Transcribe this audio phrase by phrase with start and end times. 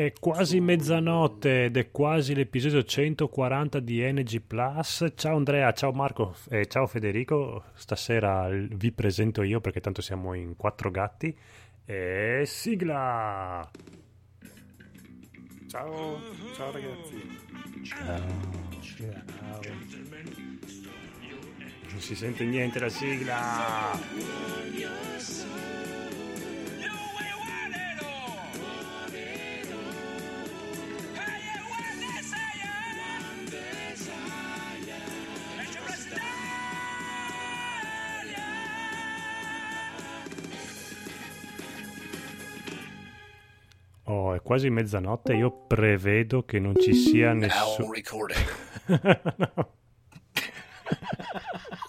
[0.00, 5.04] È quasi mezzanotte ed è quasi l'episodio 140 di Energy Plus.
[5.14, 7.64] Ciao Andrea, ciao Marco e ciao Federico.
[7.74, 11.36] Stasera vi presento io perché tanto siamo in quattro gatti.
[11.84, 13.70] E sigla!
[15.68, 16.18] Ciao,
[16.54, 17.38] ciao ragazzi.
[17.82, 18.22] Ciao.
[18.80, 19.60] Ciao.
[21.90, 23.98] Non si sente niente la sigla.
[44.10, 45.34] Oh, è quasi mezzanotte.
[45.34, 47.86] Io prevedo che non ci sia nessuno.
[48.86, 49.72] no.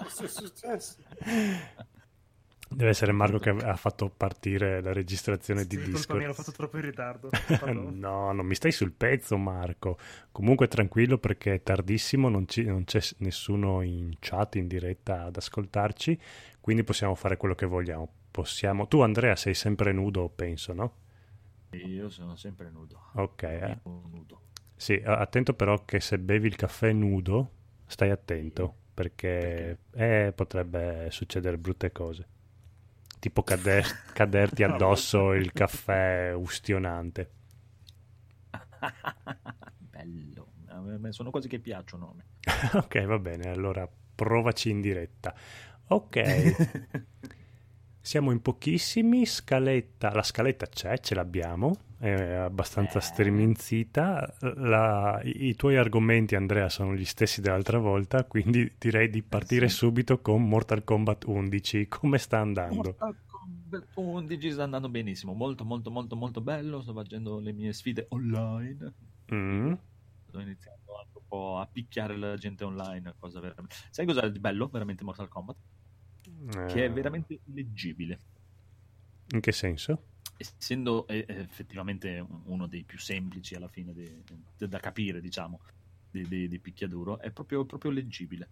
[0.03, 0.95] Cosa è successo?
[2.73, 6.05] Deve essere Marco che ha fatto partire la registrazione di Sì, Discord.
[6.05, 7.29] colpa mia, l'ho fatto troppo in ritardo.
[7.73, 9.97] No, non mi stai sul pezzo, Marco.
[10.31, 15.35] Comunque tranquillo perché è tardissimo, non, ci- non c'è nessuno in chat, in diretta ad
[15.35, 16.17] ascoltarci,
[16.61, 18.07] quindi possiamo fare quello che vogliamo.
[18.31, 18.87] Possiamo...
[18.87, 20.93] Tu, Andrea, sei sempre nudo, penso, no?
[21.77, 22.99] Io sono sempre nudo.
[23.15, 23.77] Ok, eh.
[23.83, 24.41] Nudo.
[24.75, 27.51] Sì, attento però che se bevi il caffè nudo,
[27.85, 32.27] stai attento, perché eh, potrebbe succedere brutte cose.
[33.19, 37.29] Tipo cader- caderti addosso il caffè ustionante.
[39.77, 40.47] Bello.
[41.09, 42.15] Sono cose che piacciono.
[42.73, 45.33] ok, va bene, allora provaci in diretta.
[45.87, 46.21] Ok,
[48.01, 53.01] siamo in pochissimi, scaletta, la scaletta c'è, ce l'abbiamo, è abbastanza Eh.
[53.01, 54.33] striminzita.
[54.55, 59.69] La- i, i tuoi argomenti, Andrea, sono gli stessi dell'altra volta, quindi direi di partire
[59.69, 59.75] sì.
[59.77, 61.87] subito con Mortal Kombat 11.
[61.87, 62.75] Come sta andando?
[62.75, 65.33] Mortal Kombat 11 sta andando benissimo.
[65.33, 66.81] Molto, molto, molto, molto bello.
[66.81, 68.93] Sto facendo le mie sfide online.
[69.33, 69.73] Mm,
[70.27, 73.15] Sto iniziando anche un po' a picchiare la gente online.
[73.19, 73.75] Cosa veramente...
[73.91, 74.67] Sai cos'è di bello?
[74.69, 75.55] Veramente Mortal Kombat?
[76.65, 78.21] Che è eh, veramente leggibile.
[79.33, 80.03] In che senso?
[80.37, 84.23] essendo eh, effettivamente uno dei più semplici alla fine de-
[84.57, 85.59] de- da capire, diciamo,
[86.09, 88.49] di, di- picchiaduro, è proprio, proprio leggibile.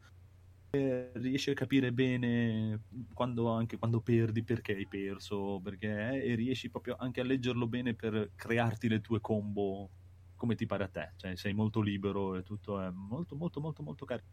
[0.71, 2.83] Eh, riesci a capire bene
[3.13, 7.95] quando, anche quando perdi perché hai perso, perché, e riesci proprio anche a leggerlo bene
[7.95, 9.91] per crearti le tue combo
[10.35, 11.13] come ti pare a te.
[11.17, 14.27] Cioè, sei molto libero e tutto è molto, molto, molto, molto carino.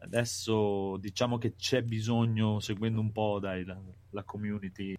[0.00, 4.94] Adesso diciamo che c'è bisogno, seguendo un po' dai, la, la community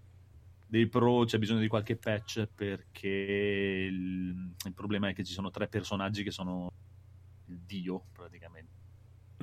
[0.65, 5.49] dei pro, c'è bisogno di qualche patch perché il, il problema è che ci sono
[5.51, 6.67] tre personaggi che sono
[7.45, 8.71] il dio praticamente.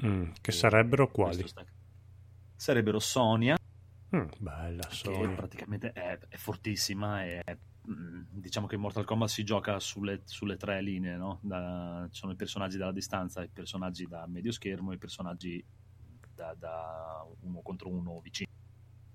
[0.05, 1.49] Mm, che E sarebbero questo quali?
[1.49, 1.65] sta-
[2.55, 3.57] Sarebbero Sonia,
[4.15, 5.35] Mm, bella che Sonia.
[5.35, 7.57] praticamente è, è fortissima e è,
[7.87, 11.39] diciamo che in Mortal Kombat si gioca sulle, sulle tre linee, no?
[11.43, 15.65] Da- ci sono i personaggi dalla distanza, i personaggi da medio schermo e i personaggi
[16.35, 18.49] da, da uno contro uno vicino.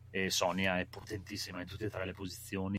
[0.09, 2.77] E Sonia è potentissima in tutte e tre le posizioni,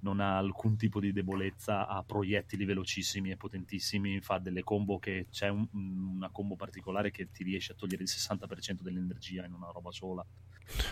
[0.00, 5.26] non ha alcun tipo di debolezza, ha proiettili velocissimi e potentissimi, fa delle combo che
[5.30, 9.70] c'è un- una combo particolare che ti riesce a togliere il 60% dell'energia in una
[9.70, 10.24] roba sola.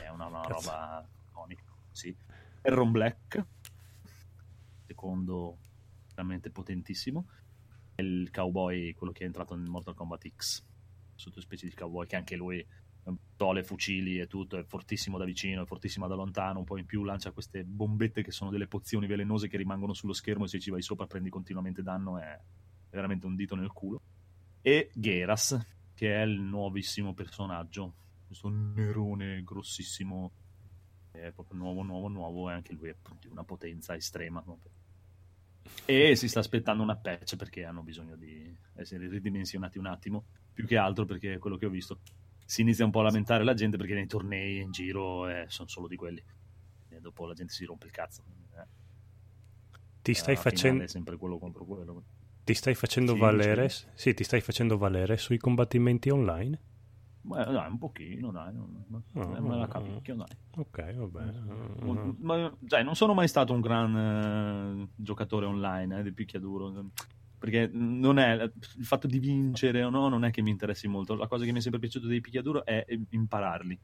[0.02, 2.14] È una, una roba iconica, sì.
[2.60, 3.46] Erron Black,
[4.98, 5.58] secondo
[6.12, 7.28] veramente potentissimo,
[7.94, 10.64] è il cowboy, quello che è entrato nel Mortal Kombat X,
[11.14, 12.66] sottospecie di cowboy che anche lui
[13.04, 16.84] pistole, fucili e tutto, è fortissimo da vicino, è fortissimo da lontano, un po' in
[16.84, 20.58] più lancia queste bombette che sono delle pozioni velenose che rimangono sullo schermo e se
[20.58, 22.38] ci vai sopra prendi continuamente danno, è
[22.90, 24.02] veramente un dito nel culo.
[24.60, 25.56] E Geras,
[25.94, 27.94] che è il nuovissimo personaggio,
[28.26, 30.32] questo nerone grossissimo,
[31.12, 34.44] è proprio nuovo, nuovo, nuovo e anche lui è di una potenza estrema.
[35.84, 40.66] E si sta aspettando una patch perché hanno bisogno di essere ridimensionati un attimo, più
[40.66, 42.00] che altro perché quello che ho visto
[42.44, 45.68] si inizia un po' a lamentare la gente perché nei tornei in giro eh, sono
[45.68, 46.22] solo di quelli.
[46.88, 48.22] E dopo la gente si rompe il cazzo.
[48.56, 48.66] Eh,
[50.02, 50.86] Ti stai finale facendo...
[50.86, 52.04] Sempre quello contro quello.
[52.44, 53.68] Ti stai facendo Sì, valere?
[53.68, 56.58] Sì, ti stai facendo valere sui combattimenti online?
[57.20, 58.54] Beh, dai, un pochino, dai.
[58.54, 60.36] non- non- Ah, me la ah, capicchio, dai.
[60.56, 62.14] Ok, va bene.
[62.18, 63.96] Ma, sai, non sono mai stato un gran
[64.82, 66.90] eh, giocatore online eh, di picchiaduro.
[67.38, 71.14] Perché non è il fatto di vincere o no, non è che mi interessi molto.
[71.14, 73.78] La cosa che mi è sempre piaciuto dei picchiaduro è impararli.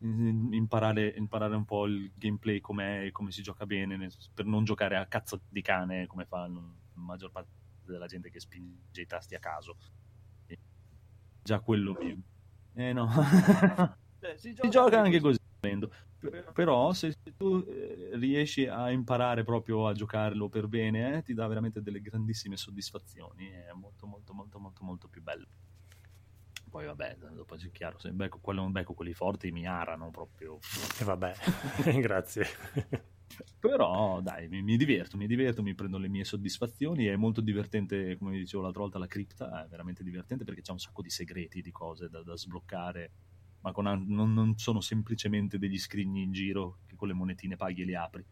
[0.00, 5.06] Imparare, imparare un po' il gameplay com'è, come si gioca bene, per non giocare a
[5.06, 6.60] cazzo di cane come fa la
[6.94, 7.50] maggior parte
[7.84, 9.76] della gente che spinge i tasti a caso.
[10.46, 10.58] E
[11.42, 12.20] già quello mi...
[12.78, 13.10] Eh no.
[14.36, 15.36] si, gioca, anche così.
[16.52, 21.48] Però se tu eh, riesci a imparare proprio a giocarlo per bene, eh, ti dà
[21.48, 23.48] veramente delle grandissime soddisfazioni.
[23.48, 25.46] È molto, molto, molto, molto, molto più bello.
[26.70, 30.60] Poi vabbè, dopo è chiaro, se becco, quello, becco quelli forti mi arano proprio.
[31.00, 31.34] E vabbè,
[31.98, 32.46] grazie.
[33.58, 37.06] Però dai, mi, mi, diverto, mi diverto, mi prendo le mie soddisfazioni.
[37.06, 40.72] È molto divertente, come vi dicevo l'altra volta, la cripta è veramente divertente perché c'è
[40.72, 43.10] un sacco di segreti, di cose da, da sbloccare.
[43.60, 47.82] Ma con, non, non, sono semplicemente degli scrigni in giro che con le monetine paghi
[47.82, 48.24] e li apri.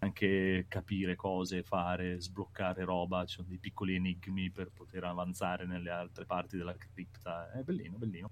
[0.00, 5.90] Anche capire cose, fare, sbloccare roba, ci sono dei piccoli enigmi per poter avanzare nelle
[5.90, 7.50] altre parti della cripta.
[7.50, 8.30] È bellino, bellino.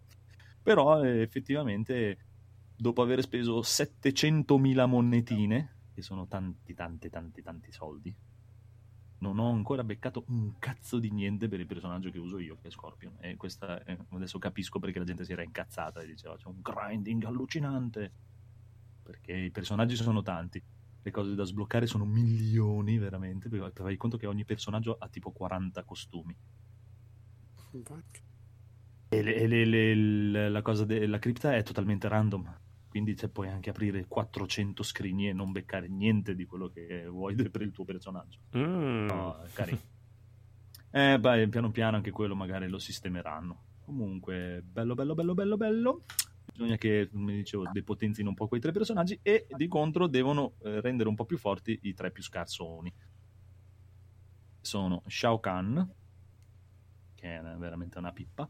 [0.62, 2.19] Però effettivamente,
[2.76, 8.14] dopo aver speso 700.000 monetine, che sono tanti, tanti, tanti, tanti soldi.
[9.20, 12.69] Non ho ancora beccato un cazzo di niente per il personaggio che uso io, che
[12.69, 13.16] è Scorpion.
[13.20, 16.60] E questa è, adesso capisco perché la gente si era incazzata e diceva c'è un
[16.60, 18.12] grinding allucinante.
[19.02, 20.62] Perché i personaggi sono tanti,
[21.00, 23.48] le cose da sbloccare sono milioni veramente.
[23.48, 26.37] Perché fai conto che ogni personaggio ha tipo 40 costumi.
[29.08, 32.64] E, le, le, le, la cosa della cripta è totalmente random
[32.96, 37.34] quindi cioè, puoi anche aprire 400 scrigni e non beccare niente di quello che vuoi
[37.34, 38.38] per il tuo personaggio.
[38.56, 39.06] Mm.
[39.06, 39.81] No, carino.
[40.88, 43.64] Eh, beh, piano piano anche quello magari lo sistemeranno.
[43.84, 46.04] Comunque, bello, bello, bello, bello, bello.
[46.50, 50.81] Bisogna che, come dicevo, depotenzino un po' quei tre personaggi e di contro devono eh,
[50.81, 52.90] rendere un po' più forti i tre più scarsoni.
[54.58, 55.87] Sono Shao Kahn,
[57.14, 58.48] che è veramente una pippa,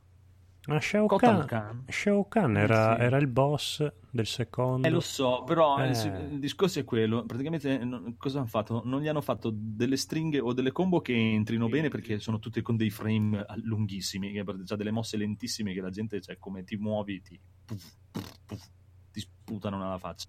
[0.66, 1.84] ma Shao Kahn, Khan.
[1.88, 3.02] Shao Kahn era, sì.
[3.02, 4.86] era, il boss del secondo.
[4.86, 5.88] Eh, lo so, però eh.
[5.88, 7.24] il, il, discorso è quello.
[7.24, 8.82] Praticamente cosa hanno fatto?
[8.84, 12.62] Non gli hanno fatto delle stringhe o delle combo che entrino bene perché sono tutte
[12.62, 16.76] con dei frame lunghissimi, che cioè delle mosse lentissime che la gente, cioè, come ti
[16.76, 18.68] muovi, ti, puff, puff, puff,
[19.12, 20.28] ti sputano nella faccia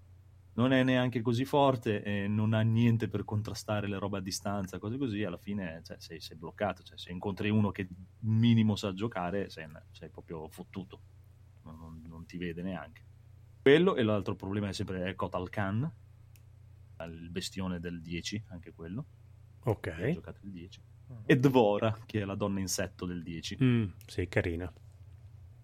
[0.57, 4.79] non è neanche così forte e non ha niente per contrastare le robe a distanza,
[4.79, 6.83] cose così, alla fine cioè, sei, sei, bloccato.
[6.83, 7.87] Cioè, se incontri uno che
[8.21, 11.01] minimo sa giocare, sei, sei proprio fottuto,
[11.63, 13.05] non, non, non, ti vede neanche.
[13.61, 15.91] Quello e l'altro problema è sempre Kotal Khan,
[17.05, 19.05] il bestione del 10, anche quello.
[19.65, 19.87] Ok.
[19.87, 20.81] Ha giocato il 10.
[21.25, 23.57] E Dvora, che è la donna insetto del 10.
[23.61, 24.71] Mm, sì, carina.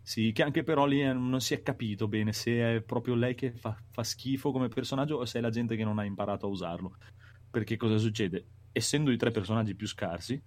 [0.06, 3.36] Sì, che anche però lì eh, non si è capito bene se è proprio lei
[3.36, 6.46] che fa, fa, schifo come personaggio o se è la gente che non ha imparato
[6.46, 6.98] a usarlo.
[7.50, 8.46] Perché cosa succede?
[8.74, 10.40] Essendo i tre personaggi più scarsi,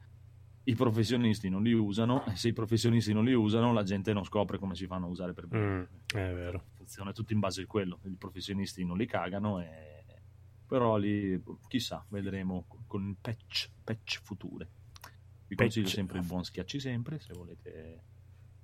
[0.65, 4.25] i professionisti non li usano e se i professionisti non li usano la gente non
[4.25, 5.65] scopre come si fanno a usare per bene.
[5.65, 6.65] Mm, è vero.
[6.75, 8.01] Funziona tutto in base a quello.
[8.05, 10.05] I professionisti non li cagano e...
[10.67, 14.69] Però lì, chissà, vedremo con patch, patch future.
[15.47, 15.57] Vi patch.
[15.57, 18.03] consiglio sempre il buon schiacci sempre se volete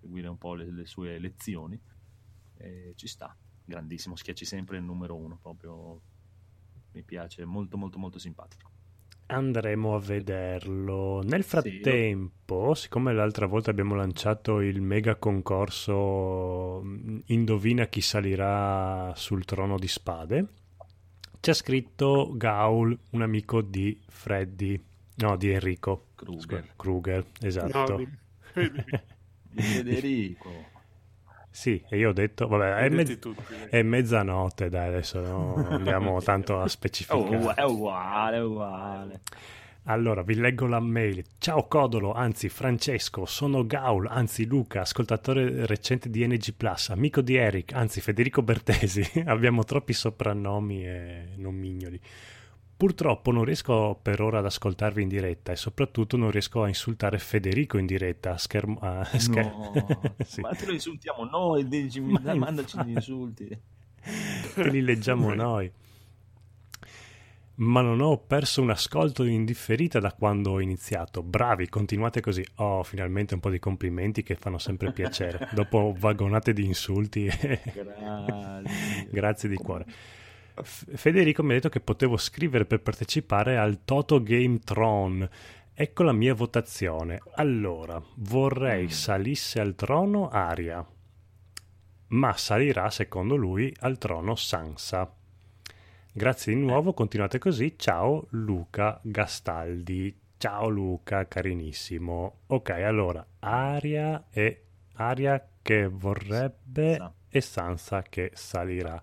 [0.02, 1.81] seguire un po' le, le sue lezioni.
[2.56, 3.34] E ci sta,
[3.64, 6.00] grandissimo, schiacci sempre il numero uno, proprio
[6.93, 8.70] mi piace, molto molto molto simpatico.
[9.26, 11.22] Andremo a vederlo.
[11.22, 19.12] Nel frattempo, sì, siccome l'altra volta abbiamo lanciato il mega concorso mm, Indovina chi salirà
[19.16, 20.46] sul trono di spade,
[21.40, 24.81] c'è scritto Gaul, un amico di Freddy,
[25.16, 26.75] no, di Enrico Kruger.
[26.76, 27.99] Kruger, esatto.
[27.99, 28.06] No,
[29.54, 30.70] Federico.
[31.54, 33.28] Sì, e io ho detto, vabbè, è, mezz-
[33.69, 37.20] è, mezzanotte, dai, adesso non andiamo tanto a specificare.
[37.20, 39.20] Oh, è uguale, è uguale.
[39.84, 41.23] Allora, vi leggo la mail.
[41.38, 47.35] Ciao Codolo, anzi Francesco, sono Gaul, anzi Luca, ascoltatore recente di NG Plus, amico di
[47.35, 49.02] Eric, anzi Federico Bertesi.
[49.26, 52.00] Abbiamo troppi soprannomi e non mignoli.
[52.82, 57.16] Purtroppo non riesco per ora ad ascoltarvi in diretta e soprattutto non riesco a insultare
[57.20, 58.36] Federico in diretta.
[58.36, 60.40] Schermo, uh, scher- no, sì.
[60.40, 63.56] ma te lo insultiamo noi, dici, ma mandaci gli insulti.
[64.54, 65.70] Te li leggiamo noi.
[67.54, 71.22] Ma non ho perso un ascolto indifferita da quando ho iniziato.
[71.22, 72.44] Bravi, continuate così.
[72.56, 75.50] Oh, finalmente un po' di complimenti che fanno sempre piacere.
[75.54, 77.30] Dopo vagonate di insulti.
[77.72, 79.08] Grazie.
[79.08, 79.86] Grazie di cuore.
[80.62, 85.28] Federico mi ha detto che potevo scrivere per partecipare al Toto Game Tron.
[85.75, 87.21] Ecco la mia votazione.
[87.35, 88.88] Allora, vorrei mm.
[88.88, 90.87] salisse al trono Aria,
[92.09, 95.12] ma salirà secondo lui al trono Sansa.
[96.12, 97.75] Grazie di nuovo, continuate così.
[97.78, 100.21] Ciao Luca Gastaldi.
[100.37, 102.40] Ciao Luca, carinissimo.
[102.49, 104.64] Ok, allora, Aria e
[104.95, 109.00] Aria che vorrebbe e Sansa che salirà.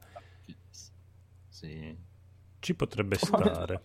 [1.59, 1.93] Sì.
[2.59, 3.81] Ci potrebbe stare.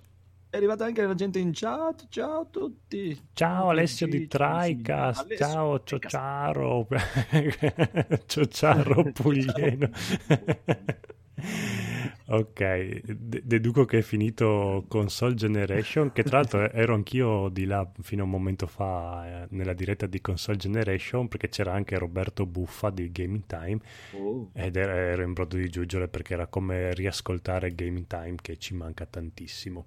[0.49, 2.07] È arrivata anche la gente in chat.
[2.09, 3.21] Ciao a tutti.
[3.33, 5.35] Ciao Alessio di Tricast.
[5.35, 6.87] Ciao Ciociaro.
[8.27, 9.91] Ciociaro Puglieno.
[12.27, 17.89] Ok, de- deduco che è finito Console Generation, che tra l'altro ero anch'io di là
[18.01, 22.47] fino a un momento fa eh, nella diretta di Console Generation perché c'era anche Roberto
[22.47, 23.79] Buffa di Gaming Time
[24.13, 24.49] Oh.
[24.55, 28.75] ed ero, ero in brodo di giuggiole perché era come riascoltare Gaming Time che ci
[28.75, 29.85] manca tantissimo.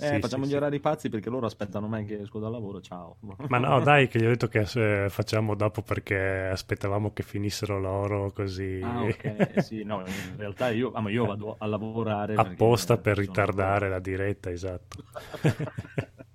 [0.00, 0.50] Eh, sì, facciamo sì.
[0.50, 2.80] gli orari pazzi perché loro aspettano me che esco dal lavoro.
[2.80, 3.16] Ciao.
[3.48, 4.60] Ma no, dai, che gli ho detto che
[5.04, 9.58] eh, facciamo dopo perché aspettavamo che finissero loro così Ah, ok.
[9.60, 13.26] Sì, no, in realtà io, ah, ma io vado a lavorare perché apposta per sono
[13.26, 15.02] ritardare la diretta, esatto.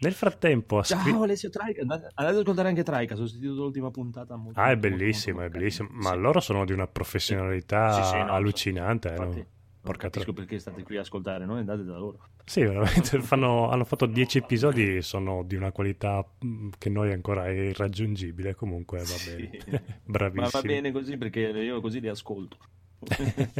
[0.00, 1.22] Nel frattempo ha Ciao.
[1.22, 4.36] Alessio Traica, andate ad ascoltare anche Traica, ho sentito l'ultima puntata.
[4.36, 5.88] Molto, Ah, è molto, molto, bellissimo, molto è bellissimo.
[5.92, 6.16] Ma Sì.
[6.18, 9.14] loro sono di una professionalità Sì, sì, no, allucinante.
[9.14, 9.46] eh, no?
[9.86, 12.28] Non Porca capisco tro- perché state qui a ascoltare noi, andate da loro.
[12.44, 13.20] Sì, veramente.
[13.22, 18.54] fanno- hanno fatto 10 episodi, sono di una qualità mh, che noi ancora è irraggiungibile.
[18.54, 19.36] Comunque va Sì.
[19.36, 19.60] bene.
[19.70, 20.50] Ma Bravissimo.
[20.50, 22.58] va bene così perché io così li ascolto.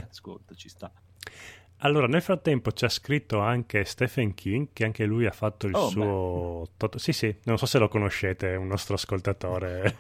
[0.09, 0.91] Ascolta, ci sta.
[1.81, 5.89] Allora, nel frattempo c'è scritto anche Stephen King, che anche lui ha fatto il Oh,
[5.91, 6.69] suo...
[6.79, 9.95] tot- Sì, sì, non so se lo conoscete, è un nostro ascoltatore.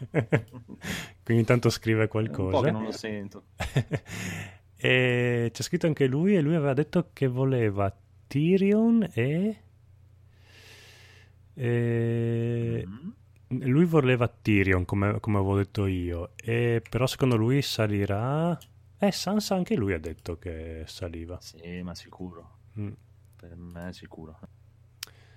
[1.22, 2.64] Quindi intanto scrive È un po' qualcosa.
[2.64, 3.44] che non lo sento.
[4.76, 7.94] E c'è scritto anche lui e lui aveva detto che voleva
[8.26, 9.62] Tyrion e...
[11.54, 13.10] e- Mm.
[13.60, 18.58] Lui voleva Tyrion, come, come avevo detto io, e però secondo lui salirà...
[18.98, 21.38] Eh, Sansa anche lui ha detto che saliva.
[21.40, 22.58] Sì, ma sicuro.
[22.80, 22.92] Mm.
[23.36, 24.36] Per me è sicuro.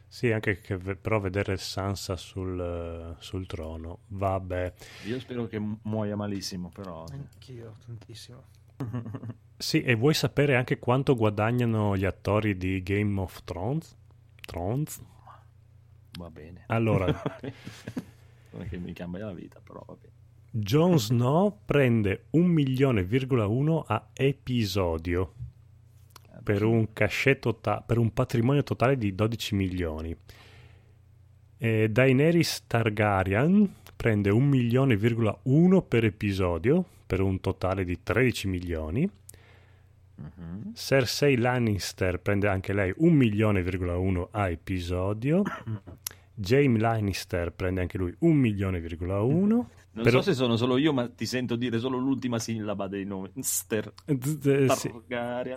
[0.08, 4.74] Sì, anche che però vedere Sansa sul, sul trono, vabbè.
[5.06, 7.06] Io spero che mu- muoia malissimo, però...
[7.12, 8.44] Anch'io, tantissimo.
[9.58, 13.96] Sì, e vuoi sapere anche quanto guadagnano gli attori di Game of Thrones?
[14.42, 15.02] Thrones?
[16.18, 16.64] Va bene.
[16.68, 17.06] Allora,
[18.52, 20.14] Non è che mi cambia la vita, però va bene.
[20.52, 25.34] Jon Snow prende un milione,1 a episodio
[26.32, 26.88] Eh, per un
[27.40, 30.16] tota- per un patrimonio totale di 12 milioni.
[31.58, 39.10] E Daenerys Targaryen prende un milione,1 per episodio per un totale di 13 milioni.
[40.16, 40.74] Mhm.
[40.76, 45.42] Cersei Lannister prende anche lei un milione,1 a episodio.
[46.36, 49.70] Jaime Lannister prende anche lui un milione,1.
[49.92, 53.06] Non Però- so se sono solo io, ma ti sento dire solo l'ultima sillaba dei
[53.06, 53.32] nomi.
[53.40, 53.92] Ster.
[54.06, 54.94] Eh, sì.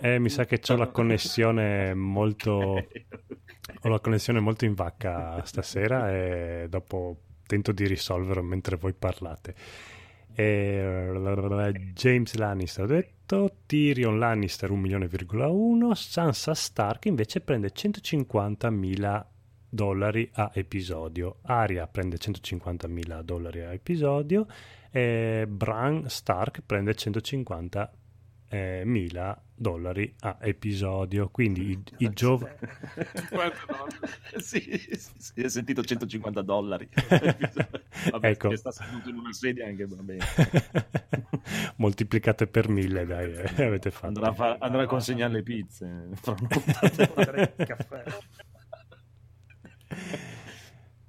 [0.01, 2.51] Eh, mi sa che ho la connessione molto
[3.83, 9.53] ho la connessione molto in vacca stasera e dopo tento di risolverlo mentre voi parlate.
[10.35, 19.25] E, James Lannister ho detto, Tyrion Lannister 1 Sansa Stark invece prende 150.000
[19.69, 24.45] dollari a episodio, Arya prende 150.000 dollari a episodio
[24.91, 27.89] e Bran Stark prende 150.000
[29.55, 32.55] dollari a episodio, quindi i, i giovani...
[34.37, 36.89] Sì, sì, sì, ho sentito 150 dollari.
[38.11, 38.49] Vabbè, Ecco.
[38.49, 40.25] che sta seduto in una sedia anche va bene.
[41.77, 44.07] moltiplicate per mille, dai, eh, avete fatto.
[44.07, 46.09] Andrà a, fa- andrà a consegnare le pizze.
[46.13, 46.47] fra un-
[47.15, 48.03] Mandare il caffè.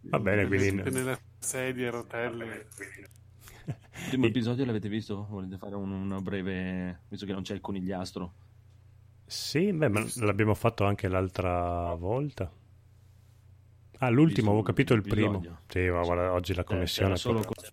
[0.02, 0.90] Va bene, quindi...
[0.90, 1.90] Nella sedia
[3.66, 3.88] rotelle.
[4.02, 5.26] L'ultimo episodio l'avete visto?
[5.28, 7.02] Volete fare un, una breve...
[7.08, 8.34] Visto che non c'è il conigliastro.
[9.26, 12.50] Sì, beh, ma l'abbiamo fatto anche l'altra volta.
[13.98, 15.36] Ah, l'ultimo, avevo capito il primo.
[15.38, 15.60] Episodio.
[15.68, 17.70] Sì, ma guarda, oggi la connessione è solo, proprio...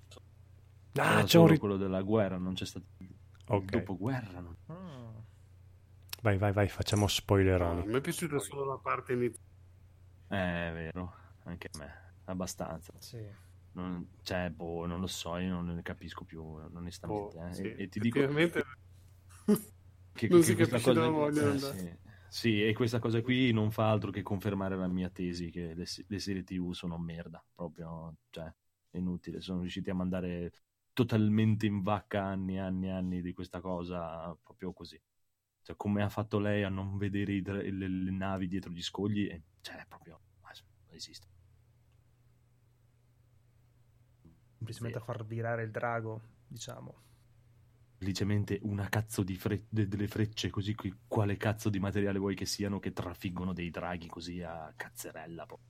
[0.94, 1.50] c'era Ah, c'è solo un...
[1.50, 3.14] ri- quello della guerra, non c'è stato il
[3.48, 4.40] Ok, dopoguerra.
[4.40, 4.56] no?
[4.72, 5.18] Mm.
[6.22, 7.86] vai, vai, vai, facciamo No, spoileroni.
[7.86, 9.50] mi è piaciuta solo la parte iniziale.
[10.30, 11.94] Eh, è vero, anche a me,
[12.26, 12.94] abbastanza.
[13.00, 13.18] Sì.
[13.74, 17.38] Non, cioè, boh, non lo so, io non ne capisco più, onestamente.
[17.38, 17.54] Boh, eh.
[17.54, 18.64] sì, e, e ti dico effettivamente
[20.14, 21.98] che, non che si questa capisce cosa vogliono eh, sì.
[22.32, 25.86] Sì, e questa cosa qui non fa altro che confermare la mia tesi che le,
[26.08, 28.46] le serie TV sono merda, proprio, cioè,
[28.90, 29.42] è inutile.
[29.42, 30.54] Sono riusciti a mandare
[30.94, 34.98] totalmente in vacca anni e anni e anni di questa cosa, proprio così.
[35.62, 39.26] Cioè, come ha fatto lei a non vedere i le, le navi dietro gli scogli,
[39.26, 41.31] e, cioè, proprio, non esiste.
[44.62, 45.14] Semplicemente a Zero.
[45.18, 46.96] far virare il drago, diciamo.
[47.98, 52.36] semplicemente una cazzo di fre- de- delle frecce così qui- quale cazzo di materiale vuoi
[52.36, 55.70] che siano che trafiggono dei draghi così a cazzerella proprio.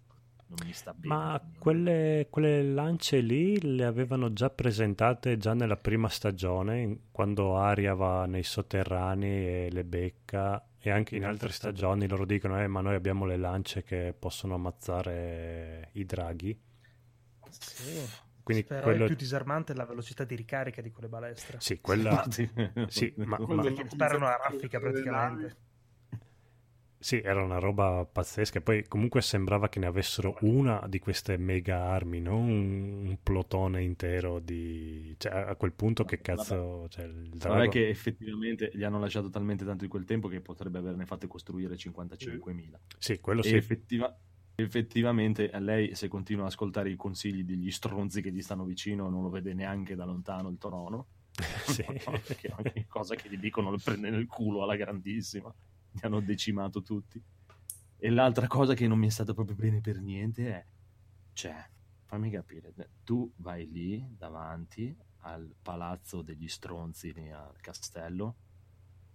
[0.51, 5.77] non mi sta bene Ma quelle, quelle lance lì le avevano già presentate già nella
[5.77, 11.51] prima stagione, in- quando Aria va nei sotterranei e le becca, e anche in altre
[11.51, 16.59] stagioni loro dicono, eh, ma noi abbiamo le lance che possono ammazzare i draghi.
[17.49, 18.07] Sì.
[18.43, 19.03] Quindi Però quello...
[19.03, 21.59] è più disarmante la velocità di ricarica di quelle balestre.
[21.59, 22.25] Sì, quella...
[22.31, 22.49] Sì,
[22.87, 25.57] Sì, ma- ma- sparano a raffica praticamente.
[27.03, 28.59] Sì, era una roba pazzesca.
[28.59, 33.17] E poi comunque sembrava che ne avessero una di queste mega armi, non un, un
[33.23, 35.15] plotone intero di...
[35.17, 36.87] Cioè, a quel punto che cazzo...
[36.89, 37.69] Cioè, il Non è drago...
[37.69, 41.75] che effettivamente gli hanno lasciato talmente tanto di quel tempo che potrebbe averne fatte costruire
[41.75, 42.79] 55.000.
[42.99, 43.55] Sì, quello E sì.
[43.55, 44.30] effettiva- effettivamente
[45.51, 49.23] a lei, se continua ad ascoltare i consigli degli stronzi che gli stanno vicino, non
[49.23, 51.07] lo vede neanche da lontano il torono.
[51.65, 51.83] Sì.
[52.27, 55.53] Perché ogni cosa che gli dicono lo prende nel culo alla grandissima.
[55.91, 57.21] Li hanno decimato tutti.
[57.97, 60.65] E l'altra cosa che non mi è stata proprio bene per niente è,
[61.33, 61.65] cioè,
[62.05, 68.35] fammi capire, tu vai lì davanti al palazzo degli stronzi lì al castello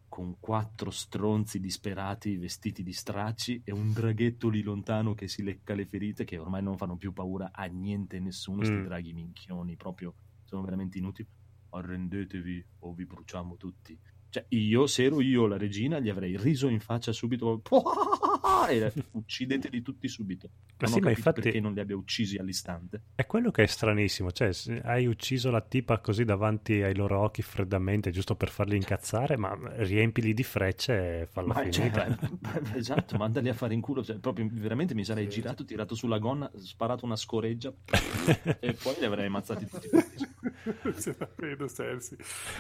[0.09, 5.75] con quattro stronzi disperati vestiti di stracci e un draghetto lì lontano che si lecca
[5.75, 8.85] le ferite che ormai non fanno più paura a niente nessuno, sti Mm.
[8.85, 11.29] draghi minchioni proprio sono veramente inutili.
[11.71, 13.99] Arrendetevi o vi bruciamo tutti.
[14.29, 17.61] Cioè io se ero io la regina gli avrei riso in faccia subito
[18.69, 20.49] e uccideteli tutti subito
[20.79, 23.63] Ma non sì, ho ma infatti perché non li abbia uccisi all'istante è quello che
[23.63, 24.31] è stranissimo.
[24.31, 28.77] Cioè, se hai ucciso la tipa così davanti ai loro occhi freddamente, giusto per farli
[28.77, 32.19] incazzare, ma riempili di frecce e falla Ma, cioè, finita.
[32.39, 34.05] beh, esatto, mandali a fare in culo.
[34.05, 35.41] cioè, proprio, veramente mi sarei Sì.
[35.41, 37.73] girato, tirato sulla gonna, sparato una scoreggia
[38.61, 39.89] e poi li avrei ammazzati tutti.
[41.01, 42.19] Ce la vedo, Cersei.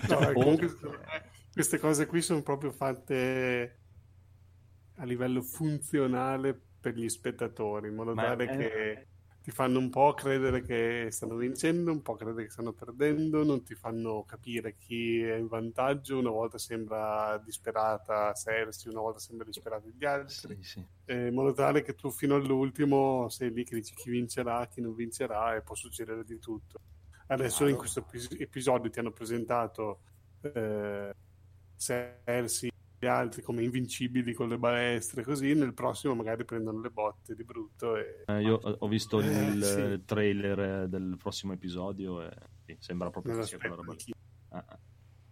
[0.08, 3.80] No, eh, comunque, me, queste cose qui sono proprio fatte
[4.96, 9.08] a livello funzionale per gli spettatori, in modo Ma tale è- che
[9.40, 13.62] ti fanno un po' credere che stanno vincendo, un po' credere che stanno perdendo, non
[13.62, 19.46] ti fanno capire chi è in vantaggio, una volta sembra disperata Cersei, una volta sembra
[19.46, 20.86] disperata gli altri, Sì, sì.
[21.04, 24.80] eh, in modo tale che tu fino all'ultimo sei lì che dici chi vincerà, chi
[24.80, 26.80] non vincerà e può succedere di tutto.
[27.28, 27.68] Adesso Chiaro.
[27.68, 30.02] in questo epis- episodio ti hanno presentato
[30.40, 31.12] eh,
[31.76, 37.34] Cersei gli altri come invincibili con le balestre, così nel prossimo magari prendono le botte
[37.34, 39.80] di brutto e Eh, io ho visto il Eh, sì.
[39.80, 42.30] eh, trailer eh, del prossimo episodio e
[42.64, 44.12] sì, sembra proprio sia quella roba lì.
[44.48, 44.78] Ah, ah.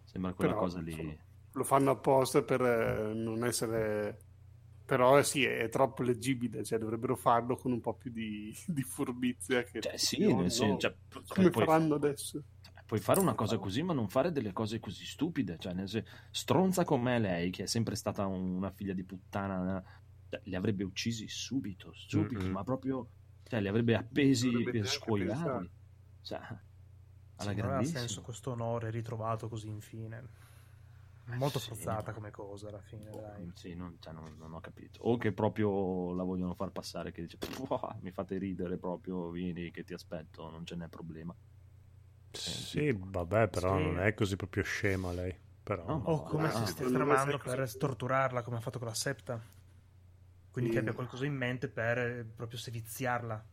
[0.03, 0.91] Sembra quella Però, cosa lì.
[0.91, 1.13] insomma,
[1.53, 4.19] Lo fanno apposta per eh, non essere...
[4.85, 9.63] Però sì, è troppo leggibile, cioè dovrebbero farlo con un po' più di, di furbizia.
[9.63, 10.95] Che Cioè, sì, no, cioè,
[11.27, 12.43] come puoi- faranno adesso?
[12.85, 15.57] Puoi fare una cosa così, ma non fare delle cose così stupide.
[15.57, 19.83] Cioè, nel senso, stronza come lei, che è sempre stata una figlia di puttana,
[20.29, 22.51] cioè, li avrebbe uccisi subito, subito, Mm-mm.
[22.51, 23.09] ma proprio,
[23.43, 24.73] cioè, li avrebbe appesi Non per
[25.15, 25.71] pensato.
[26.21, 26.39] Cioè,
[27.37, 27.99] alla Sì, non grandissima.
[27.99, 30.27] senso questo onore ritrovato così infine.
[31.25, 32.13] Molto sì, forzata no.
[32.13, 33.51] come cosa alla fine, dai.
[33.53, 34.99] Sì, non, cioè, non- non ho capito.
[35.03, 39.71] O che proprio la vogliono far passare, che dice, "Pua, mi fate ridere proprio, vieni
[39.71, 41.35] che ti aspetto, non ce n'è problema.
[42.35, 43.79] Sì, vabbè, però Sì.
[43.79, 45.35] non è così proprio scema lei.
[45.63, 45.83] Però...
[45.87, 49.41] No, O come Ah, si stia tramando per torturarla come ha fatto con la Septa.
[50.49, 50.73] Quindi Sì.
[50.73, 53.45] che abbia qualcosa in mente per eh, proprio seviziarla.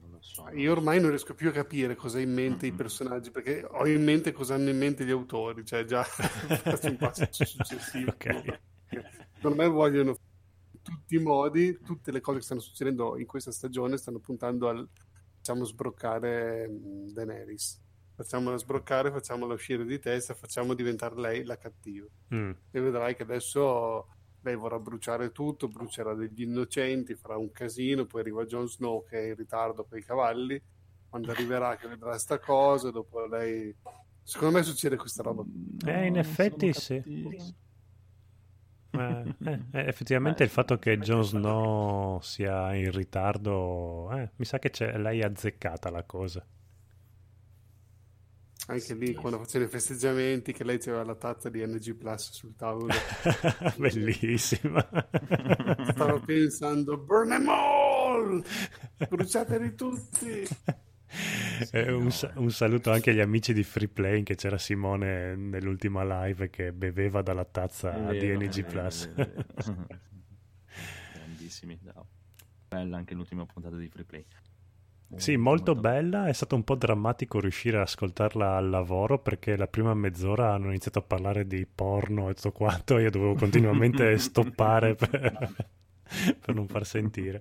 [0.00, 0.48] Non lo so.
[0.50, 2.74] Io ormai non riesco più a capire cosa ha in mente i Mm-mm.
[2.74, 6.02] personaggi, perché ho in mente cosa hanno in mente gli autori, cioè già
[6.66, 8.16] faccio un passo successivo.
[8.20, 8.26] Ok.
[9.34, 13.52] Secondo me vogliono in tutti i modi, tutte le cose che stanno succedendo in questa
[13.52, 14.88] stagione stanno puntando al
[15.36, 17.81] facciamo sbroccare mm, Daenerys.
[18.14, 22.06] Facciamola sbroccare, facciamola uscire di testa, facciamo diventare lei la cattiva.
[22.34, 22.50] Mm.
[22.70, 24.06] E vedrai che adesso
[24.42, 29.18] lei vorrà bruciare tutto, brucerà degli innocenti, farà un casino, poi arriva Jon Snow che
[29.18, 30.60] è in ritardo con i cavalli,
[31.08, 33.74] quando arriverà che vedrà sta cosa, dopo lei...
[34.24, 35.42] Secondo me succede questa roba.
[35.84, 36.94] Eh, in non effetti sì.
[38.94, 41.24] Eh, eh, eh, effettivamente Eh, il fatto che Jon.
[41.24, 46.46] Snow sia in ritardo, eh, mi sa che c'è, lei è azzeccata la cosa.
[48.68, 49.14] Anche lì, Sì.
[49.14, 52.92] quando facevano i festeggiamenti, che lei aveva la tazza di NG Plus sul tavolo,
[53.76, 54.86] Bellissima.
[55.90, 58.44] stavo pensando, burn them all!
[59.08, 60.46] Bruciateli tutti!
[61.72, 66.48] Eh, un, un saluto anche agli amici di Free Play che c'era Simone nell'ultima live
[66.48, 69.10] che beveva dalla tazza È di NG Plus.
[71.12, 71.78] Grandissimi.
[71.82, 72.06] no.
[72.68, 74.24] Bella anche l'ultima puntata di Free Play.
[75.14, 79.68] Sì, molto bella, è stato un po' drammatico riuscire ad ascoltarla al lavoro perché la
[79.68, 84.96] prima mezz'ora hanno iniziato a parlare di porno e tutto quanto, io dovevo continuamente stoppare
[84.96, 85.68] per,
[86.40, 87.40] per non far sentire,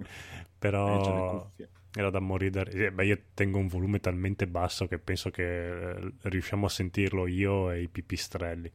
[0.86, 1.70] Eh, però cuffie.
[1.94, 2.52] era da morire.
[2.52, 6.70] da- eh, beh, io tengo un volume talmente basso che penso che eh, riusciamo a
[6.70, 8.72] sentirlo io e i pipistrelli,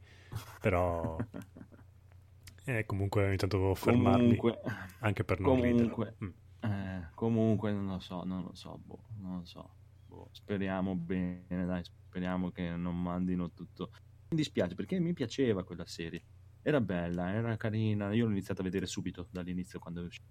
[0.59, 1.24] però
[2.66, 4.59] eh, comunque ogni tanto dovevo fermarmi Comunque,
[5.00, 6.16] anche per non comunque, ridere.
[6.24, 6.28] Mm.
[6.60, 9.74] Eh, comunque non lo so, non lo so, boh, non lo so.
[10.06, 13.90] boh, speriamo bene, dai, speriamo che non mandino tutto.
[14.28, 16.24] Mi dispiace perché mi piaceva quella serie.
[16.62, 18.12] Era bella, era carina.
[18.12, 20.26] Io l'ho iniziata a vedere subito dall'inizio quando è uscita.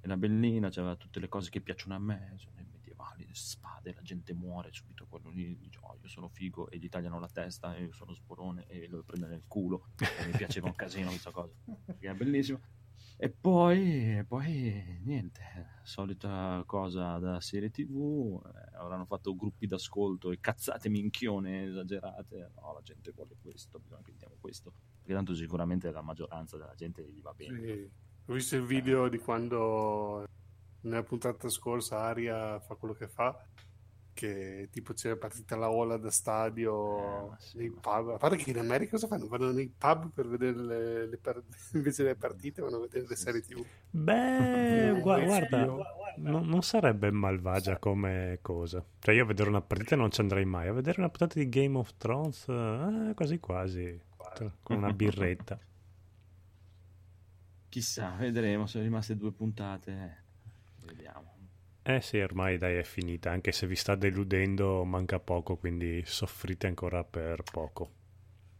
[0.00, 3.92] Era bellina, c'aveva tutte le cose che piacciono a me, cioè, le medievali, le spade,
[3.94, 5.06] la gente muore subito.
[5.06, 8.14] Quello lì dice, oh, io sono figo e gli tagliano la testa e io sono
[8.14, 9.88] sporone e lo prende nel culo.
[9.98, 11.52] E mi piaceva un casino questa cosa.
[11.84, 12.60] Perché è bellissimo.
[13.18, 20.30] E poi, e poi niente, solita cosa da serie tv, eh, avranno fatto gruppi d'ascolto
[20.30, 25.34] e cazzate minchione esagerate, no la gente vuole questo, bisogna che diamo questo, perché tanto
[25.34, 27.58] sicuramente la maggioranza della gente gli va bene.
[27.58, 27.90] Sì.
[28.26, 30.26] Ho visto il video di quando
[30.80, 33.34] nella puntata scorsa Aria fa quello che fa,
[34.16, 38.10] che tipo c'è partita la ola da stadio Eh, sì, nei pub.
[38.10, 39.28] A parte che in America cosa fanno?
[39.28, 41.42] Vanno nei pub per vedere le, le par-
[41.74, 43.42] invece delle partite, vanno a vedere le Sì, serie sì.
[43.42, 43.66] TV.
[43.90, 48.84] Beh, Eh, gua- sì, guarda, io- no- non sarebbe malvagia come cosa.
[48.98, 50.68] Cioè, io a vedere una partita non ci andrei mai.
[50.68, 54.00] A vedere una puntata di Game of Thrones, eh, quasi quasi,
[54.62, 55.58] con una birretta.
[57.68, 61.34] Chissà, vedremo, sono rimaste due puntate, eh, vediamo.
[61.86, 63.30] Eh sì, ormai dai, è finita.
[63.30, 67.92] Anche se vi sta deludendo, manca poco, quindi soffrite ancora per poco.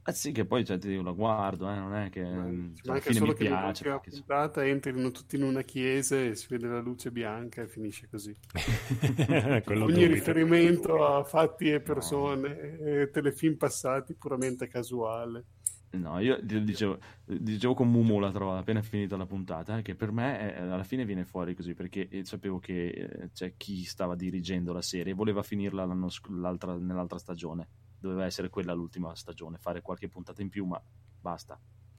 [0.09, 2.75] Ah sì, che poi cioè, ti dico, la guardo, eh, non è che Ma- mm,
[2.75, 3.85] ci alla fine solo mi che piace.
[3.85, 7.69] nell'ultima perché- puntata entrino tutti in una chiesa e si vede la luce bianca e
[7.69, 8.37] finisce così.
[9.65, 15.45] Quello Ogni riferimento a fatti e persone, e telefilm passati puramente casuale.
[15.89, 20.13] No, io dicevo, dicevo con Mumu l'altra volta, appena finita la puntata, eh, che per
[20.13, 24.15] me eh, alla fine viene fuori così, perché eh, sapevo che eh, c'è chi stava
[24.15, 27.69] dirigendo la serie e voleva finirla sc- l'altra- nell'altra stagione.
[27.99, 30.83] Doveva essere quella l'ultima stagione, fare qualche puntata in più, ma
[31.19, 31.59] basta.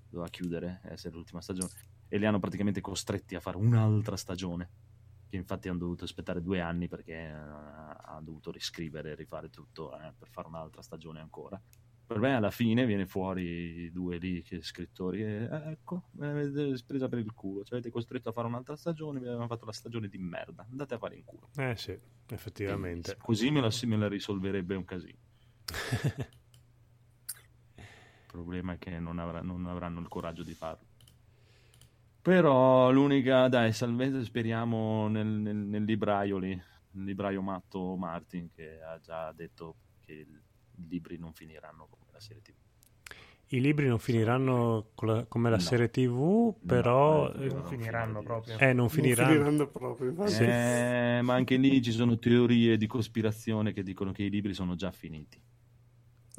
[0.10, 1.72] Doveva chiudere, essere l'ultima stagione.
[2.08, 4.70] E li hanno praticamente costretti a fare un'altra stagione.
[5.28, 9.98] Che infatti hanno dovuto aspettare due anni perché eh, hanno dovuto riscrivere e rifare tutto
[9.98, 11.62] eh, per fare un'altra stagione ancora
[12.08, 16.82] per me alla fine viene fuori due lì che scrittori e eh, ecco me l'avete
[16.86, 19.74] presa per il culo ci avete costretto a fare un'altra stagione mi avevano fatto la
[19.74, 21.98] stagione di merda andate a fare in culo Eh sì,
[22.30, 23.18] effettivamente.
[23.18, 25.18] così me la, me la risolverebbe un casino.
[27.76, 30.86] Il problema è che non, avrà- non avranno il coraggio di farlo.
[32.22, 38.82] Però l'unica dai salvezza speriamo nel, nel- nel libraio lì il libraio matto Martin che
[38.82, 40.42] ha già detto che il-
[40.88, 42.56] libri non finiranno come la serie tv
[43.50, 45.62] I libri non finiranno la- come la No.
[45.62, 47.32] serie TV, però...
[47.34, 48.58] No, eh, non finiranno proprio.
[48.58, 49.32] eh, non Non finiranno.
[49.32, 50.28] finiranno proprio.
[50.28, 50.44] Sì.
[50.44, 54.76] Eh, ma anche lì ci sono teorie di cospirazione che dicono che i libri sono
[54.76, 55.42] già finiti.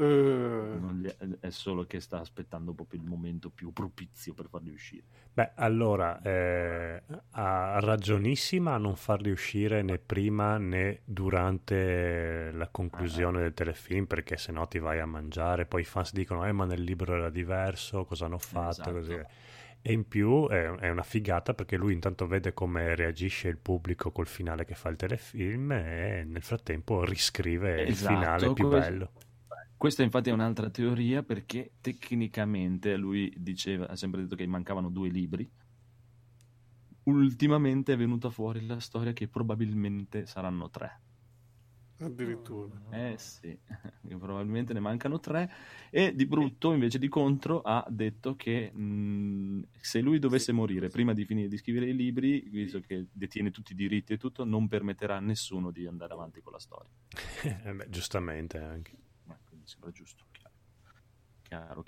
[0.00, 1.08] Gli-
[1.40, 5.04] è solo che sta aspettando proprio il momento più propizio per farli uscire.
[5.32, 13.40] Beh, allora, eh, ha ragionissima a non farli uscire né prima né durante la conclusione
[13.42, 16.82] del telefilm, perché sennò ti vai a mangiare, poi i fans dicono, eh, ma nel
[16.82, 18.92] libro era diverso, cosa hanno fatto, Esatto.
[18.92, 19.14] così.
[19.80, 24.11] E in più è, è una figata perché lui intanto vede come reagisce il pubblico
[24.11, 29.12] col finale che fa il telefilm e nel frattempo riscrive il Esatto, finale più bello.
[29.78, 35.08] Questa infatti è un'altra teoria perché tecnicamente lui diceva, ha sempre detto che mancavano due
[35.08, 35.50] libri.
[37.04, 41.00] Ultimamente è venuta fuori la storia che probabilmente saranno tre.
[42.00, 42.76] addirittura.
[42.90, 43.58] Eh sì,
[44.18, 45.50] probabilmente ne mancano tre
[45.90, 51.12] e di brutto invece di contro ha detto che mh, se lui dovesse morire prima
[51.12, 54.68] di finire di scrivere i libri, visto che detiene tutti i diritti e tutto, non
[54.68, 56.90] permetterà a nessuno di andare avanti con la storia.
[57.64, 58.97] Eh beh, giustamente anche.
[59.68, 60.54] Sembra giusto, chiaro,
[61.42, 61.85] chiaro,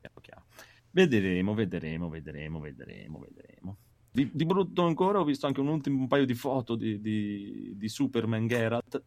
[0.00, 0.44] chiaro, chiaro.
[0.90, 3.76] Vedremo, vedremo, vedremo, vedremo, vedremo.
[4.10, 7.72] Di, di brutto ancora ho visto anche un ultimo un paio di foto di, di,
[7.76, 9.02] di Superman Geralt.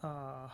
[0.00, 0.50] Ah,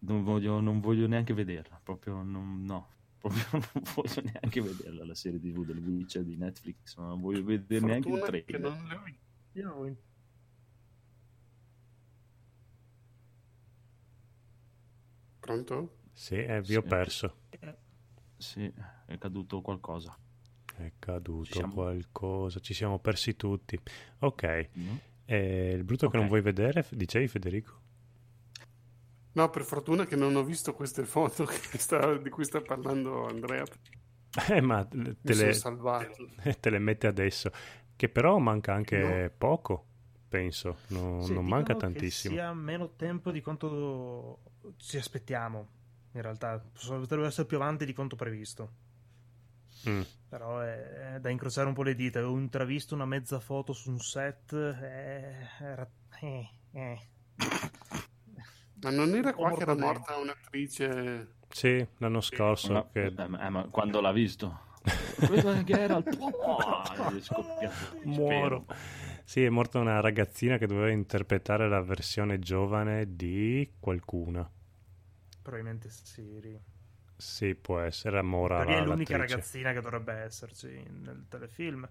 [0.00, 2.88] Non voglio, non voglio neanche vederla, proprio non, no,
[3.18, 7.84] proprio non voglio neanche vederla la serie TV del Witcher di Netflix, non voglio vedere
[7.86, 8.60] neanche il Fortuna trailer.
[8.60, 9.20] non le ho viste.
[9.52, 9.96] io non ho-
[15.42, 15.90] Pronto?
[16.14, 16.88] Sì, eh, vi ho Sì.
[16.88, 17.36] perso.
[18.36, 18.70] Sì,
[19.06, 20.14] è caduto qualcosa.
[20.76, 21.72] È caduto Ci siamo?
[21.74, 23.78] qualcosa, ci siamo persi tutti.
[24.20, 24.98] Ok, no?
[25.24, 27.80] e il brutto che non vuoi vedere, dicevi Federico?
[29.34, 33.26] No, per fortuna che non ho visto queste foto che sta- di cui sta parlando
[33.26, 33.64] Andrea.
[34.48, 35.52] Eh, ma te le,
[36.60, 37.50] te le mette adesso.
[37.94, 39.84] Che però manca anche poco,
[40.28, 40.78] penso.
[40.88, 42.34] No- sì, non dicono manca che tantissimo.
[42.34, 44.40] sia meno tempo di quanto
[44.76, 45.68] ci aspettiamo.
[46.12, 48.72] In realtà, potrebbe essere più avanti di quanto previsto.
[49.88, 50.02] Mm.
[50.28, 52.26] Però è, è da incrociare un po' le dita.
[52.26, 54.52] Ho intravisto una mezza foto su un set.
[54.52, 55.88] eh, era...
[56.20, 57.00] eh, eh.
[58.82, 61.34] Ma non era qua che era morta un'attrice...
[61.48, 62.72] Sì, l'anno scorso.
[62.72, 64.70] Ma- che- eh, ma- eh, ma quando l'ha visto?
[65.26, 66.16] Quello è Geralt.
[66.18, 66.82] Oh,
[68.04, 68.66] Muoro.
[69.24, 74.48] Sì, è morta una ragazzina che doveva interpretare la versione giovane di qualcuna.
[75.40, 76.60] Probabilmente Siri.
[77.16, 78.58] Sì, può essere Mora.
[78.58, 79.34] Perché è l'unica l'attrice.
[79.34, 81.88] ragazzina che dovrebbe esserci nel telefilm.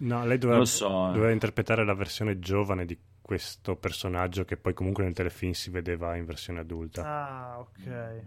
[0.00, 1.10] No, lei doveva, so.
[1.10, 1.12] eh.
[1.12, 6.14] doveva interpretare la versione giovane di questo personaggio che poi comunque nel telefilm si vedeva
[6.14, 7.02] in versione adulta.
[7.04, 8.22] Ah, ok.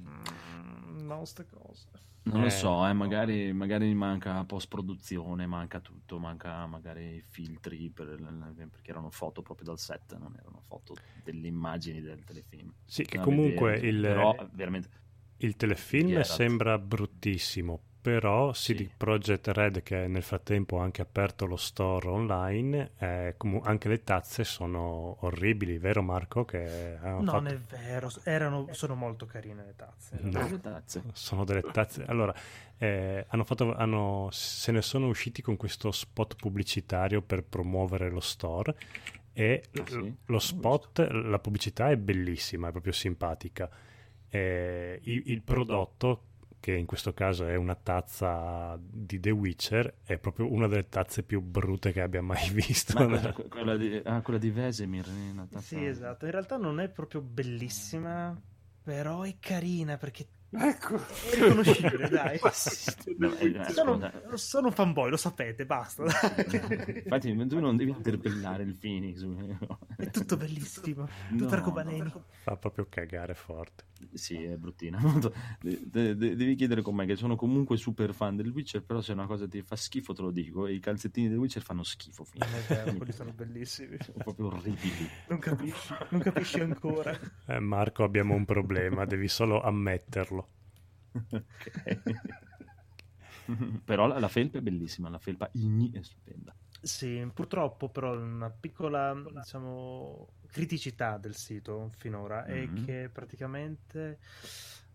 [0.00, 1.86] Mm, no, ste cose.
[2.22, 2.44] Non Eh.
[2.44, 8.18] lo so, eh, magari, magari manca post-produzione, manca tutto, manca magari filtri per-
[8.70, 12.74] perché erano foto proprio dal set, non erano foto delle immagini del telefilm.
[12.84, 14.88] Sì, che comunque vedere, il, però veramente
[15.38, 18.90] il telefilm sembra bruttissimo, però CD Sì.
[18.96, 24.02] Projekt Red, che nel frattempo ha anche aperto lo store online, eh, comu- anche le
[24.02, 26.44] tazze sono orribili, vero Marco?
[26.44, 30.18] Che Non fatto- è vero, erano, sono molto carine le tazze.
[30.22, 30.48] No.
[30.48, 31.02] le tazze.
[31.12, 32.04] sono delle tazze.
[32.06, 32.34] Allora,
[32.78, 38.20] eh, hanno fatto, hanno- se ne sono usciti con questo spot pubblicitario per promuovere lo
[38.20, 38.74] store.
[39.32, 40.14] E Ah, sì?
[40.26, 43.68] lo spot, la pubblicità è bellissima, è proprio simpatica.
[44.28, 46.22] Eh, il, il prodotto,
[46.60, 51.22] che in questo caso è una tazza di The Witcher, è proprio una delle tazze
[51.22, 52.98] più brutte che abbia mai visto.
[52.98, 56.26] Ma cosa- quella, di, ah, quella di Vesemir, eh, una tazza- Sì, esatto.
[56.26, 58.38] In realtà non è proprio bellissima,
[58.82, 60.96] però è carina perché Ecco.
[60.96, 62.40] è riconoscibile, dai.
[63.18, 66.02] No, eh, eh, Sono, sono un fanboy, lo sapete, basta.
[66.04, 69.24] Infatti, tu non devi interpellare il Phoenix.
[69.96, 72.12] È tutto bellissimo, tutto No, arcobaleni.
[72.42, 73.84] Fa proprio cagare forte.
[74.14, 74.98] Sì, è bruttina.
[75.60, 79.00] De- de- de- devi chiedere con me che sono comunque super fan del Witcher, però
[79.02, 81.82] se una cosa ti fa schifo te lo dico, e i calzettini del Witcher fanno
[81.82, 82.26] schifo.
[82.68, 83.96] vero, quelli sono bellissimi.
[84.00, 85.08] Sono proprio orribili.
[85.28, 87.16] Non capisci, non capisci ancora.
[87.46, 90.39] Eh, Marco, abbiamo un problema, devi solo ammetterlo.
[93.84, 96.54] Però la, la felpa è bellissima, la felpa igni è stupenda.
[96.82, 102.84] Sì, purtroppo però una piccola, diciamo, criticità del sito finora è Mhm.
[102.84, 104.18] che praticamente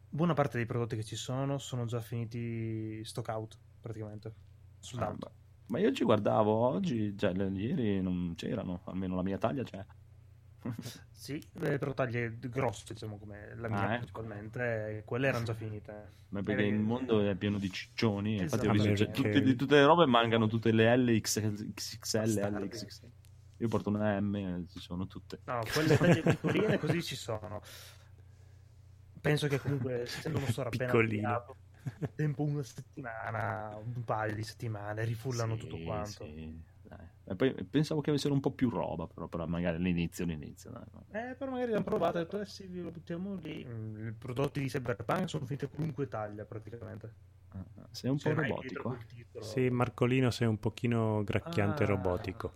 [0.10, 4.34] buona parte dei prodotti che ci sono sono già finiti stock out, praticamente.
[4.80, 5.16] Sold Ah.
[5.68, 9.84] Ma io ci guardavo oggi, cioè ieri non c'erano, almeno la mia taglia c'è.
[11.12, 13.98] Sì, eh, però taglie grosse, diciamo come la mia Ah, ecco.
[13.98, 16.14] principalmente, e quelle erano già finite.
[16.30, 18.72] Ma perché Eh, il mondo è pieno di ciccioni, infatti ho Esatto.
[18.72, 21.40] visto cioè, tutte, di tutte le robe mancano tutte le L, X-
[21.74, 22.70] XXL.
[22.70, 23.12] XXL.
[23.58, 25.42] Io porto una M, eh, ci sono tutte.
[25.48, 27.62] No, quelle taglie piccoline così ci sono.
[29.22, 31.02] Penso che comunque, essendo uno store appena Piccolino.
[31.02, 31.58] avviato,
[32.14, 36.34] tempo una settimana, un paio di settimane, rifullano Sì, tutto quanto.
[36.34, 36.64] sì.
[37.28, 40.70] E poi pensavo che avessero un po' più roba, però, però magari all'inizio, all'inizio.
[40.72, 40.84] dai.
[41.32, 43.66] Eh, però magari l'hanno provato e detto, eh sì, lo buttiamo lì.
[43.66, 47.14] Mm, I prodotti di Cyberpunk sono finiti a qualunque taglia, praticamente.
[47.50, 48.94] Ah, ah, Sei un po' Se non hai robotico.
[48.94, 49.42] eh.
[49.42, 51.88] Sì, Marcolino sei un pochino gracchiante Ah.
[51.88, 52.52] robotico.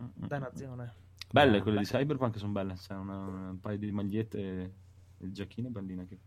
[0.00, 0.26] Mm, mm.
[0.26, 0.92] Dannazione.
[1.32, 1.84] Belle No, quelle beh.
[1.84, 4.74] di Cyberpunk sono belle, c'è una- un paio di magliette e
[5.18, 6.18] il giacchino è bellina che...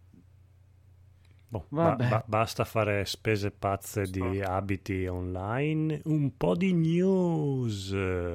[1.54, 6.02] Boh, ba- ba- basta fare spese pazze di abiti online.
[6.06, 7.92] Un po' di news.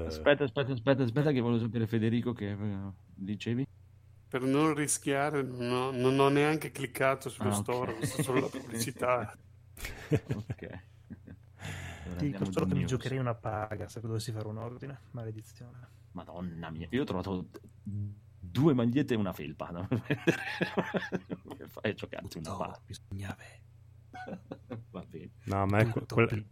[0.06, 2.78] Aspetta, aspetta, aspetta, aspetta che volevo sapere Federico che eh,
[3.12, 3.66] dicevi?
[4.28, 8.40] Per non rischiare, non ho, non ho neanche cliccato sullo Ah, store, ho visto solo
[8.42, 9.36] la pubblicità.
[10.12, 10.82] ok.
[12.04, 15.00] Allora, dico solo di che mi giocherei una paga se dovessi fare un ordine.
[15.10, 15.88] Maledizione.
[16.12, 17.48] Madonna mia, io ho trovato
[18.50, 19.86] due magliette e una felpa da
[21.68, 22.80] fai a giocarti una paga?
[22.84, 23.62] bisogna avere.
[24.90, 25.30] Va bene.
[25.44, 26.46] No, a me que- tutto quel- prima.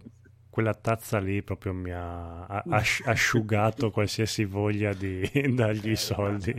[0.49, 5.21] quella tazza lì proprio mi ha ha- asci- asciugato qualsiasi voglia di
[5.55, 6.55] dargli i soldi.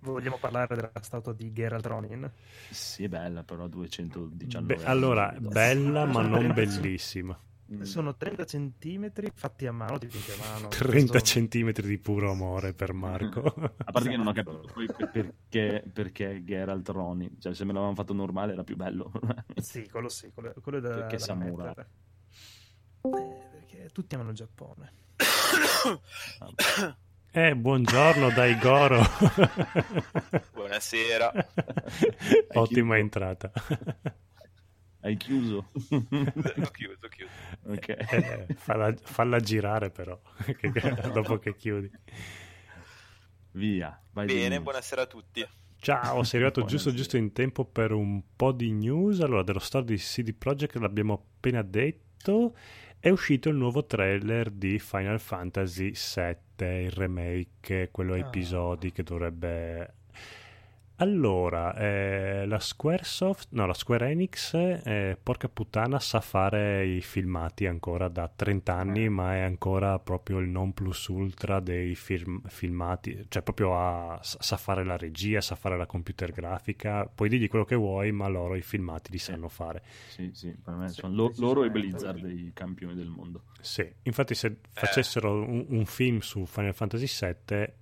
[0.00, 2.30] Vogliamo parlare della statua di Geralt Ronin?
[2.70, 7.38] Sì, è bella, però 219 Beh, allora, bella ma non bellissima.
[7.70, 7.82] Mm.
[7.82, 10.68] Sono 30 centimetri fatti a mano, ti finché a mano.
[10.72, 13.40] 30 Questo- centimetri di puro amore per Marco.
[13.84, 17.72] A parte che non ho capito poi per- perché, perché Geralt Ronin, cioè se me
[17.72, 19.12] l'avevano fatto normale era più bello.
[19.60, 21.64] Sì, quello sì, quello, quello è da, Perché da Samura?
[21.66, 21.88] mettere.
[23.02, 24.92] Eh, perché tutti amano il Giappone.
[27.30, 29.02] Eh, buongiorno dai Goro.
[30.54, 31.30] Buonasera.
[32.54, 33.52] Ottima entrata.
[35.00, 35.68] Hai chiuso?
[35.90, 37.30] ho chiuso, ho chiuso.
[37.66, 37.88] ok.
[37.88, 40.20] Eh, falla, falla girare però,
[40.58, 40.72] che-
[41.12, 41.90] dopo che chiudi.
[43.52, 44.00] Via.
[44.12, 45.46] Bene, buonasera a tutti.
[45.80, 49.20] Ciao, sei arrivato giusto giusto in tempo per un po' di news.
[49.20, 52.56] Allora, dello store di CD Projekt l'abbiamo appena detto.
[52.98, 58.20] È uscito il nuovo trailer di Final Fantasy VII, il remake, quello a Ah.
[58.26, 59.94] episodi che dovrebbe...
[61.00, 67.66] Allora, eh, la Squaresoft, no, la Square Enix, eh, porca puttana, sa fare i filmati
[67.66, 73.26] ancora da 30 anni, ma è ancora proprio il non plus ultra dei film- filmati,
[73.28, 77.64] cioè proprio ha- sa fare la regia, sa fare la computer grafica, puoi dirgli quello
[77.64, 79.84] che vuoi, ma loro i filmati li sanno fare.
[80.08, 81.70] Sì, sì, per me Sì, sono lo- loro e.
[81.70, 83.44] Blizzard i campioni del mondo.
[83.60, 87.72] Sì, infatti se facessero un, un film su Final Fantasy VII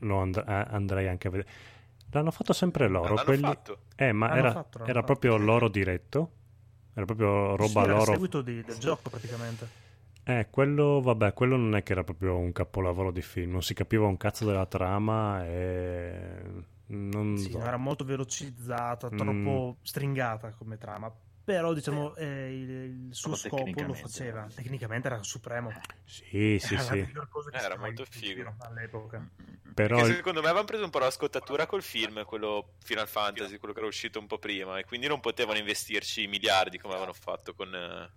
[0.00, 1.50] lo and- eh, andrei anche a vedere.
[2.14, 3.42] L'hanno fatto sempre loro, L'hanno quelli...
[3.42, 3.78] fatto.
[3.96, 5.04] Eh, ma L'hanno era, fatto, era fatto.
[5.04, 6.30] proprio loro diretto,
[6.94, 8.12] era proprio roba Sì, era il loro.
[8.12, 9.82] seguito di- del gioco praticamente.
[10.26, 13.74] Eh, quello, vabbè, quello non è che era proprio un capolavoro di film, non si
[13.74, 16.72] capiva un cazzo della trama e...
[16.86, 17.58] Non Sì, so.
[17.60, 19.16] era molto velocizzata, Mm.
[19.16, 21.12] troppo stringata come trama.
[21.44, 24.46] Però, diciamo, eh, il, il suo scopo lo faceva.
[24.54, 25.70] Tecnicamente era supremo.
[26.04, 27.06] Sì, sì, era sì,
[27.52, 28.34] Era molto visto in figo.
[28.34, 29.28] giro all'epoca.
[29.74, 29.96] però...
[29.98, 33.74] Perché secondo me avevano preso un po' la scottatura col film, quello Final Fantasy, quello
[33.74, 37.52] che era uscito un po' prima, e quindi non potevano investirci miliardi come avevano fatto
[37.52, 38.10] con, eh,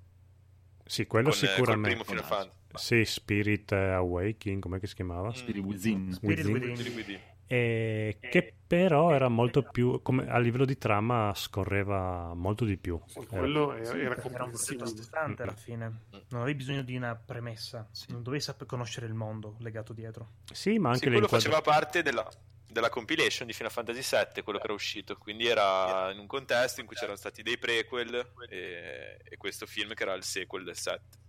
[0.85, 1.89] Sì, quello con, eh, sicuramente.
[1.89, 2.55] primo Final Fantasy.
[3.03, 5.33] Sì, Spirit Awakening, com'è che si chiamava?
[5.33, 6.13] Spirit Within.
[6.13, 6.93] Spirit Within.
[6.95, 7.21] Within.
[7.47, 12.77] Quindi- E che però era molto più, come, a livello di trama scorreva molto di
[12.77, 12.99] più.
[13.07, 16.01] Sì, Era- quello era, Sì, era era un progetto a sé stante alla fine.
[16.29, 18.11] Non avevi bisogno di una premessa, Sì.
[18.11, 20.33] non dovevi saper conoscere il mondo legato dietro.
[20.51, 22.27] sì, ma anche Sì, quello inquadra- faceva parte della,
[22.69, 26.81] della compilation di Final Fantasy VII, quello che era uscito, quindi era in un contesto
[26.81, 30.75] in cui c'erano stati dei prequel e, e questo film che era il sequel del
[30.75, 31.19] 7.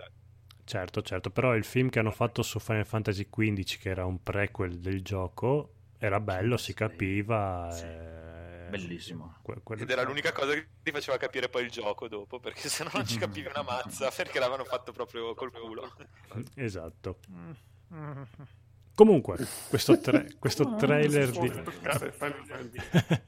[0.64, 4.22] Certo, certo, però il film che hanno fatto su Final Fantasy XV, che era un
[4.22, 7.68] prequel del gioco, era bello, si capiva.
[7.70, 7.84] Sì.
[7.84, 9.38] eh, Bellissimo.
[9.42, 12.68] que- quello- Ed era l'unica cosa che ti faceva capire poi il gioco dopo, perché
[12.68, 15.92] sennò non ci capivi una mazza, perché l'avevano fatto proprio col culo.
[16.54, 17.18] Esatto.
[17.32, 18.22] Mm.
[18.94, 19.36] Comunque,
[19.68, 21.52] questo, tra- questo trailer di...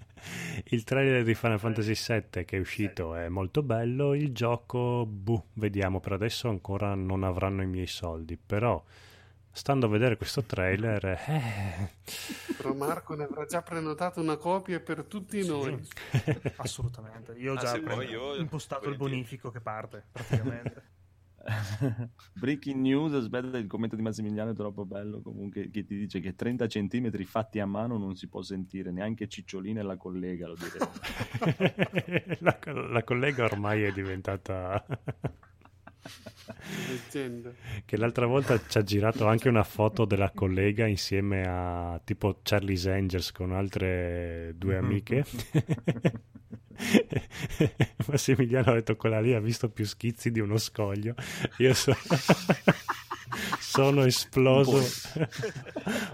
[0.70, 5.46] il trailer di Final Fantasy VII che è uscito è molto bello, il gioco, boh,
[5.54, 8.82] vediamo, per adesso ancora non avranno i miei soldi, però
[9.52, 11.90] stando a vedere questo trailer, eh,
[12.56, 15.80] Però Marco ne avrà già prenotato una copia per tutti noi.
[16.56, 17.32] Assolutamente.
[17.38, 18.98] Io ho Ah, già io- impostato il volentieri.
[18.98, 20.88] bonifico che parte praticamente.
[22.34, 26.34] Breaking news, aspetta, il commento di Massimiliano è troppo bello comunque, che ti dice che
[26.34, 30.54] 30 centimetri fatti a mano non si può sentire, neanche Cicciolina e la collega lo
[30.54, 32.36] direbbe.
[32.40, 32.58] la,
[32.90, 34.84] la collega ormai è diventata...
[37.84, 42.86] Che l'altra volta ci ha girato anche una foto della collega insieme a tipo Charlie's
[42.86, 45.24] Angels con altre due amiche.
[48.06, 51.14] Massimiliano ha detto quella lì ha visto più schizzi di uno scoglio.
[51.58, 51.96] Io so-
[53.60, 54.82] sono esploso.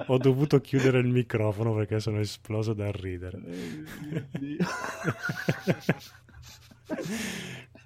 [0.06, 3.40] Ho dovuto chiudere il microfono perché sono esploso dal ridere.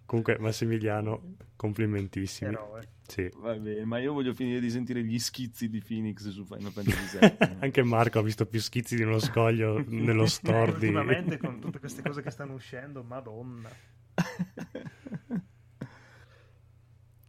[0.06, 2.52] Comunque, Massimiliano, complimentissimi.
[2.54, 2.88] Eroe.
[3.06, 3.30] Sì.
[3.36, 7.18] Va bene, ma io voglio finire di sentire gli schizzi di Phoenix su Final Fantasy
[7.20, 7.56] VII.
[7.60, 10.86] Anche Marco ha visto più schizzi di uno scoglio nello store di...
[10.86, 13.68] Ultimamente con tutte queste cose che stanno uscendo, madonna.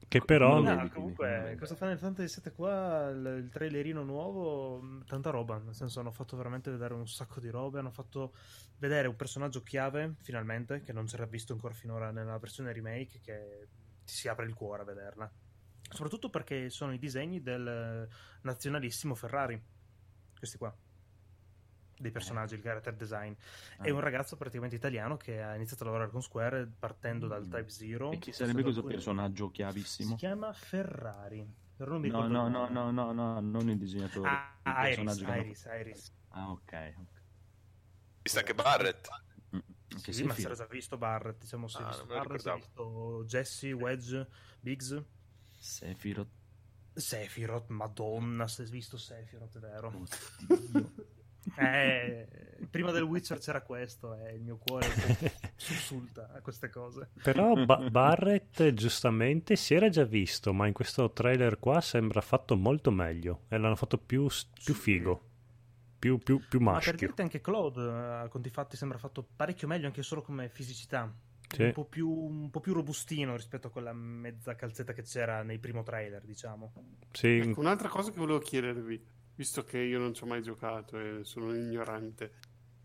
[0.07, 0.61] Che però...
[0.61, 5.57] No, vedi, comunque, questo Final Fantasy VII qua, il, il trailerino nuovo, mh, tanta roba,
[5.57, 8.33] nel senso hanno fatto veramente vedere un sacco di robe, hanno fatto
[8.77, 13.19] vedere un personaggio chiave, finalmente, che non si era visto ancora finora nella versione remake,
[13.21, 13.67] che
[14.11, 15.31] ti si apre il cuore a vederla.
[15.89, 18.07] Soprattutto perché sono i disegni del
[18.41, 19.61] nazionalissimo Ferrari,
[20.37, 20.75] questi qua,
[21.97, 23.31] dei personaggi, il character design.
[23.79, 23.93] È Ah.
[23.93, 27.49] un ragazzo praticamente italiano che ha iniziato a lavorare con Square partendo dal Mm.
[27.51, 28.11] Type Zero.
[28.11, 30.09] E chi sarebbe questo personaggio chiavissimo?
[30.09, 31.59] si chiama Ferrari.
[31.77, 32.69] Però non mi No, no, il no, nome.
[32.73, 34.29] no, no, no, non il disegnatore.
[34.29, 36.13] il Ah, Iris, personaggio che hanno- Iris, Iris.
[36.29, 36.93] Ah, ok.
[36.97, 37.21] ok.
[38.23, 39.07] Visto anche Barrett.
[39.93, 43.23] Mm, Sì, ma si era già visto Barrett, diciamo, si Ah, visto Barrett, si visto
[43.25, 44.27] Jesse, Wedge,
[44.59, 45.03] Biggs,
[45.57, 46.29] Sephiroth.
[46.93, 49.87] Sephiroth, madonna, si è visto Sephiroth, è vero.
[49.87, 50.91] Oddio.
[51.55, 52.27] Eh,
[52.69, 54.87] prima del Witcher c'era questo e il mio cuore
[55.57, 57.09] sussulta a queste cose.
[57.23, 62.55] Però Ba- Barrett giustamente si era già visto, ma in questo trailer qua sembra fatto
[62.55, 64.27] molto meglio e l'hanno fatto più,
[64.63, 65.30] più figo,
[66.01, 66.97] più, più, più Ma per maschio.
[66.97, 71.13] dirti anche Claude, eh, a conti fatti, sembra fatto parecchio meglio anche solo come fisicità.
[71.47, 71.63] Sì.
[71.63, 75.59] Un, po più, un po' più robustino rispetto a quella mezza calzetta che c'era nei
[75.59, 76.73] primo trailer, diciamo.
[77.11, 80.97] Sì, Ecco, un'altra cosa che volevo chiedervi, visto che io non ci ho mai giocato
[80.97, 82.31] e sono un ignorante,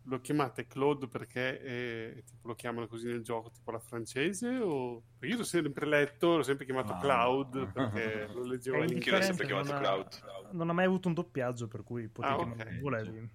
[0.08, 4.56] lo chiamate Claude perché è, tipo, lo chiamano così nel gioco, tipo la francese?
[4.58, 5.02] O...
[5.18, 6.98] Perché io l'ho sempre letto, l'ho sempre chiamato Ah.
[7.00, 9.22] Cloud perché lo leggevo in Anch'io l'ho inglese.
[9.22, 10.48] sempre chiamato non ha- Cloud.
[10.52, 12.68] Non ha mai avuto un doppiaggio, per cui potevi Ah, chiamarlo ok.
[12.68, 13.30] come volevi.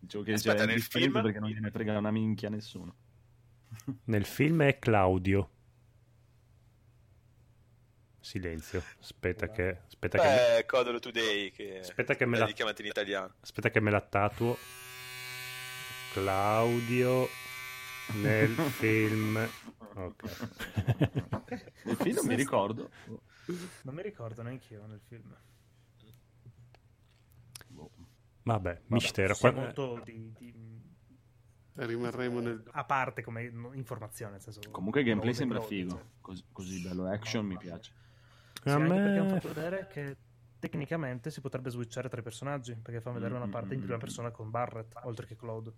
[0.00, 2.94] Dicevo che Aspetta, c'è nel film- perché non gliene frega una minchia a nessuno.
[4.04, 5.50] Nel film è Claudio.
[8.18, 8.82] Silenzio.
[9.00, 13.34] Aspetta che, aspetta che, Beh, Codolo Today che aspetta che me la, chiamato in italiano.
[13.40, 14.56] aspetta che me la tatuo.
[16.12, 17.26] Claudio
[18.14, 19.36] nel film.
[19.94, 20.22] Ok.
[21.84, 22.90] Nel film non mi ricordo.
[23.82, 25.34] Non mi ricordo neanche io nel film.
[27.68, 27.90] Boh.
[28.42, 29.34] Vabbè, mistero.
[29.36, 30.78] Qua- molto di, di-
[31.74, 32.62] Rimarremo nel...
[32.72, 34.32] a parte come no- informazione.
[34.32, 35.90] Nel senso, Comunque il gameplay sembra figo.
[35.90, 36.02] cioè.
[36.20, 37.92] Così, così bello action mi piace.
[38.62, 40.16] Sì, A me- perché hanno fatto vedere che
[40.58, 43.80] tecnicamente si potrebbe switchare tra i personaggi perché fanno vedere una Mm, parte mm, in
[43.80, 44.00] prima mm.
[44.00, 45.72] persona con Barrett oltre che Cloud.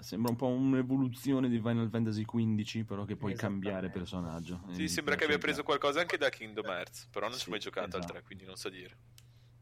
[0.00, 4.60] Sembra un po' un'evoluzione di Final Fantasy XV, però che puoi cambiare personaggio.
[4.70, 7.48] Sì, mi sembra che abbia preso qualcosa anche da Kingdom Hearts, però non ci Sì,
[7.48, 8.12] ho mai giocato al esatto.
[8.14, 8.96] 3, quindi non so dire.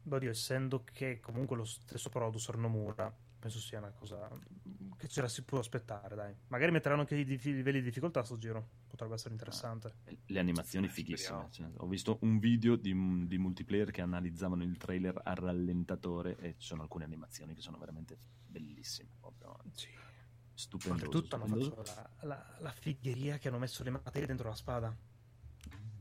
[0.07, 4.29] Oddio, essendo che comunque lo stesso producer Nomura, penso sia una cosa
[4.97, 6.35] che ce la si può aspettare, dai.
[6.47, 9.95] Magari metteranno anche i livelli di difficoltà a sto giro, potrebbe essere interessante.
[10.27, 11.47] Le animazioni Eh, fighissime.
[11.49, 12.93] Cioè, ho visto un video di,
[13.25, 17.77] di multiplayer che analizzavano il trailer a rallentatore e ci sono alcune animazioni che sono
[17.77, 19.09] veramente bellissime.
[19.19, 19.87] Proprio Sì.
[20.55, 21.05] Stupendose.
[21.05, 24.95] Oltretutto hanno fatto la, la- la figheria che hanno messo le materie dentro la spada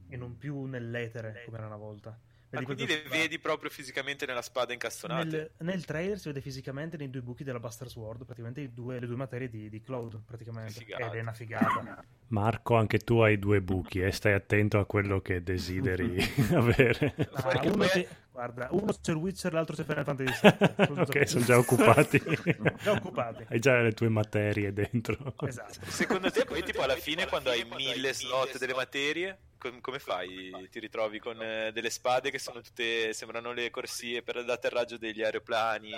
[0.09, 2.19] e non più nell'etere come era una volta.
[2.55, 5.27] Vedi quindi proprio- le vedi proprio fisicamente nella spada incastonate?
[5.37, 8.99] Nel, nel trailer si vede fisicamente nei due buchi della Buster Sword praticamente i due-
[9.01, 11.07] le due materie di, di Cloud praticamente figata.
[11.07, 15.21] ed è una figata Marco, anche tu hai due buchi e stai attento a quello
[15.21, 16.17] che desideri
[16.55, 17.15] avere.
[17.35, 20.41] Ah, uno c'è- guarda uno c'è il Witcher l'altro c'è Final Fantasy
[20.89, 22.21] VII ok, sono già occupati.
[22.83, 23.45] Già occupati.
[23.49, 25.35] Hai già le tue materie dentro.
[25.47, 29.39] esatto Secondo te poi tipo alla fine quando hai mille slot delle materie,
[29.71, 30.69] com- come fai?
[30.71, 35.23] Ti ritrovi con eh, delle spade che sono tutte, sembrano le corsie per l'atterraggio degli
[35.23, 35.93] aeroplani?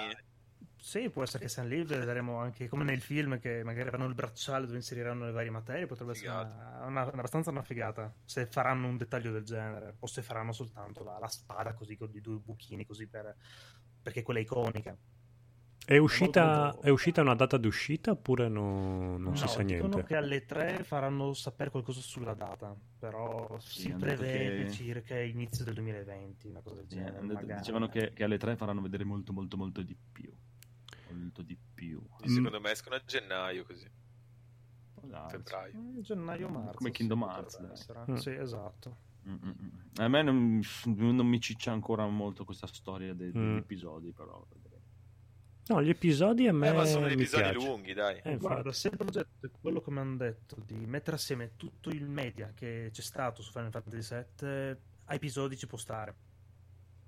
[0.78, 4.14] sì può essere che siamo lì vedremo anche come nel film che magari avranno il
[4.14, 8.46] bracciale dove inseriranno le varie materie potrebbe essere una, una- una- abbastanza una figata se
[8.46, 12.20] faranno un dettaglio del genere o se faranno soltanto la, la spada così con i
[12.20, 13.34] due buchini così per
[14.02, 14.96] perché quella è iconica
[15.89, 20.03] È uscita, è uscita una data d'uscita oppure no- non si No, sa dicono niente?
[20.03, 25.64] che alle 3 faranno sapere qualcosa sulla data, però Sì, si prevede che- circa inizio
[25.64, 27.24] del 2020, una cosa del Sì, genere.
[27.24, 30.32] detto- dicevano che, che alle 3 faranno vedere molto molto molto di più.
[31.12, 32.05] Molto di più.
[32.09, 33.89] Quindi Secondo me escono a gennaio così,
[35.03, 35.72] Dai, febbraio.
[35.99, 36.78] Eh, gennaio marzo.
[36.78, 38.05] Come sì, Kingdom Hearts, essere.
[38.11, 38.14] Mm.
[38.16, 38.97] Sì, esatto.
[39.28, 39.68] Mm, mm, mm.
[39.99, 43.57] A me non, non mi ciccia ancora molto questa storia de- degli Mm.
[43.59, 44.45] episodi, però.
[45.68, 47.58] No, gli episodi a me Eh, ma sono mi episodi piace.
[47.58, 48.14] lunghi, dai.
[48.22, 48.38] Eh, infatti.
[48.38, 52.08] Guarda, se il progetto è quello che mi hanno detto di mettere assieme tutto il
[52.08, 54.48] media che c'è stato su Final Fantasy VII,
[55.06, 56.14] a episodi ci può stare.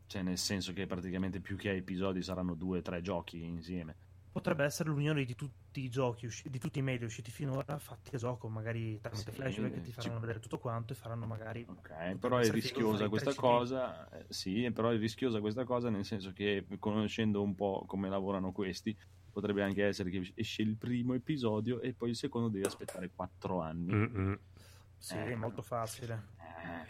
[0.06, 3.94] Cioè, nel senso che praticamente più che episodi saranno due o tre giochi insieme.
[4.38, 8.14] Potrebbe essere l'unione di tutti i giochi, usci- di tutti i media usciti finora, fatti
[8.14, 11.26] a gioco, magari tramite Sì, flashback che ti ci- faranno vedere tutto quanto e faranno
[11.26, 11.64] magari...
[11.68, 13.44] Ok, però è rischiosa questa 3 CD.
[13.46, 14.08] cosa.
[14.10, 18.52] eh, sì, però è rischiosa questa cosa nel senso che conoscendo un po' come lavorano
[18.52, 18.96] questi,
[19.32, 23.60] potrebbe anche essere che esce il primo episodio e poi il secondo devi aspettare quattro
[23.60, 23.92] anni.
[23.92, 24.38] Mm-mm.
[24.96, 25.32] Sì, Eh.
[25.32, 26.36] è molto facile.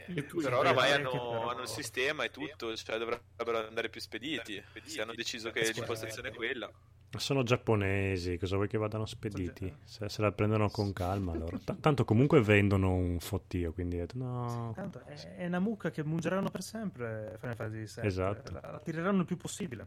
[0.07, 4.01] Eh, oramai Sì, che hanno, però- hanno il sistema e tutto, cioè dovrebbero andare più
[4.01, 4.63] spediti.
[4.85, 6.71] Se hanno deciso che l'impostazione è quella.
[7.17, 9.75] Sono giapponesi, cosa vuoi che vadano spediti?
[9.83, 11.59] Se, se la prendono con calma loro.
[11.65, 14.73] T- tanto comunque vendono un fottio, quindi no.
[14.75, 18.07] Tanto è, è una mucca che mungeranno per sempre Final Fantasy VII.
[18.07, 18.53] Esatto.
[18.53, 19.87] La, la tireranno il più possibile.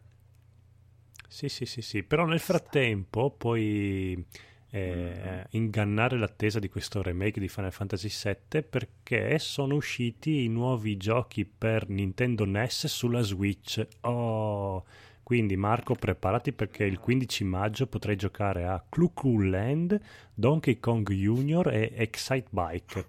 [1.28, 4.26] Sì, sì, sì, sì, però nel frattempo puoi
[4.72, 10.97] eh, ingannare l'attesa di questo remake di Final Fantasy VII perché sono usciti i nuovi
[10.97, 13.86] giochi per Nintendo NES sulla Switch.
[14.01, 14.84] Oh,
[15.32, 19.97] quindi Marco preparati perché il 15 maggio potrai giocare a Clu Clu Land,
[20.34, 23.05] Donkey Kong Junior e Excite Bike.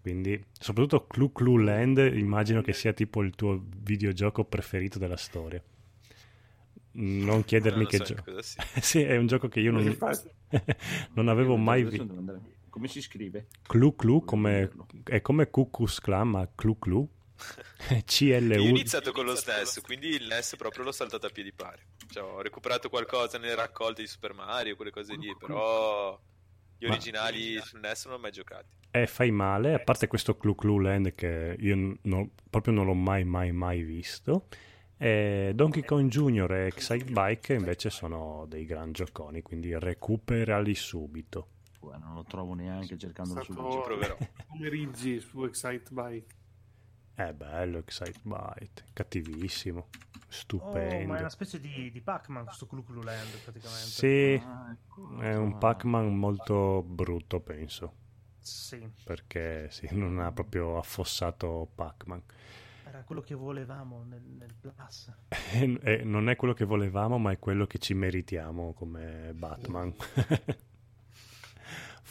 [0.00, 5.62] Quindi, soprattutto Clu Clu Land, immagino che sia tipo il tuo videogioco preferito della storia.
[6.94, 8.42] Non chiedermi Non che so gioco.
[8.42, 9.96] sì, è un gioco che io non,
[11.14, 12.04] non avevo mai visto.
[12.68, 13.46] Come si scrive?
[13.62, 14.72] Clu Clu come,
[15.04, 17.08] è come Cucus Clan, ma Clu Clu.
[17.90, 18.02] Io ho
[18.38, 18.62] CLU.
[18.66, 21.82] iniziato con lo SNES, quindi il NES proprio l'ho saltato a piedi pari.
[22.10, 26.18] Cioè, ho recuperato qualcosa nelle raccolte di Super Mario, quelle cose lì, però
[26.78, 28.76] gli Ma- originali sul NES non l'ho mai giocati.
[28.90, 32.94] E fai male, a parte questo Clu Clu Land che io non- proprio non l'ho
[32.94, 34.46] mai, mai, mai visto.
[34.96, 36.52] E Donkey Kong Jr.
[36.52, 41.48] e Excite Bike invece sono dei gran gioconi, quindi recuperali subito.
[41.80, 44.16] Non lo trovo neanche cercandolo su Stato- Ci proverò.
[44.46, 46.34] Pomeriggi su Excite Bike.
[47.14, 51.06] È bello Excite Bike, cattivissimo, Oh, stupendo.
[51.06, 53.86] ma è una specie di, di Pac-Man questo Clu Clu Land praticamente.
[53.86, 55.56] Sì, Ah, ecco, è un.
[55.56, 57.94] Pac-Man molto brutto, penso,
[58.40, 62.22] Sì, perché sì, non ha proprio affossato Pac-Man.
[62.82, 65.12] era quello che volevamo nel, nel Plus.
[65.52, 69.94] E- e non è quello che volevamo, ma è quello che ci meritiamo come Batman.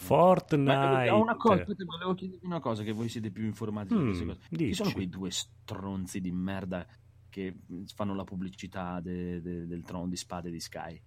[0.03, 0.71] Fortnite.
[1.09, 4.25] Ma, una cosa, aspetta, volevo chiedervi una cosa che voi siete più informati Mm, queste
[4.25, 4.39] cose.
[4.49, 6.85] Chi sono quei due stronzi di merda
[7.29, 7.55] che
[7.93, 11.01] fanno la pubblicità de- de- del trono di spade di Sky?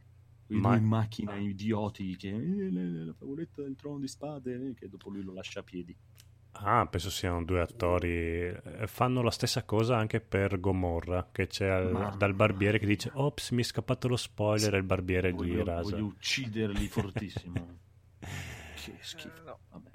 [0.47, 4.75] Quei Ma- due macchine idioti che eh, la, la favoletta del trono di spade eh,
[4.75, 5.97] che dopo lui lo lascia a piedi.
[6.59, 8.09] Ah, penso siano due attori.
[8.09, 13.11] Eh, Fanno la stessa cosa anche per Gomorra, che c'è al- dal barbiere che dice
[13.13, 15.91] Ops, mi è scappato lo spoiler e il barbiere gli Voglio, rasa.
[15.91, 17.79] voglio ucciderli fortissimo.
[18.93, 19.43] che schifo.
[19.45, 19.59] no.
[19.71, 19.91] Vabbè.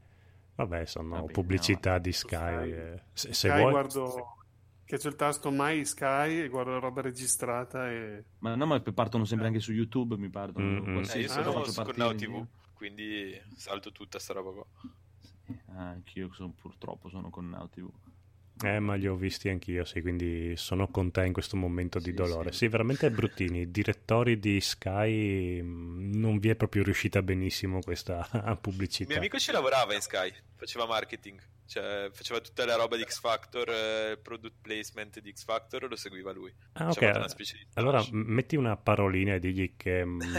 [0.55, 2.35] Vabbè, sono Vabbè, pubblicità no, di Sky.
[2.35, 2.71] Sky.
[2.71, 3.03] eh.
[3.13, 3.71] Se, se Sky vuoi...
[3.71, 4.35] guardo
[4.83, 8.79] che c'è il tasto mai Sky e guardo la roba registrata e Ma no, ma
[8.81, 10.65] partono sempre anche su YouTube, mi partono.
[10.65, 11.03] Mm, mm.
[11.13, 14.65] Eh, io sono partire Now TV, quindi salto tutta sta roba qua.
[15.75, 17.89] Ah, anch'io sono, purtroppo sono con Now TV.
[18.63, 22.05] Eh, ma li ho visti anch'io, sì, quindi sono con te in questo momento di
[22.05, 22.51] Sì, dolore.
[22.51, 22.59] sì.
[22.59, 23.71] Sì, veramente bruttini.
[23.71, 29.09] Direttori di Sky mh, non vi è proprio riuscita benissimo questa Il pubblicità.
[29.09, 33.19] mio amico ci lavorava in Sky, faceva marketing, cioè faceva tutta la roba di X
[33.19, 36.53] Factor, eh, product placement di X Factor, lo seguiva lui.
[36.73, 37.35] Ah, ok.
[37.73, 40.19] Allora metti una parolina e digli che mh,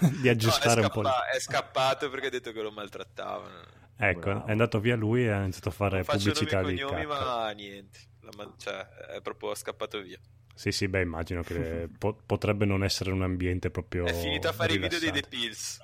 [0.20, 1.02] di No, aggiustare è un po'.
[1.02, 3.82] scappa- È scappato perché ha detto che lo maltrattavano.
[3.96, 4.46] Ecco, Bravo.
[4.46, 7.98] è andato via lui e ha iniziato a fare Non pubblicità di cognomi, ma niente.
[8.22, 8.86] La man- cioè,
[9.16, 10.18] è proprio scappato via.
[10.56, 14.52] Sì, sì, beh, immagino che po- potrebbe non essere un ambiente proprio È finito a
[14.52, 15.36] fare i video dei The rilassante.
[15.36, 15.78] Pills.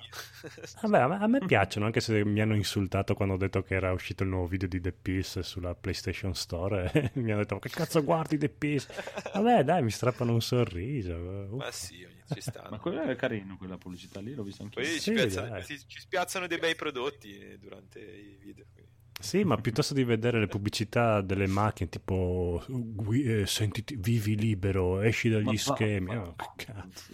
[0.81, 3.75] Vabbè, a me, a me piacciono, anche se mi hanno insultato quando ho detto che
[3.75, 6.89] era uscito il nuovo video di The Pills sulla PlayStation Store.
[6.93, 8.87] e mi hanno detto, che cazzo guardi The Pills?
[9.33, 11.13] Vabbè, dai, mi strappano un sorriso.
[11.15, 12.69] Uh, Ma sì, ogni- ci stanno.
[12.71, 15.65] Ma quello era carino, quella pubblicità lì, l'ho vista anche Poi Sì, ci, piazzano, dai.
[15.65, 18.65] ci- ci spiazzano dei bei prodotti eh, durante i video.
[18.73, 18.91] quindi.
[19.21, 24.99] Sì, ma piuttosto di vedere le pubblicità delle macchine, tipo "Gui- eh, sentiti, vivi libero,
[25.01, 26.15] esci dagli Ma schemi.
[26.15, 27.13] va- Oh, che cazzo.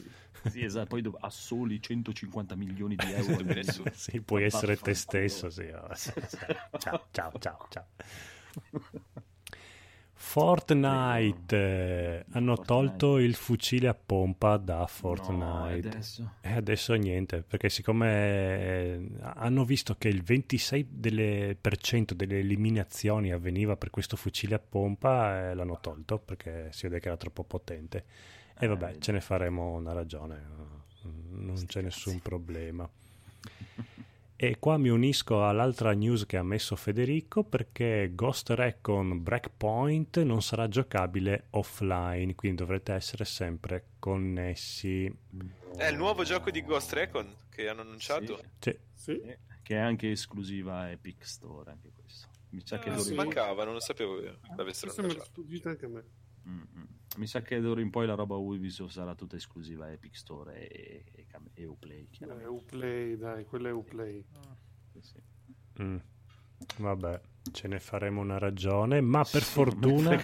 [0.50, 3.44] Sì, esatto, poi dov- ha soli 150 milioni di euro.
[3.92, 5.50] Sì, puoi essere te stesso.
[5.50, 5.64] Sì.
[5.64, 6.38] oh, sì, sì.
[6.80, 7.86] Ciao, ciao, ciao, ciao.
[10.28, 11.56] Fortnite
[12.20, 12.66] eh, hanno Fortnite.
[12.98, 15.88] tolto il fucile a pompa da No, Fortnite.
[15.88, 16.32] adesso.
[16.42, 21.58] E adesso niente, perché siccome eh, hanno visto che il 26% delle,
[22.16, 27.08] delle eliminazioni avveniva per questo fucile a pompa, eh, l'hanno tolto perché si vede che
[27.08, 28.04] era troppo potente.
[28.60, 29.02] E Eh, vabbè, vedi.
[29.02, 30.42] ce ne faremo una ragione,
[31.32, 32.88] non c'è nessun problema.
[34.40, 40.44] E qua mi unisco all'altra news che ha messo Federico perché Ghost Recon Breakpoint non
[40.44, 45.12] sarà giocabile offline, quindi dovrete essere sempre connessi.
[45.76, 48.40] È il nuovo gioco di Ghost Recon che hanno annunciato.
[48.60, 48.78] Sì.
[48.94, 49.20] Sì,
[49.64, 52.28] che è anche esclusiva Epic Store, anche questo.
[52.50, 55.70] Mi sa che Ah, d'ora sì, mancava, non lo sapevo che l'avessero Questo mi sfuggito
[55.70, 56.04] anche a me.
[56.48, 56.84] Mm, mm.
[57.16, 61.04] Mi sa che d'ora in poi la roba Ubisoft sarà tutta esclusiva Epic Store e,
[61.12, 62.02] e, e Uplay.
[62.04, 62.50] Eh, chiaramente.
[62.50, 64.24] Uplay, dai, quello è Uplay.
[64.94, 65.84] Sì, sì.
[65.84, 65.98] mm,
[66.78, 70.24] vabbè, ce ne faremo una ragione, ma per Sì, fortuna,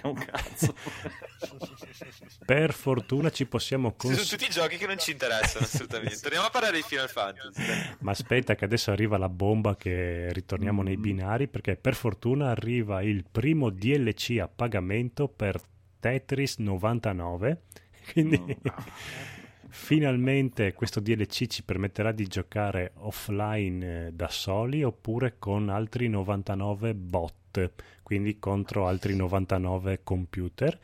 [2.44, 6.18] per fortuna ci possiamo Ci sono cons- tutti giochi che non ci interessano assolutamente.
[6.20, 7.96] Torniamo a parlare di Final Fantasy.
[8.00, 11.02] Ma aspetta che adesso arriva la bomba che ritorniamo nei Mm.
[11.02, 15.60] binari perché per fortuna arriva il primo DLC a pagamento per
[16.04, 17.62] Tetris 99.
[18.12, 18.74] Quindi No.
[19.74, 26.94] finalmente questo DLC ci permetterà di giocare offline eh, da soli oppure con altri 99
[26.94, 27.70] bot,
[28.02, 30.78] quindi contro altri 99 computer.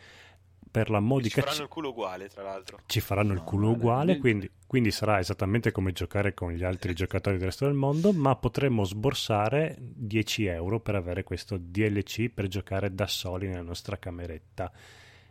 [0.70, 2.78] Per la Ci modica faranno il culo uguale, tra l'altro.
[2.86, 7.36] ci faranno il culo uguale, quindi, quindi sarà esattamente come giocare con gli altri giocatori
[7.38, 12.94] del resto del mondo, ma potremo sborsare 10 euro per avere questo DLC per giocare
[12.94, 14.72] da soli nella nostra cameretta.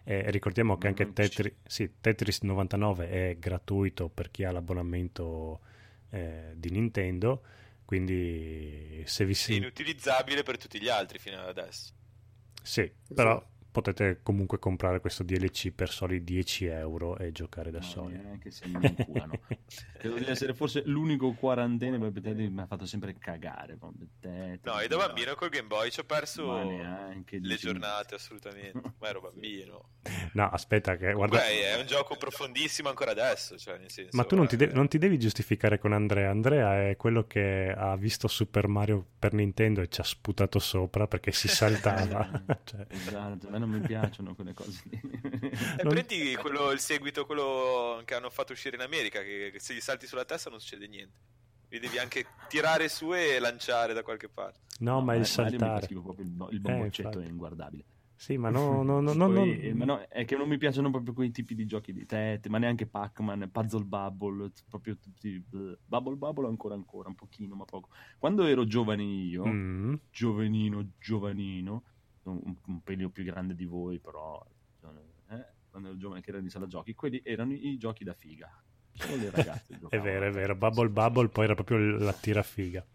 [0.10, 1.14] Eh, ricordiamo che anche.
[1.14, 5.60] Tetris, sì, Tetris 99 è gratuito per chi ha l'abbonamento
[6.10, 7.44] eh, di Nintendo,
[7.86, 9.56] quindi se vi È si...
[9.58, 11.94] inutilizzabile per tutti gli altri fino ad adesso.
[12.64, 17.84] Sì, però, potete comunque comprare questo DLC per soli 10 euro e giocare da No,
[17.86, 18.18] soli.
[18.18, 19.40] neanche se mi inculano.
[20.00, 23.78] Credo di essere forse l'unico quarantena perché te mi ha fatto sempre cagare.
[24.20, 28.82] Te- No, io da bambino col Game Boy ci ho perso neanche le giornate, assolutamente.
[29.00, 29.90] Ma ero bambino.
[30.34, 31.38] No, aspetta, che guarda.
[31.38, 34.16] Beh, è un gioco profondissimo ancora adesso, cioè nel senso...
[34.16, 36.30] Ma tu non ti, de- eh, non ti devi giustificare con Andrea.
[36.30, 41.08] Andrea è quello che ha visto Super Mario per Nintendo e ci ha sputato sopra
[41.08, 42.44] perché si saltava.
[42.64, 45.00] Cioè, Esatto, a me non mi piacciono quelle cose lì.
[45.00, 49.60] E non- prendi quello, il seguito, quello che hanno fatto uscire in America, che, che
[49.60, 51.18] se gli salti sulla testa non succede niente.
[51.70, 54.60] Li devi anche tirare su e lanciare da qualche parte.
[54.80, 55.88] no, ma il fa saltare.
[55.88, 57.26] proprio il, il bomboccetto infatti.
[57.28, 57.86] è inguardabile.
[58.20, 60.58] Sì, ma no, no, no, no, Poi- no- eh, ma no, è che non mi
[60.58, 65.42] piacciono proprio quei tipi di giochi di tette, ma neanche Pac-Man, Puzzle Bubble, proprio tutti.
[65.86, 67.90] Bubble Bubble ancora ancora, un pochino, ma poco.
[68.18, 69.94] Quando ero giovane io, Mm.
[70.12, 71.84] giovanino, giovanino,
[72.24, 74.44] un, un pelino più grande di voi, però
[75.30, 78.52] eh, quando ero giovane che era in sala giochi, quelli erano i giochi da figa.
[78.92, 80.56] Solo le ragazze È vero, è vero.
[80.56, 82.86] Bubble Bubble poi era proprio la tirafiga.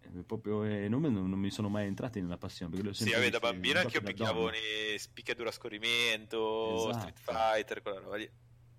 [0.00, 2.74] Eh, Proprio, eh, non, non- non mi sono mai entrati nella passione.
[2.76, 4.50] Perché Sì, vabbè, da bambino anche io picchiavo
[4.96, 6.98] spicchiaduro a scorrimento, Esatto.
[6.98, 8.30] Street Fighter, quella roba lì.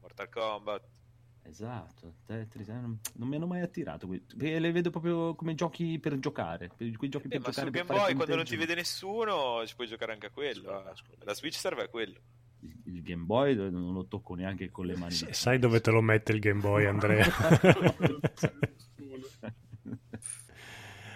[0.01, 0.87] Mortal Kombat.
[1.43, 4.07] Esatto, Tetris, eh, non, non mi hanno mai attirato.
[4.07, 6.69] Perché le vedo proprio come giochi per giocare.
[6.75, 8.75] Per, quei giochi Eh, per ma giocare sul per Game Boy, quando non ti vede
[8.75, 10.79] nessuno, ci puoi giocare anche a quello.
[10.89, 10.93] eh.
[11.23, 12.19] La Switch serve a quello.
[12.61, 15.11] Il, il Game Boy non lo tocco neanche con le mani.
[15.13, 17.25] Sì, sai dove te lo mette il Game Boy, Andrea?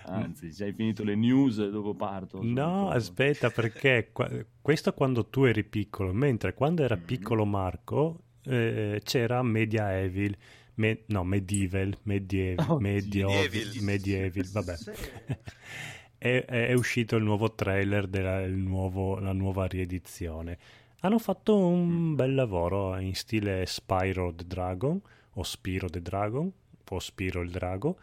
[0.06, 2.40] Anzi, se hai finito le news dopo parto.
[2.42, 4.30] No, aspetta, perché qua-
[4.62, 7.04] questo quando tu eri piccolo, mentre quando era Mhm.
[7.06, 10.36] piccolo Marco eh, c'era Media Evil,
[10.76, 13.82] me- no, Medieval, Medieval, Oh, Medieval, Medieval.
[13.84, 14.76] Medieval, vabbè.
[14.78, 14.92] Sì.
[16.18, 20.58] è, è- è uscito il nuovo trailer della il nuovo- la nuova riedizione.
[21.02, 25.02] Hanno fatto un bel lavoro in stile Spyro the Dragon
[25.34, 26.50] o Spiro the Dragon
[26.90, 27.98] o Spiro il Drago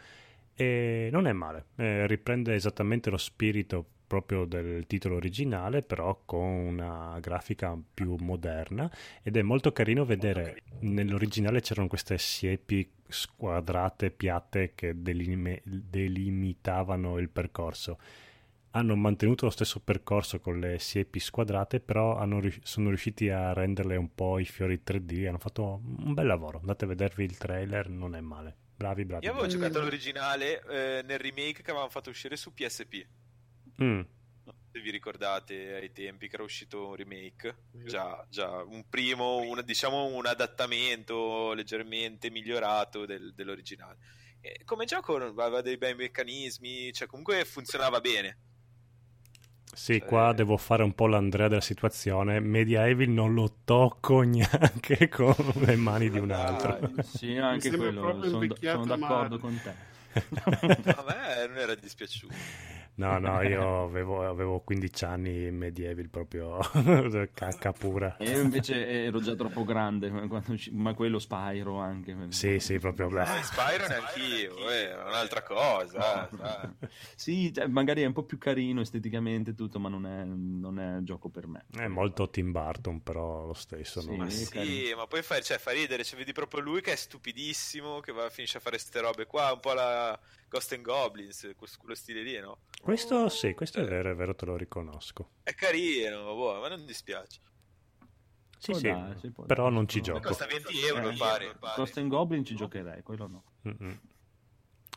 [0.54, 6.40] e non è male, Eh, riprende esattamente lo spirito proprio del titolo originale però con
[6.40, 8.90] una grafica più moderna
[9.22, 17.28] ed è molto carino vedere nell'originale c'erano queste siepi squadrate piatte che delime- delimitavano il
[17.28, 17.98] percorso
[18.72, 23.96] hanno mantenuto lo stesso percorso con le siepi squadrate, però hanno sono riusciti a renderle
[23.96, 25.26] un po' i fiori 3D.
[25.26, 26.58] Hanno fatto un bel lavoro.
[26.60, 28.54] Andate a vedervi il trailer, non è male.
[28.76, 29.24] Bravi, bravi.
[29.24, 29.60] Io avevo bravi.
[29.60, 33.04] giocato all'originale eh, nel remake che avevamo fatto uscire su PSP.
[33.82, 34.06] Mm, Non
[34.44, 39.38] so Se vi ricordate ai tempi che era uscito un remake, già, già un primo,
[39.38, 43.98] un, diciamo un adattamento leggermente migliorato del- dell'originale.
[44.40, 48.38] E come gioco aveva dei bei meccanismi, cioè comunque funzionava bene.
[49.72, 52.40] Sì, Cioè- qua devo fare un po' l'Andrea della situazione.
[52.40, 56.90] Media Evil non lo tocco neanche con le mani di un altro.
[57.02, 58.20] Sì, anche quello.
[58.22, 59.38] Sono, sono d'accordo male.
[59.38, 59.88] con te.
[60.90, 62.34] A me non era dispiaciuto.
[63.00, 66.58] No, no, io avevo, avevo 15 anni in Media Evil proprio
[67.32, 68.16] cacca pura.
[68.18, 70.10] E io invece ero già troppo grande,
[70.72, 72.14] ma quello Spyro anche.
[72.28, 73.08] Sì, sì, proprio.
[73.08, 76.28] Ma Spyro neanch'io, eh, è un'altra cosa.
[76.28, 76.70] eh, sai.
[77.14, 80.96] Sì, cioè, magari è un po' più carino esteticamente tutto, ma non è, non è
[80.98, 81.64] il gioco per me.
[81.74, 84.00] È molto Tim Burton, però lo stesso.
[84.02, 84.08] Sì.
[84.08, 86.92] non- Ma è sì, ma poi fa, cioè, fa ridere, cioè, vedi proprio lui che
[86.92, 90.18] è stupidissimo, che va, finisce a fare ste robe qua, un po' la
[90.50, 92.58] Ghost and Goblins, quel- quello stile lì, no?
[92.82, 95.30] Questo sì, questo è vero, è vero, te lo riconosco.
[95.44, 97.40] È carino, boh, ma non dispiace.
[98.58, 99.76] Sì, sì, darsi, può però darsi.
[99.76, 100.02] non ci No.
[100.04, 100.20] gioco.
[100.28, 101.56] Costa 20 euro, Eh, pare.
[101.76, 103.44] Ghost and Goblin ci giocherei, quello no.
[103.68, 104.00] Mm-mm.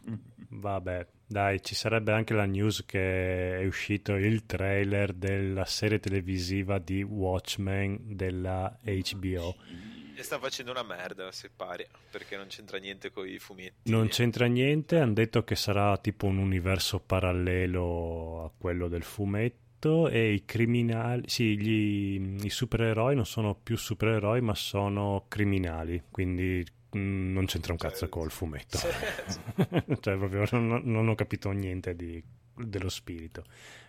[0.10, 0.16] Mm.
[0.50, 6.78] Vabbè, dai, ci sarebbe anche la news che è uscito il trailer della serie televisiva
[6.80, 9.56] di Watchmen della HBO.
[10.16, 13.90] E sta facendo una merda, se pare, perché non c'entra niente con i fumetti.
[13.90, 20.08] Non c'entra niente, hanno detto che sarà tipo un universo parallelo a quello del fumetto
[20.10, 26.64] e i criminali, sì, gli- i supereroi non sono più supereroi ma sono criminali, quindi
[26.96, 28.78] mm, non c'entra un Cioè, cazzo col fumetto.
[30.00, 32.24] Cioè proprio non, non ho capito niente di-
[32.56, 33.44] dello spirito.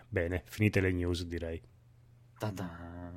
[0.09, 1.61] Bene, finite le news direi.
[2.39, 3.13] Ta-da.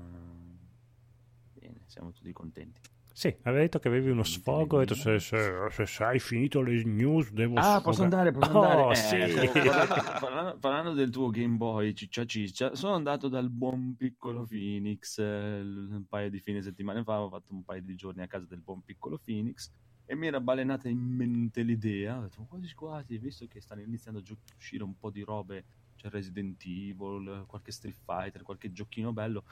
[1.54, 2.80] Bene, siamo tutti contenti.
[3.18, 6.84] Sì, avevi detto che avevi uno sfogo, detto se, se, se- se hai finito le
[6.84, 8.28] news devo Ah, posso sfogare.
[8.28, 8.94] andare, posso Oh, andare.
[8.94, 9.16] sì.
[9.16, 14.46] Eh, parlando, parlando- parlando del tuo Game Boy ciccia ciccia, sono andato dal buon piccolo
[14.46, 18.28] Phoenix eh, un paio di fine settimane fa, ho fatto un paio di giorni a
[18.28, 19.68] casa del buon piccolo Phoenix
[20.04, 24.20] e mi era balenata in mente l'idea, ho detto quasi quasi, visto che stanno iniziando
[24.20, 25.64] a gio- uscire un po' di robe
[25.96, 29.42] c'è Resident Evil, qualche Street Fighter, qualche giochino bello.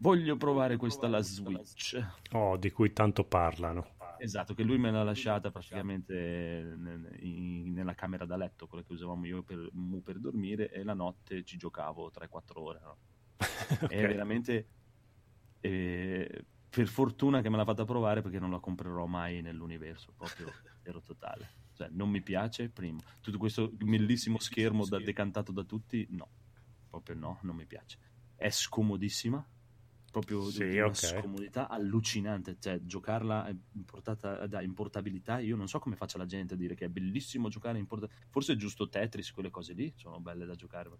[0.00, 2.02] Voglio provare questa la Switch.
[2.32, 3.96] Oh, di cui tanto parlano.
[4.18, 9.42] Esatto, che lui me l'ha lasciata praticamente nella camera da letto, quella che usavamo io
[9.42, 9.70] per,
[10.02, 12.80] per dormire, e la notte ci giocavo 3-4 ore.
[12.82, 12.96] no?
[13.82, 13.90] Ok.
[13.90, 14.68] È veramente...
[15.60, 20.50] eh, per fortuna che me l'ha fatta provare perché non la comprerò mai nell'universo, proprio
[20.82, 21.58] ero totale.
[21.74, 23.00] Cioè, non mi piace, primo.
[23.20, 26.28] Tutto questo bellissimo schermo da- decantato da tutti, no.
[26.88, 27.98] Proprio no, non mi piace.
[28.36, 29.44] È scomodissima,
[30.10, 30.94] proprio Sì, di una ok.
[30.94, 32.56] scomodità allucinante.
[32.58, 33.50] Cioè, giocarla
[33.84, 36.88] portata- da- in portabilità, io non so come faccia la gente a dire che è
[36.88, 38.26] bellissimo giocare in portabilità.
[38.30, 40.90] Forse è giusto Tetris, quelle cose lì, sono belle da giocare.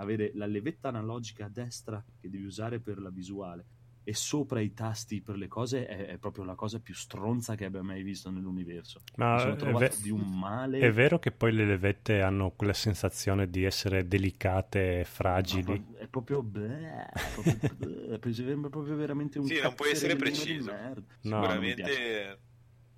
[0.00, 3.66] Avere la levetta analogica a destra che devi usare per la visuale
[4.08, 7.66] e sopra i tasti per le cose è, è proprio la cosa più stronza che
[7.66, 9.02] abbia mai visto nell'universo.
[9.16, 10.78] Ma Mi sono è, trovato ve- di un male.
[10.78, 15.84] è vero che poi le levette hanno quella sensazione di essere delicate e fragili.
[15.98, 20.72] È proprio, bleh, è proprio, bleh, sembra proprio veramente un Sì, non puoi essere preciso.
[20.72, 21.14] merda.
[21.24, 21.92] No, non mi piace.
[21.92, 22.40] Sicuramente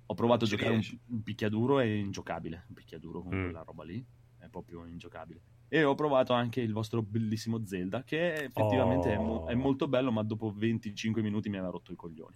[0.05, 0.99] Ho provato a giocare un, riesci.
[1.07, 2.63] un picchiaduro è ingiocabile.
[2.69, 3.43] Un picchiaduro con Mm.
[3.43, 4.05] quella roba lì
[4.37, 5.41] è proprio ingiocabile.
[5.73, 9.47] E ho provato anche il vostro bellissimo Zelda, che effettivamente è, mo- Oh.
[9.47, 12.35] è molto bello, ma dopo 25 minuti mi aveva rotto i coglioni.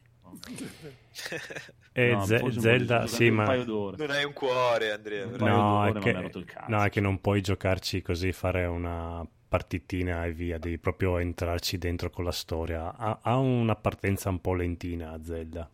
[1.91, 3.43] E No, un po' Zelda, sì, un ma...
[3.45, 3.97] paio d'ore.
[3.97, 5.25] non hai un cuore, Andrea.
[5.25, 6.71] Un No è, non che, mi ha rotto il cazzo.
[6.71, 11.77] no, è che non puoi giocarci così, fare una partitina e via, devi proprio entrarci
[11.77, 12.95] dentro con la storia.
[12.95, 15.69] Ha, ha una partenza un po' lentina a Zelda.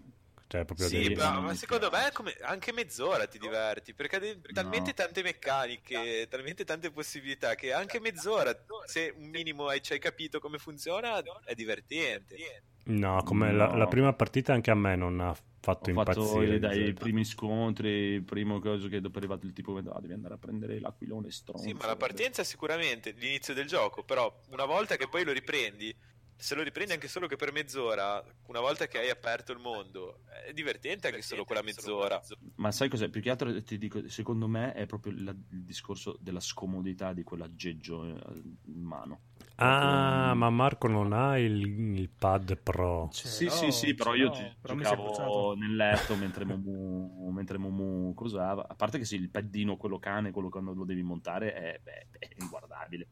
[0.52, 4.90] Cioè, proprio Sì, ma, ma secondo me come- anche mezz'ora ti diverti perché hai talmente
[4.90, 4.96] No.
[4.96, 8.54] tante meccaniche, talmente tante possibilità che anche mezz'ora,
[8.86, 12.36] se un minimo hai, hai capito come funziona, è divertente.
[12.84, 13.78] No, come la, No.
[13.78, 16.56] la prima partita anche a me non ha fatto Ho fatto impazzire.
[16.56, 17.00] eh, dai Zelda.
[17.00, 20.38] primi scontri, il primo coso che dopo è arrivato il tipo ah, devi andare a
[20.38, 21.64] prendere l'aquilone stronzo.
[21.66, 25.32] Sì, ma la partenza è sicuramente l'inizio del gioco, però una volta che poi lo
[25.32, 25.96] riprendi,
[26.42, 30.22] se lo riprendi anche solo che per mezz'ora, una volta che hai aperto il mondo,
[30.46, 32.20] è divertente anche solo quella mezz'ora.
[32.56, 33.10] Ma sai cos'è?
[33.10, 37.24] Più che altro ti dico, secondo me è proprio la- il discorso della scomodità di
[37.24, 39.22] quell'aggeggio eh, in mano.
[39.56, 43.10] Ah, Proprio- ma Marco non ha il, il pad pro.
[43.14, 47.30] Ce Sì, l'ho, sì, sì, però io l'ho, gi- però giocavo nel letto mentre Momu,
[47.32, 48.68] mentre Momu cosava.
[48.68, 52.08] A parte che sì, il paddino, quello cane, quello quando lo devi montare, è, beh,
[52.18, 53.08] è inguardabile.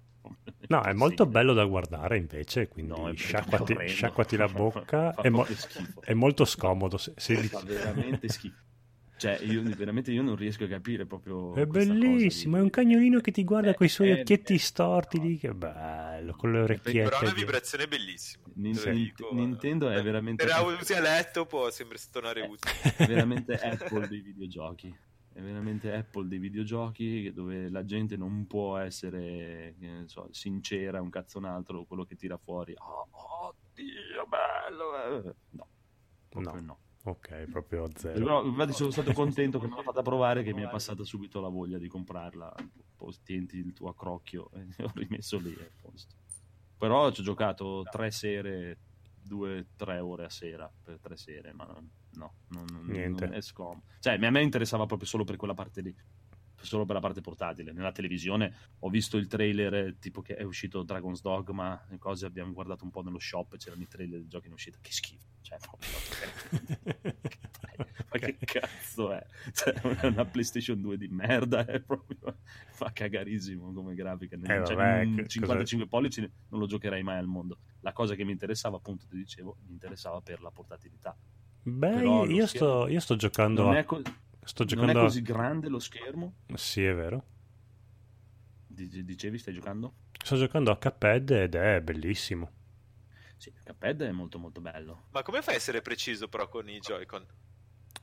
[0.67, 1.29] No, è molto Sì.
[1.31, 5.13] bello da guardare invece, quindi No, è sciacquati, sciacquati la bocca.
[5.13, 5.47] Fa è, mo-
[6.01, 6.97] è molto scomodo.
[6.97, 8.67] Se, se dici- Fa veramente schifo.
[9.19, 11.53] Cioè, io veramente io non riesco a capire proprio.
[11.53, 14.53] È bellissimo, di- è un cagnolino che ti guarda Eh, con i suoi eh, occhietti
[14.53, 15.23] eh, storti no.
[15.25, 17.15] lì, che bello, con le Però orecchiette.
[17.15, 18.43] è una di- vibrazione bellissima.
[18.53, 19.29] Nin- te lo Nin- dico.
[19.33, 22.71] Nintendo è Eh, veramente- Per usi a letto può sempre suonare utile.
[22.95, 24.95] È veramente Apple dei videogiochi.
[25.39, 29.73] È veramente Apple dei videogiochi dove la gente non può essere
[30.07, 32.73] so, sincera, un cazzo un altro, quello che tira fuori.
[32.75, 33.07] Oh,
[33.47, 35.29] oddio, bello!
[35.29, 35.69] eh." No,
[36.27, 36.79] proprio no.
[37.05, 38.19] Ok, proprio zero.
[38.19, 41.39] Però, infatti sono stato contento che me l'ha fatta provare, che mi è passata subito
[41.39, 42.53] la voglia di comprarla.
[43.23, 46.15] Tienti il tuo accrocchio e ho rimesso lì a posto.
[46.77, 48.79] Però ci ho giocato tre sere,
[49.13, 53.25] due, tre ore a sera per tre sere, ma non- no, non, non- Niente.
[53.25, 53.83] non è scomodo.
[53.99, 55.95] Cioè, a me interessava proprio solo per quella parte lì.
[56.61, 57.71] Solo per la parte portatile.
[57.71, 62.25] Nella televisione ho visto il trailer eh, tipo che è uscito Dragon's Dogma e cose.
[62.25, 63.55] Abbiamo guardato un po' nello shop.
[63.55, 64.77] C'erano i trailer del gioco in uscita.
[64.81, 65.89] Che schifo, cioè, proprio.
[68.11, 69.25] Ma che cazzo è?
[69.53, 69.73] Cioè,
[70.07, 72.39] una PlayStation 2 di merda è proprio
[72.71, 74.35] fa cagarissimo come grafica.
[74.35, 77.59] Eh, Cioè, vabbè, un che- 55 pollici non lo giocherei mai al mondo.
[77.81, 81.15] La cosa che mi interessava, appunto, ti dicevo, mi interessava per la portatilità.
[81.69, 83.63] Beh, io, sto, io sto giocando.
[83.63, 84.01] Non a- è, co-
[84.43, 84.99] sto non è giocando.
[84.99, 86.33] a- così grande lo schermo.
[86.55, 87.23] Sì, è vero.
[88.67, 89.93] Dice- Dicevi, stai giocando?
[90.23, 92.51] Sto giocando a Cuphead ed è bellissimo.
[93.37, 95.05] Sì, Cuphead è molto molto bello.
[95.11, 97.25] Ma come fai a essere preciso però con i Joy-Con?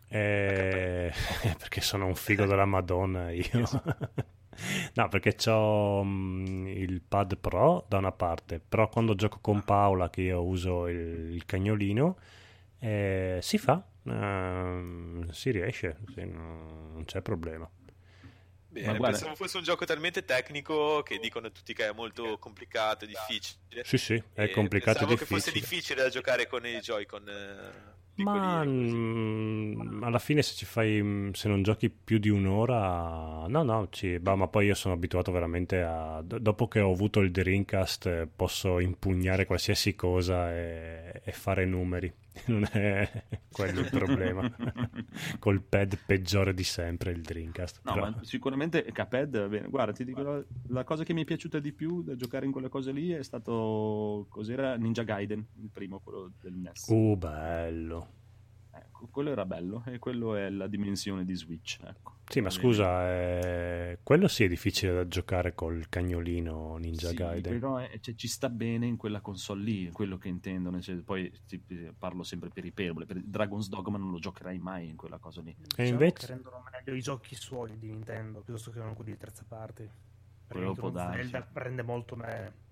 [0.09, 1.13] Eh,
[1.59, 3.45] perché sono un figo della Madonna io.
[4.95, 10.23] No, perché ho il pad pro da una parte, però quando gioco con Paola, che
[10.23, 12.17] io uso il, il cagnolino,
[12.79, 17.69] eh, si fa, ehm, si riesce, sì, no- non c'è problema.
[18.69, 22.37] Bene, Ma guarda- pensavo fosse un gioco talmente tecnico che dicono tutti che è molto
[22.39, 23.85] complicato, difficile.
[23.85, 25.61] Sì, sì, è E complicato e pensavo che fosse difficile.
[25.61, 28.97] difficile da giocare con i Joy-Con eh, Ma piccolini, così.
[28.97, 33.89] mm, alla fine se ci fai, mm, se non giochi più di un'ora, no, no,
[33.91, 37.31] ci, bah, ma poi io sono abituato veramente a, do- dopo che ho avuto il
[37.31, 42.11] Dreamcast eh, posso impugnare qualsiasi cosa e, e fare numeri.
[42.47, 44.51] non è quello il problema.
[45.39, 47.81] Col pad peggiore di sempre il Dreamcast.
[47.85, 51.25] No, però- ma sicuramente Cuphead, bene, guarda, ti dico, la, la cosa che mi è
[51.25, 54.77] piaciuta di più da giocare in quelle cose lì è stato, cos'era?
[54.77, 56.87] Ninja Gaiden, il primo, quello del NES.
[56.89, 58.09] Uh, bello.
[58.97, 62.15] Ecco, quello era bello e quello è la dimensione di Switch, ecco.
[62.29, 67.53] Sì, ma scusa, eh, quello sì è difficile da giocare col cagnolino Ninja Sì, Gaiden.
[67.53, 70.71] però è- cioè, ci sta bene in quella console lì, è quello che intendo.
[70.71, 71.63] nel senso- poi ti-
[71.97, 73.05] parlo sempre per iperbole.
[73.07, 75.55] Per Dragon's Dogma non lo giocherai mai in quella cosa lì.
[75.57, 79.19] Diciamo invece- che rendono meglio i giochi suoi di Nintendo piuttosto che non quelli di
[79.19, 79.89] terza parte.
[80.49, 81.29] Quello può darsi.
[81.29, 82.65] Zelda rende molto me.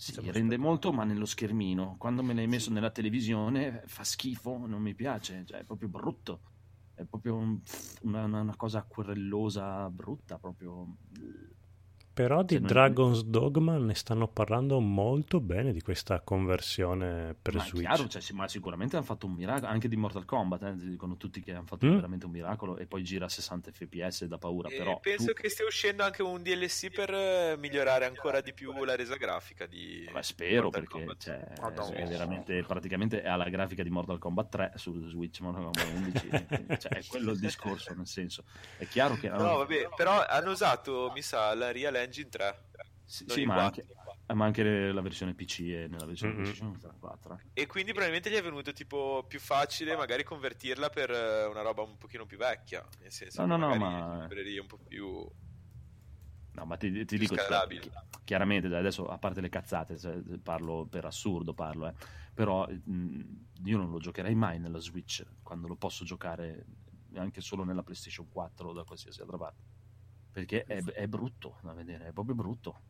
[0.00, 0.68] Sì, Sembra rende spettacolo.
[0.68, 1.96] molto, ma nello schermino.
[1.98, 6.42] Quando me l'hai messo nella televisione fa schifo, non mi piace, cioè è proprio brutto.
[6.94, 7.60] È proprio un-
[8.02, 10.96] una, una- cosa acquerellosa, brutta, proprio.
[12.18, 17.66] Però di Dragon's Dogma ne stanno parlando molto bene di questa conversione per ma è
[17.66, 17.86] Switch.
[17.86, 21.40] chiaro, cioè, ma sicuramente hanno fatto un miracolo, anche di Mortal Kombat, eh, dicono tutti
[21.40, 21.94] che hanno fatto Mm.
[21.94, 25.34] veramente un miracolo e poi gira a 60 fps da paura, E però penso tu-
[25.34, 29.66] che stia uscendo anche un DLC per eh, migliorare ancora di più la resa grafica
[29.66, 31.22] di Ma spero Mortal perché Kombat.
[31.22, 35.86] cioè, è veramente praticamente è alla grafica di Mortal Kombat 3 su Switch Mortal Kombat
[35.94, 36.28] 11
[36.82, 38.42] cioè, è quello il discorso nel senso
[38.76, 42.68] è chiaro che No, vabbè, però hanno usato, mi sa, la Real Engine 3.
[43.04, 43.82] sì, sì, il ma, 4.
[43.82, 48.30] anche, ma anche la versione PC e nella versione sono state 4 E quindi probabilmente
[48.30, 52.36] gli è venuto tipo più facile magari convertirla per eh, una roba un pochino più
[52.36, 52.86] vecchia.
[53.00, 55.28] Nel senso No, no, no, ma- librerie un po' più...
[56.52, 57.90] no ma ti, ti dico cioè, chi-
[58.24, 61.94] chiaramente adesso a parte le cazzate cioè, parlo per assurdo parlo eh,
[62.34, 66.66] però mh, io non lo giocherei mai nella Switch quando lo posso giocare
[67.14, 69.62] anche solo nella PlayStation 4 o da qualsiasi altra parte
[70.38, 72.80] perché è, è brutto da vedere, è proprio brutto.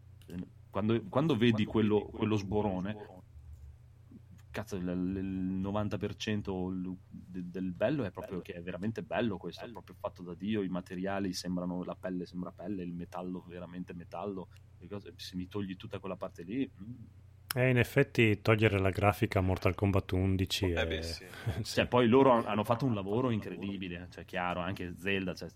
[0.71, 2.97] Quando, quando vedi quello, quello sborone,
[4.51, 9.65] cazzo, il, il 90% il- de- del bello è proprio che è veramente bello questo,
[9.65, 13.95] è proprio fatto da Dio, i materiali sembrano, la pelle sembra pelle, il metallo veramente
[13.95, 14.49] metallo,
[15.17, 16.71] se mi togli tutta quella parte lì...
[16.83, 16.95] mm,
[17.57, 20.87] E in effetti togliere la grafica a Mortal Kombat 11 Eh è...
[20.87, 21.25] beh, sì.
[21.63, 21.75] sì.
[21.75, 25.49] Cioè, poi loro han- hanno fatto un lavoro incredibile, cioè chiaro, anche Zelda, cioè,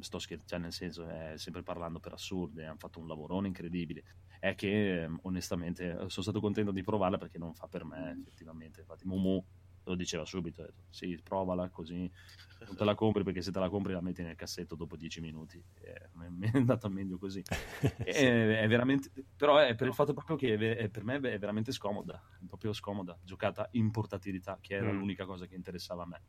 [0.00, 4.02] sto scherzando, nel senso, è sempre parlando per assurde, hanno fatto un lavorone incredibile.
[4.38, 8.80] È che onestamente sono stato contento di provarla perché non fa per me, effettivamente.
[8.80, 9.46] Infatti, Momo
[9.84, 12.10] lo diceva subito: detto, sì, provala così,
[12.66, 15.20] non te la compri perché se te la compri la metti nel cassetto dopo 10
[15.20, 15.64] minuti.
[15.74, 17.44] Eh, mi è andata meglio così.
[18.02, 21.70] È, è veramente, però è per il fatto proprio che è per me è veramente
[21.70, 24.90] scomoda, è proprio scomoda, giocata in portatilità, che era Mm.
[24.90, 26.22] l'unica cosa che interessava a me.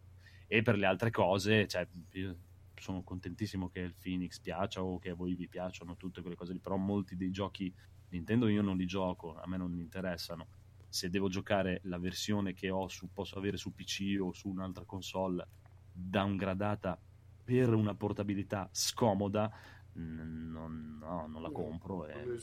[0.48, 2.38] E per le altre cose, cioè, io
[2.82, 6.54] sono contentissimo che il Phoenix piaccia o che a voi vi piacciono tutte quelle cose
[6.54, 7.74] lì, però molti dei giochi
[8.12, 10.48] Nintendo io non li gioco, a me non mi interessano.
[10.90, 14.84] Se devo giocare la versione che ho su, posso avere su PC o su un'altra
[14.84, 15.48] console
[15.94, 17.00] downgradata
[17.44, 19.50] per una portabilità scomoda,
[19.94, 22.06] non, no, non la compro.
[22.08, 22.40] E...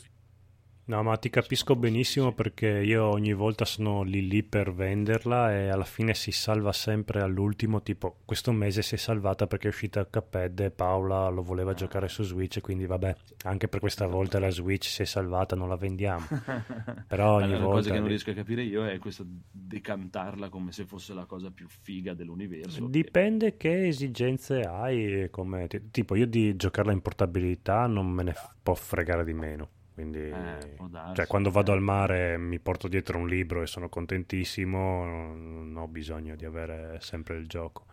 [0.88, 5.68] No, ma ti capisco benissimo perché io ogni volta sono lì lì per venderla e
[5.68, 10.06] alla fine si salva sempre all'ultimo, tipo questo mese si è salvata perché è uscita
[10.06, 13.14] Cuphead e Paola lo voleva giocare su Switch, quindi vabbè,
[13.44, 16.24] anche per questa volta la Switch si è salvata, non la vendiamo.
[17.06, 20.48] Però ogni Allora, la volta cosa che non riesco a capire io è questo decantarla
[20.48, 22.86] come se fosse la cosa più figa dell'universo.
[22.86, 25.66] Dipende che esigenze hai, e come...
[25.66, 29.68] ti- tipo io di giocarla in portabilità non me ne può fregare di meno.
[29.98, 31.14] Quindi, Eh, darsi.
[31.16, 35.88] cioè, quando vado al mare mi porto dietro un libro e sono contentissimo, non ho
[35.88, 37.86] bisogno di avere sempre il gioco.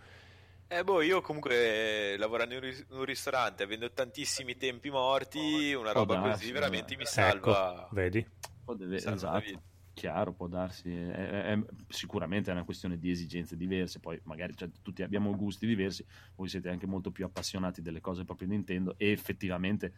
[0.67, 6.17] Eh, boh, io comunque eh, lavorando in un ristorante, avendo tantissimi tempi morti, una roba
[6.17, 6.97] darsi, così veramente eh.
[6.97, 7.73] mi salva.
[7.85, 8.27] Ecco, vedi?
[8.63, 9.61] Può deve- salva esatto.
[9.95, 10.93] Chiaro, può darsi.
[10.93, 13.99] È- è- è- sicuramente è una questione di esigenze diverse.
[13.99, 16.05] Poi magari cioè, tutti abbiamo gusti diversi.
[16.35, 18.93] Voi siete anche molto più appassionati delle cose proprio Nintendo.
[18.97, 19.93] E effettivamente,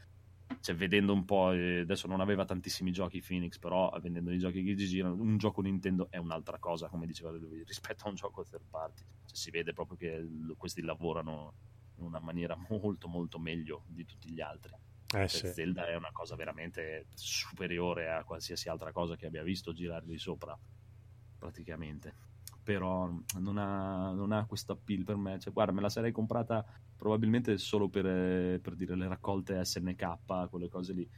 [0.62, 4.64] cioè, vedendo un po', eh, adesso non aveva tantissimi giochi Phoenix, però vedendo i giochi
[4.64, 8.16] che gli girano, un gioco Nintendo è un'altra cosa, come diceva lui, rispetto a un
[8.16, 9.02] gioco third party.
[9.26, 11.54] Cioè, si vede proprio che l- questi lavorano
[11.98, 14.72] in una maniera molto, molto meglio di tutti gli altri.
[15.16, 15.48] Eh Cioè, sì.
[15.48, 20.18] Zelda è una cosa veramente superiore a qualsiasi altra cosa che abbia visto girare lì
[20.18, 20.58] sopra,
[21.38, 22.14] praticamente.
[22.64, 25.40] Però non ha, non ha questo appeal per me.
[25.40, 26.66] Cioè, guarda, me la sarei comprata
[26.98, 31.10] probabilmente solo per, eh, per dire le raccolte SNK, quelle cose lì.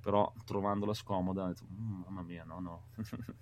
[0.00, 2.88] Però trovandola scomoda, ho detto, "Mm, mamma mia, no, no.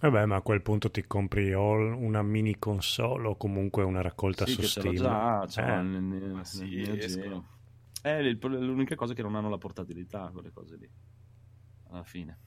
[0.00, 4.46] Vabbè, ma a quel punto ti compri o una mini console o comunque una raccolta
[4.46, 4.94] sì, su Steam.
[4.94, 7.34] già, l'ho Eh, nel- nel- Ma sì, escono.
[7.34, 7.48] Geo.
[8.02, 10.90] Eh, l'unica cosa è che non hanno la portabilità, quelle cose lì.
[11.90, 12.38] Alla fine.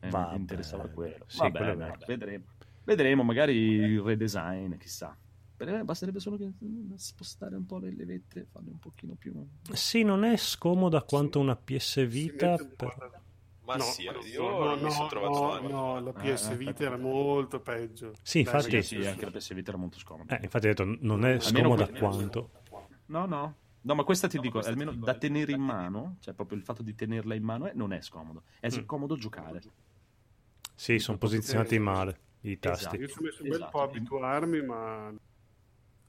[0.00, 1.26] Eh, Vabbè, mi interessava quello.
[1.28, 1.96] sì, Vabbè, quello è vero.
[2.06, 2.44] vedremo.
[2.84, 5.16] Vedremo, magari il redesign, chissà.
[5.56, 6.50] Per me basterebbe solo che
[6.96, 9.32] spostare un po' le levette, farle un pochino più...
[9.72, 12.56] Sì, non è scomoda quanto una PS Vita.
[12.56, 13.22] Per-
[13.60, 15.68] Ma no, sì, io no, non mi sono no, trovato no, male.
[15.68, 16.82] no, la Eh, PS eh, Vita infatti.
[16.84, 18.12] era molto peggio.
[18.20, 20.36] Sì, infatti- Sì, sì, anche la PS Vita era molto scomoda.
[20.38, 22.50] Eh, infatti ho detto, non è Almeno scomoda quanto.
[23.06, 23.56] No, no.
[23.82, 26.94] No, ma questa ti dico, almeno da tenere in mano, cioè proprio il fatto di
[26.94, 28.42] tenerla in mano, eh, non è scomodo.
[28.58, 28.84] È Mm.
[28.86, 29.60] comodo giocare.
[30.74, 32.96] Sì, sono posizionati male i tasti.
[32.96, 33.70] Io ci ho messo un bel Esatto.
[33.70, 35.14] po' a abituarmi, ma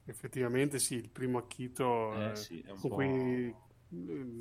[0.06, 3.56] effettivamente sì, il primo acchito Eh, eh, sì, è con cui eh,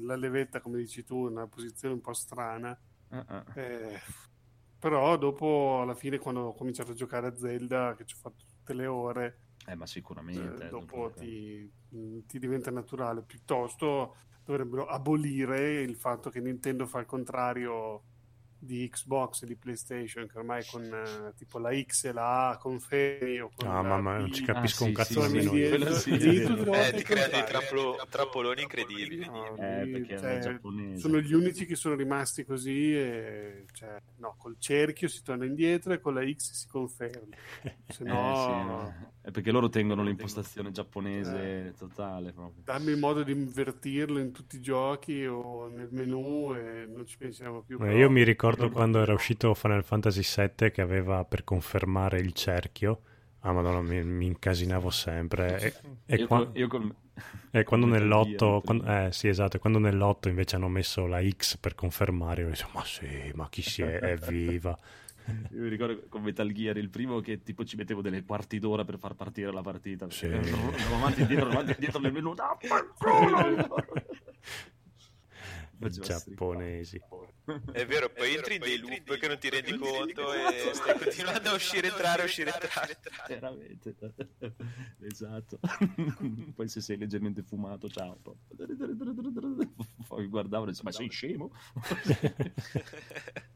[0.02, 2.78] la levetta, come dici tu, in una posizione un po' strana.
[3.10, 4.00] Eh, eh.
[4.78, 8.44] però dopo, alla fine, quando ho cominciato a giocare a Zelda, che ci ho fatto
[8.44, 10.66] tutte le ore, Eh, ma eh, sicuramente.
[10.66, 11.70] eh, dopo ti,
[12.26, 13.22] ti diventa naturale.
[13.22, 18.02] Piuttosto dovrebbero abolire il fatto che Nintendo fa il contrario
[18.64, 22.56] di Xbox e di PlayStation, che ormai con eh, tipo la X e la A
[22.56, 25.32] confermi o con Ah, la mamma, non ci Ah, capisco sì, un sì, cazzo sì,
[25.32, 25.68] nemmeno sì, io.
[25.68, 26.10] quello sì,
[26.44, 29.24] trovi Eh, ti crea dei trappolo- trappoloni incredibili.
[29.24, 30.58] No, Eh, cioè,
[30.96, 35.92] sono gli unici che sono rimasti così e cioè, no, col cerchio si torna indietro
[35.92, 37.34] e con la X si conferma
[37.88, 39.12] se Eh, no sì, no.
[39.20, 42.62] È perché loro tengono l'impostazione giapponese totale proprio.
[42.62, 47.16] dammi il modo di invertirlo in tutti i giochi o nel menu e non ci
[47.16, 51.44] pensiamo più Eh, Io mi ricordo quando era uscito Final Fantasy VII che aveva per
[51.44, 53.00] confermare il cerchio.
[53.40, 55.58] Ah, madonna, mi, mi incasinavo sempre.
[55.60, 55.74] E,
[56.06, 56.94] e io, qua- io col-
[57.50, 61.74] e quando nell'otto, quando- eh, sì, esatto, quando nell'otto invece hanno messo la X per
[61.74, 63.98] confermare, io ho detto, ma sì, ma chi si è?
[64.02, 64.76] Evviva.
[65.54, 68.84] Io mi ricordo con Metal Gear il primo che tipo ci mettevo delle quarti d'ora
[68.84, 70.10] per far partire la partita.
[70.10, 70.26] Sì.
[70.26, 72.34] Andavo avanti e indietro, avanti e indietro nel menù.
[72.38, 72.56] Ah,
[75.88, 77.00] Giapponesi.
[77.72, 81.50] È vero, poi entri in dei loop che non ti rendi conto e stai continuando
[81.50, 82.98] a uscire, entrare, uscire, entrare.
[83.28, 83.94] Veramente.
[85.00, 85.58] esatto.
[86.54, 88.18] Poi se sei leggermente fumato, ciao.
[90.06, 91.52] Poi guardavo e dicevo, ma sei scemo?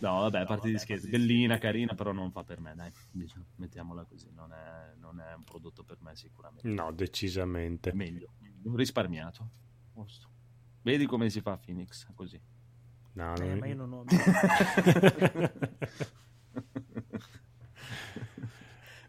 [0.00, 3.44] No, vabbè, a parte gli scherzi, bellina, carina, però non fa per me, dai, diciamo,
[3.56, 6.66] mettiamola così, non è, non è un prodotto per me sicuramente.
[6.66, 7.92] No, decisamente.
[7.92, 8.32] Meglio,
[8.74, 9.50] risparmiato.
[9.92, 10.28] Posto.
[10.82, 12.40] Vedi come si fa Phoenix, così.
[13.12, 14.04] No, Eh, non- ma io non ho...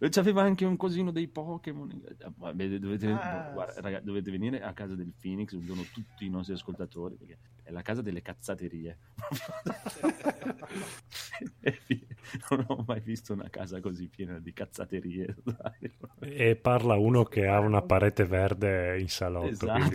[0.10, 1.88] C'aveva anche un cosino dei Pokémon.
[2.18, 3.82] Dovete, Ah, guarda, sì.
[3.82, 7.70] raga, dovete venire a casa del Phoenix un giorno tutti i nostri ascoltatori perché è
[7.72, 8.98] la casa delle cazzaterie.
[12.50, 15.36] Non ho mai visto una casa così piena di cazzaterie.
[15.44, 15.92] dai.
[16.20, 19.48] E parla uno che ha una parete verde in salotto.
[19.50, 19.90] Esatto.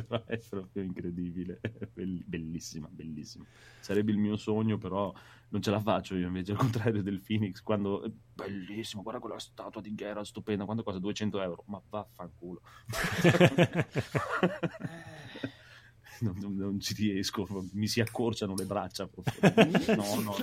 [0.00, 1.60] Però è proprio incredibile,
[1.92, 3.44] Bell- bellissima, bellissima.
[3.80, 5.12] Sarebbe il mio sogno, però
[5.48, 9.38] non ce la faccio io invece, al contrario del Phoenix, quando è bellissimo, guarda quella
[9.38, 11.00] statua di Geralt stupenda, quanto costa?
[11.00, 12.60] 200 euro, ma vaffanculo.
[16.20, 19.40] non, non- non ci riesco, mi si accorciano le braccia proprio.
[19.96, 20.36] No, no,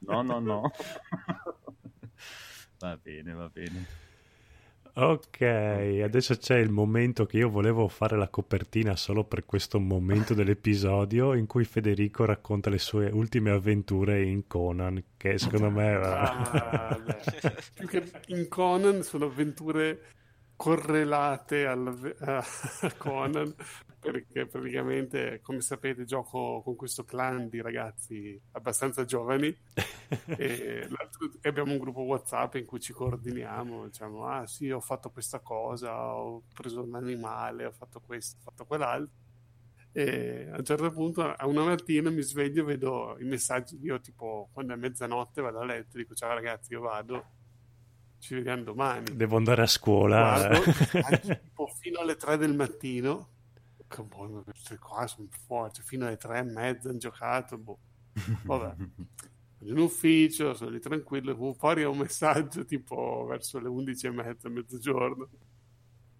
[0.00, 0.70] no, no, no, no.
[2.78, 3.86] Va bene, va bene.
[4.94, 10.34] Ok, adesso c'è il momento che io volevo fare la copertina solo per questo momento
[10.34, 16.90] dell'episodio in cui Federico racconta le sue ultime avventure in Conan, che secondo me era...
[16.90, 17.02] Ah,
[17.74, 19.98] più che in Conan sono avventure
[20.62, 23.52] correlate al, a Conan
[23.98, 29.54] perché praticamente come sapete gioco con questo clan di ragazzi abbastanza giovani.
[30.26, 30.86] E,
[31.44, 36.14] abbiamo un gruppo whatsapp in cui ci coordiniamo diciamo ah sì ho fatto questa cosa
[36.14, 39.16] ho preso un animale ho fatto questo ho fatto quell'altro
[39.92, 44.00] e a un certo punto a una mattina mi sveglio e vedo i messaggi io
[44.00, 47.24] tipo quando è mezzanotte vado a letto dico ciao ragazzi io vado
[48.22, 49.16] ci vediamo domani.
[49.16, 50.48] Devo andare a scuola.
[50.92, 53.30] guardo fino alle 3 del mattino.
[53.88, 54.06] Che
[54.44, 57.78] queste qua sono forti fino alle 3 e mezza hanno giocato boh.
[58.44, 58.74] vabbè.
[59.64, 64.48] In ufficio sono lì tranquillo fu- fuori un messaggio tipo verso le 11 e mezza
[64.48, 65.28] mezzogiorno.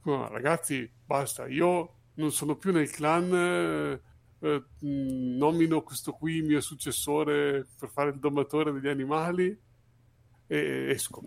[0.02, 4.00] No, ragazzi basta io non sono più nel clan eh,
[4.40, 9.56] eh, mh, nomino questo qui mio successore per fare il domatore degli animali
[10.48, 11.22] e esco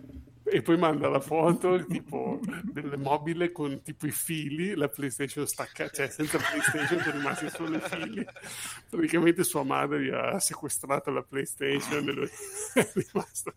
[0.48, 5.88] e poi manda la foto tipo del mobile con tipo i fili la PlayStation stacca
[5.88, 8.26] cioè senza PlayStation sono rimasti solo i fili.
[8.88, 12.28] Praticamente sua madre gli ha sequestrato la PlayStation e lui
[12.74, 13.54] è rimasto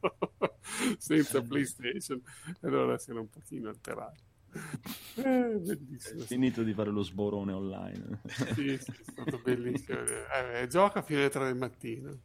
[0.97, 2.21] senza PlayStation.
[2.45, 6.23] E allora si era un pochino alterato eh, bellissimo.
[6.23, 8.21] Finito di fare lo sborone online.
[8.27, 9.99] sì, sì, è stato bellissimo.
[10.33, 12.19] Eh, gioca fino alle 3 del mattino.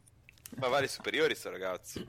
[0.57, 2.03] Ma va alle superiori sto ragazzo.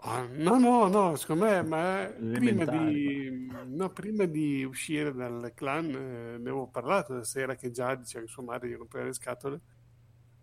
[0.00, 5.88] Ah, no, no, no, secondo me, ma prima di, no, prima di uscire dal clan
[5.88, 9.14] eh, ne avevo parlato la sera che già diceva che sua madre gli rompeva le
[9.14, 9.60] scatole.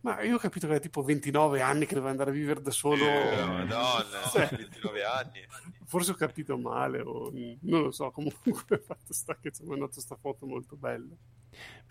[0.01, 2.71] Ma io ho capito che aveva tipo 29 anni che doveva andare a vivere da
[2.71, 3.05] solo.
[3.05, 5.39] Eh, Madonna, Cioè, 29 anni.
[5.85, 8.11] Forse ho capito male, o non lo so.
[8.11, 11.15] Comunque, fatto sta che ci ha mandato sta foto molto bella.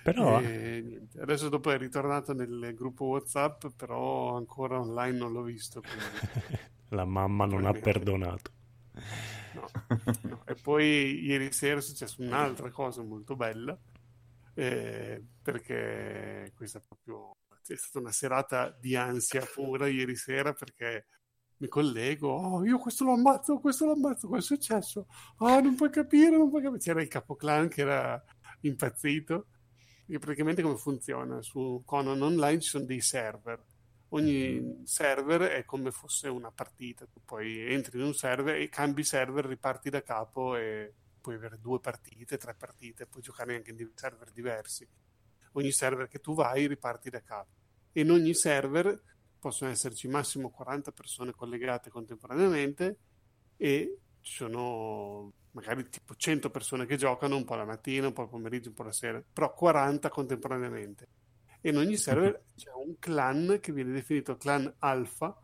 [0.03, 1.07] Però E.
[1.18, 5.80] Adesso dopo è ritornato nel gruppo WhatsApp, però ancora online non l'ho visto.
[5.80, 6.59] quindi
[6.90, 8.50] la mamma non ha perdonato.
[9.55, 9.68] no,
[10.22, 10.42] no.
[10.46, 13.78] E poi ieri sera è successa un'altra cosa molto bella,
[14.55, 21.07] eh, perché questa è proprio è stata una serata di ansia pura ieri sera perché
[21.59, 25.07] mi collego, oh, io questo lo ammazzo, questo lo ammazzo, cosa è successo?
[25.36, 26.80] Ah, non puoi capire, non puoi capire.
[26.80, 28.20] C'era il capoclan che era
[28.62, 29.46] impazzito.
[30.13, 31.41] E praticamente come funziona?
[31.41, 33.65] Su Conan Online ci sono dei server.
[34.11, 37.07] Ogni server è come fosse una partita.
[37.07, 41.59] Tu poi entri in un server e cambi server, riparti da capo e puoi avere
[41.59, 44.87] due partite, tre partite, puoi giocare anche in server diversi.
[45.53, 47.55] Ogni server che tu vai riparti da capo.
[47.91, 49.03] E in ogni server
[49.39, 52.99] possono esserci massimo 40 persone collegate contemporaneamente
[53.57, 58.22] e ci sono magari tipo 100 persone che giocano un po' la mattina, un po'
[58.22, 61.09] il pomeriggio, un po' la sera, però 40 contemporaneamente.
[61.61, 65.38] E in ogni server c'è un clan che viene definito clan alfa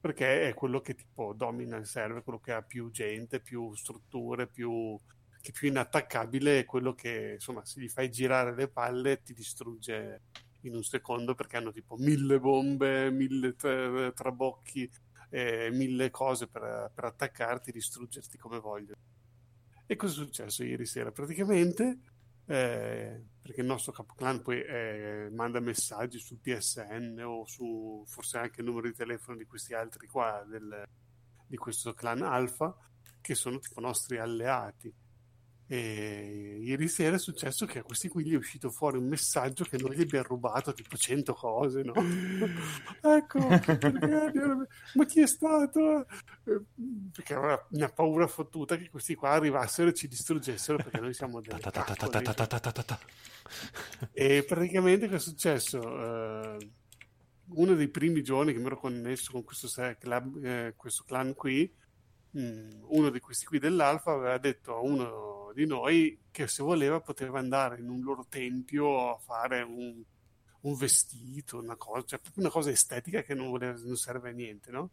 [0.00, 4.46] perché è quello che tipo domina il server, quello che ha più gente, più strutture,
[4.46, 5.00] più
[5.40, 9.34] che è più inattaccabile è quello che insomma se gli fai girare le palle ti
[9.34, 10.22] distrugge
[10.62, 14.90] in un secondo perché hanno tipo mille bombe, mille tra- trabocchi,
[15.28, 18.96] eh, mille cose per, per attaccarti, distruggerti come vogliono.
[19.86, 21.12] E cosa è successo ieri sera?
[21.12, 21.98] Praticamente,
[22.46, 28.62] eh, perché il nostro capoclan poi eh, manda messaggi sul PSN o su forse anche
[28.62, 30.84] il numero di telefono di questi altri qua, del,
[31.46, 32.74] di questo clan alfa,
[33.20, 34.92] che sono tipo nostri alleati.
[35.74, 39.64] E ieri sera è successo che a questi qui gli è uscito fuori un messaggio
[39.64, 41.94] che noi gli abbiamo rubato tipo 100 cose, no?
[43.02, 43.40] ecco,
[44.94, 46.06] ma chi è stato?
[47.12, 51.40] Perché aveva una paura fottuta che questi qua arrivassero e ci distruggessero perché noi siamo
[52.84, 52.98] ta.
[54.12, 55.80] E praticamente cosa è successo?
[55.82, 56.70] Eh,
[57.48, 59.68] uno dei primi giorni che mi ero connesso con questo,
[59.98, 61.68] club, eh, questo clan qui,
[62.34, 67.00] mh, uno di questi qui dell'Alfa aveva detto a uno di noi che se voleva
[67.00, 70.02] poteva andare in un loro tempio a fare un,
[70.60, 74.32] un vestito, una cosa, cioè proprio una cosa estetica che non, voleva, non serve a
[74.32, 74.90] niente, no?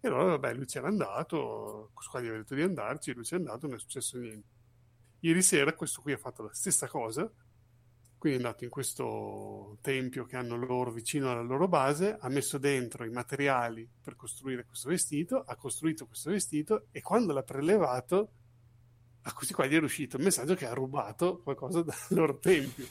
[0.00, 3.36] E allora, vabbè, lui c'era andato, questo qua gli aveva detto di andarci, lui c'è
[3.36, 4.48] andato, non è successo niente.
[5.20, 7.30] Ieri sera questo qui ha fatto la stessa cosa,
[8.22, 12.56] quindi è andato in questo tempio che hanno loro vicino alla loro base, ha messo
[12.56, 18.30] dentro i materiali per costruire questo vestito, ha costruito questo vestito e quando l'ha prelevato,
[19.22, 22.86] a questi qua gli è uscito il messaggio che ha rubato qualcosa dal loro tempio.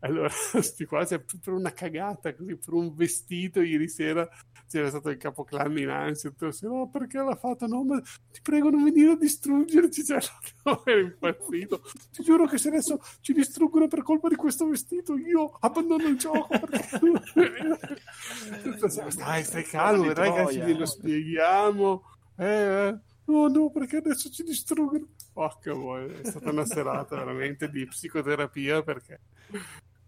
[0.00, 0.28] Allora,
[0.60, 4.28] sti qua, cioè, per una cagata, così, per un vestito, ieri sera
[4.68, 7.66] c'era stato il capoclan in ansia, così, no, perché l'ha fatto?
[7.66, 10.20] No, ma ti prego non venire a distruggerci, cioè,
[10.64, 11.82] no, era impazzito.
[12.12, 16.18] Ti giuro che se adesso ci distruggono per colpa di questo vestito, io abbandono il
[16.18, 16.46] gioco.
[16.48, 17.00] Perché...
[19.16, 22.02] Dai, stai calmo, vedrai che ci lo spieghiamo.
[22.36, 22.98] Eh, eh.
[23.24, 25.08] No, no, perché adesso ci distruggono.
[25.32, 29.20] Porca boia, è stata una serata veramente di psicoterapia perché...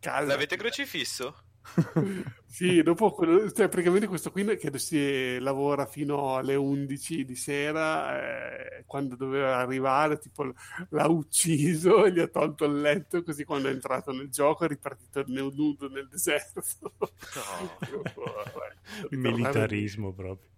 [0.01, 0.33] Calma.
[0.33, 1.37] L'avete crocifisso?
[2.51, 8.19] Sì, dopo quello, cioè, praticamente questo qui che si lavora fino alle 11 di sera,
[8.21, 10.53] eh, quando doveva arrivare, tipo
[10.89, 15.25] l'ha ucciso, gli ha tolto il letto, così quando è entrato nel gioco è ripartito
[15.29, 16.61] nudo nel deserto.
[16.97, 18.77] Vabbè,
[19.17, 20.49] Militarismo proprio.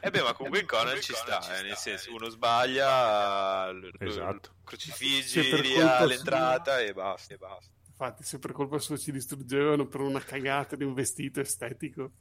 [0.00, 4.56] Eh beh, ma comunque in Conan ci sta, eh, nel senso, uno sbaglia, Esatto.
[4.64, 7.75] crocifiggi lì all'entrata e basta, e basta.
[7.98, 12.12] Infatti, se per colpa sua ci distruggevano per una cagata di un vestito estetico.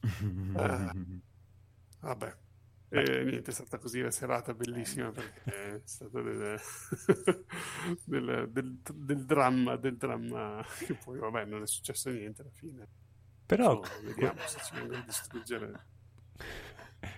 [0.54, 0.92] Ah,
[2.00, 2.36] vabbè.
[2.88, 6.56] E niente, è stata così la serata bellissima perché è stato del,
[8.04, 12.86] del, del- del dramma, del dramma che poi vabbè non è successo niente alla fine.
[13.44, 15.86] Però Adesso vediamo se ci vengono a distruggere.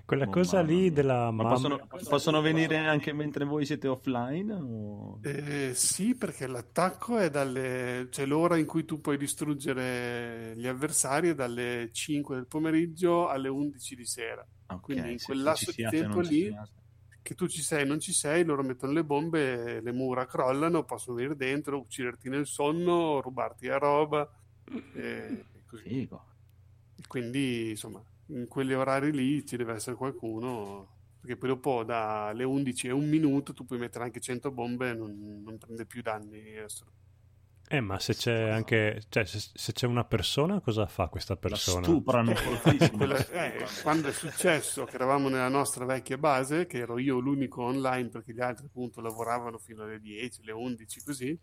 [0.04, 1.48] Quella Oh, cosa mamma lì della Ma mamma...
[1.50, 4.52] possono, possono venire anche mentre voi siete offline?
[4.52, 5.20] O...
[5.22, 11.30] Eh, sì, perché l'attacco è dalle, cioè l'ora in cui tu puoi distruggere gli avversari
[11.30, 14.46] è dalle 5 del pomeriggio alle 11 di sera.
[14.68, 16.54] Ok, quindi in quel lasso di tempo lì-.
[17.20, 21.16] Che tu ci sei, non ci sei, loro mettono le bombe, le mura crollano, possono
[21.16, 24.26] venire dentro, ucciderti nel sonno, rubarti la roba.
[24.94, 25.82] E così.
[25.82, 26.24] Figo.
[26.96, 32.44] E quindi, insomma, in quegli orari lì ci deve essere qualcuno perché poi dopo dalle
[32.44, 36.02] 11 e un minuto tu puoi mettere anche 100 bombe e non, non prende più
[36.02, 36.56] danni
[37.70, 41.80] eh, ma se c'è anche cioè, se, se, c'è una persona, cosa fa questa persona?
[41.80, 42.32] La stuprano
[42.64, 47.62] eh, eh, quando è successo che eravamo nella nostra vecchia base, che ero io l'unico
[47.62, 51.38] online perché gli altri appunto lavoravano fino alle 10, alle 11 così,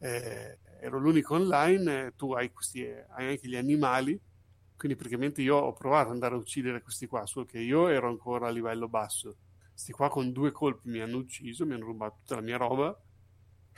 [0.00, 4.20] eh, ero l'unico online, tu hai, questi, hai anche gli animali,
[4.76, 8.08] quindi praticamente io ho provato ad andare a uccidere questi qua, solo che io ero
[8.08, 9.36] ancora a livello basso.
[9.70, 12.96] Questi qua con due colpi mi hanno ucciso, mi hanno rubato tutta la mia roba.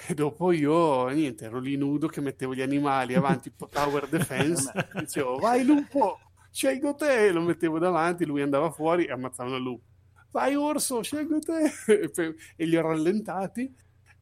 [0.08, 5.36] E dopo io, niente, ero lì nudo che mettevo gli animali avanti, tower defense, dicevo
[5.36, 6.18] vai lupo,
[6.50, 9.84] scelgo te, lo mettevo davanti, lui andava fuori e ammazzavano il lupo.
[10.30, 11.72] Vai orso, scelgo te,
[12.56, 13.74] e li ho rallentati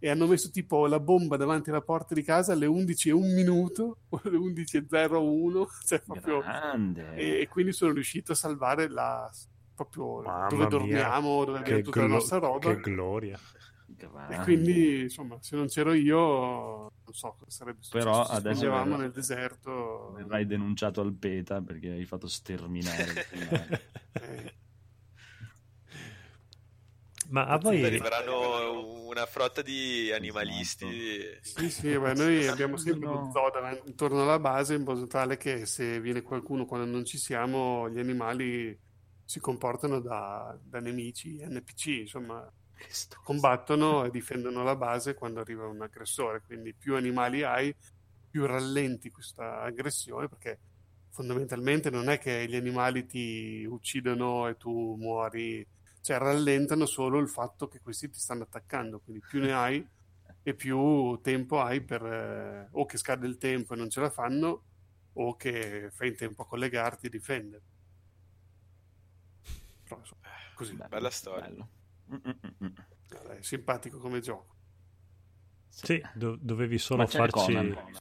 [0.05, 3.33] e hanno messo tipo la bomba davanti alla porta di casa alle 11 e un
[3.33, 6.41] minuto, o alle 11.01, cioè proprio...
[6.41, 7.15] Grande.
[7.15, 9.33] E, e quindi sono riuscito a salvare la
[9.75, 12.75] proprio Mamma dove dormiamo, mia, dove abbiamo tutta glo- la nostra roba.
[12.75, 13.41] Che gloria.
[14.29, 18.05] E quindi, insomma, se non c'ero io, non so cosa sarebbe successo.
[18.05, 20.13] Però adesso eravamo nel deserto.
[20.17, 23.27] Verrai denunciato al PETA perché hai fatto sterminare.
[24.13, 24.55] eh.
[27.35, 31.37] Ma a voi arriveranno una frotta di animalisti.
[31.41, 33.25] Sì, sì, beh, noi abbiamo sempre no.
[33.25, 37.05] un zoo davanti, intorno alla base in modo tale che se viene qualcuno quando non
[37.05, 38.79] ci siamo, gli animali
[39.25, 42.49] si comportano da, da nemici, NPC, insomma,
[43.25, 46.41] combattono e difendono la base quando arriva un aggressore.
[46.47, 47.75] Quindi più animali hai,
[48.31, 50.61] più rallenti questa aggressione perché
[51.11, 55.67] fondamentalmente non è che gli animali ti uccidono e tu muori,
[56.05, 59.01] cioè rallentano solo il fatto che questi ti stanno attaccando.
[59.01, 59.89] Quindi più ne hai
[60.43, 64.11] e più tempo hai per eh, o che scade il tempo e non ce la
[64.11, 64.65] fanno
[65.15, 67.63] o che fai in tempo a collegarti e difendere.
[69.85, 70.75] Però, insomma, così.
[70.75, 71.49] Bello, bella storia.
[71.49, 71.69] Bello.
[73.39, 74.57] È simpatico come gioco.
[75.69, 77.31] Sì, do- dovevi solo farci...
[77.33, 77.99] Conan.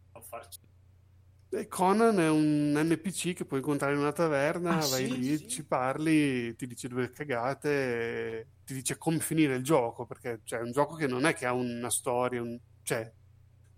[1.56, 5.38] E Conan è un NPC che puoi incontrare in una taverna, ah, vai sì, lì,
[5.38, 5.48] sì.
[5.48, 10.64] ci parli, ti dice due cagate, ti dice come finire il gioco, perché cioè, è
[10.64, 12.58] un gioco che non è che ha una storia, un...
[12.82, 13.12] cioè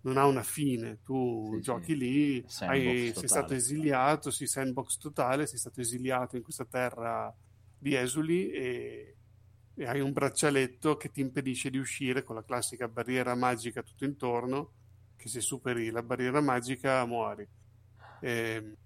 [0.02, 5.46] non ha una fine, tu sì, giochi lì, hai, sei stato esiliato, sì, sandbox totale,
[5.46, 7.34] sei stato esiliato in questa terra
[7.76, 9.16] di esuli e
[9.78, 14.06] e hai un braccialetto che ti impedisce di uscire con la classica barriera magica tutto
[14.06, 14.72] intorno,
[15.16, 17.46] che se superi la barriera magica muori.
[18.26, 18.76] E,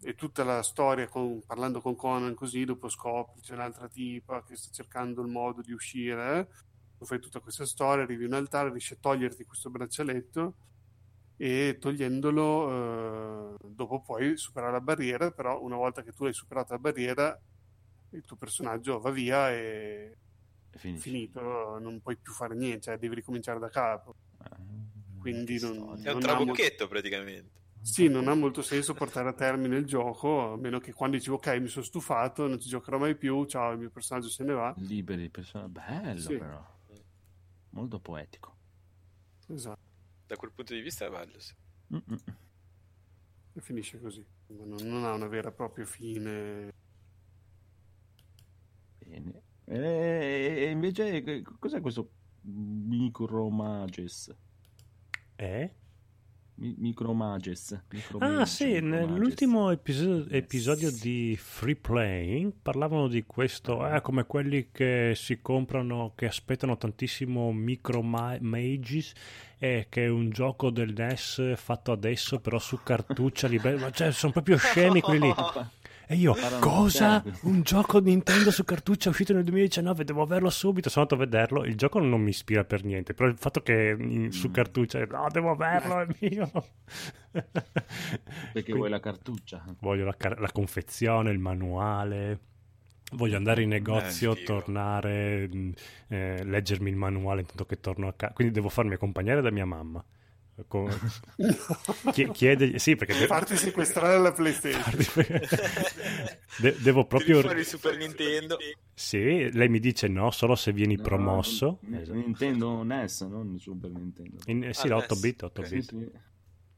[0.00, 4.56] e tutta la storia, con, parlando con Conan così, dopo scopri c'è un'altra tipa che
[4.56, 7.04] sta cercando il modo di uscire, eh?
[7.04, 10.54] fai tutta questa storia, arrivi a un altare, riesci a toglierti questo braccialetto
[11.36, 16.72] e togliendolo eh, dopo puoi superare la barriera, però una volta che tu hai superato
[16.72, 17.38] la barriera
[18.10, 20.16] il tuo personaggio va via e
[20.70, 21.02] Finisce.
[21.02, 24.14] finito, non puoi più fare niente, cioè devi ricominciare da capo.
[24.38, 24.56] Ah,
[25.18, 26.88] Quindi non, è un trabocchetto molto...
[26.88, 27.64] praticamente.
[27.86, 31.30] Sì, non ha molto senso portare a termine il gioco, a meno che quando dici
[31.30, 34.54] ok, mi sono stufato, non ci giocherò mai più, ciao, il mio personaggio se ne
[34.54, 34.74] va.
[34.78, 35.68] Liberi, persona...
[35.68, 36.36] bello sì.
[36.36, 36.78] però.
[37.70, 38.56] Molto poetico.
[39.46, 39.78] Esatto.
[40.26, 41.54] Da quel punto di vista è bello, sì.
[43.52, 44.26] E finisce così.
[44.48, 46.72] Non, non ha una vera e propria fine.
[48.98, 49.42] Bene.
[49.64, 52.10] E invece, cos'è questo
[52.42, 54.34] Micromages?
[55.36, 55.74] Eh?
[56.56, 57.82] Micromages.
[58.18, 65.12] ah, sì, nell'ultimo episodio, episodio, di Free Playing parlavano di questo, eh, come quelli che
[65.14, 69.12] si comprano, che aspettano tantissimo Micromages,
[69.58, 74.32] eh, che è un gioco del NES fatto adesso, però su cartuccia, libera, cioè sono
[74.32, 75.34] proprio scemi quelli lì.
[76.08, 77.22] E io, cosa?
[77.42, 80.88] Un gioco Nintendo su cartuccia uscito nel 2019, devo averlo subito.
[80.88, 81.64] Sono andato a vederlo.
[81.64, 84.52] Il gioco non mi ispira per niente, però il fatto che in, su mm.
[84.52, 86.50] cartuccia, no, devo averlo, è mio.
[87.32, 87.50] Perché
[88.52, 89.64] Quindi, vuoi la cartuccia?
[89.80, 92.40] Voglio la, la confezione, il manuale
[93.12, 95.70] voglio andare in negozio, eh, tornare, mm,
[96.08, 98.32] eh, leggermi il manuale intanto che torno a casa.
[98.32, 100.04] Quindi devo farmi accompagnare da mia mamma.
[100.66, 100.88] Con...
[102.32, 103.26] chiede sì perché devo...
[103.26, 105.06] farti sequestrare la PlayStation.
[106.58, 108.56] De- devo proprio Devi il Super Nintendo.
[108.94, 111.78] Sì lei mi dice no solo se vieni no, promosso.
[111.82, 112.16] no, esatto.
[112.16, 114.38] Nintendo NES non il Super Nintendo.
[114.46, 116.10] In, eh, sì ah, 8 bit 8 bit sì, sì.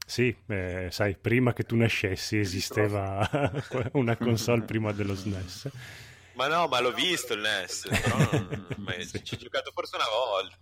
[0.05, 3.31] sì eh, sai prima che tu nascessi esisteva
[3.95, 5.71] una console prima dello SNES
[6.35, 9.23] ma no ma l'ho visto il NES però non, non, sì.
[9.23, 10.57] ci ho giocato forse una volta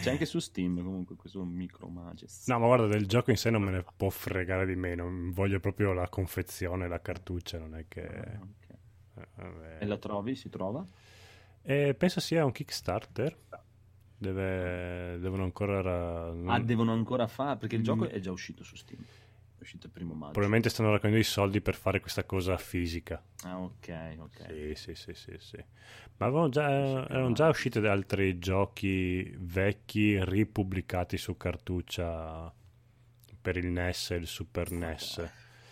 [0.00, 2.46] c'è anche su Steam comunque questo Micro Mages.
[2.48, 5.08] No, ma guarda, del gioco in sé non me ne può fregare di meno.
[5.32, 8.06] Voglio proprio la confezione, la cartuccia, non è che...
[8.06, 9.26] Ah, okay.
[9.36, 9.78] vabbè.
[9.80, 10.34] E la trovi?
[10.34, 10.86] Si trova?
[11.62, 13.36] Eh, penso sia un Kickstarter.
[14.16, 15.80] Deve- devono ancora.
[15.82, 17.84] ra- Ah, devono ancora fare perché il Mm.
[17.84, 19.02] gioco è già uscito su Steam.
[19.64, 20.32] Uscito il primo maggio.
[20.32, 23.22] Probabilmente stanno raccogliendo i soldi per fare questa cosa fisica.
[23.44, 24.74] Ah, ok, ok.
[24.74, 25.64] Sì, sì, sì, sì, sì.
[26.18, 26.68] Ma avevano già,
[27.08, 32.52] erano già usciti da altri giochi vecchi ripubblicati su cartuccia
[33.40, 35.30] per il NES e il Super NES.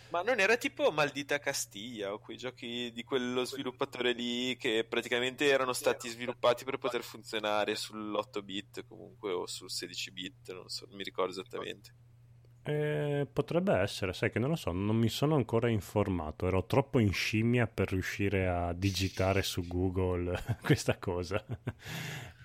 [0.09, 5.47] Ma non era tipo Maldita Castiglia o quei giochi di quello sviluppatore lì che praticamente
[5.47, 10.85] erano stati sviluppati per poter funzionare sull'8 bit comunque o sul 16 bit, non so,
[10.87, 11.93] non mi ricordo esattamente.
[12.65, 16.99] Eh, potrebbe essere, sai che non lo so, non mi sono ancora informato, ero troppo
[16.99, 21.43] in scimmia per riuscire a digitare su Google questa cosa.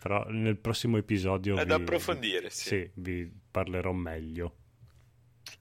[0.01, 2.69] Però nel prossimo episodio È vi, da approfondire, sì.
[2.69, 4.58] sì, vi parlerò meglio.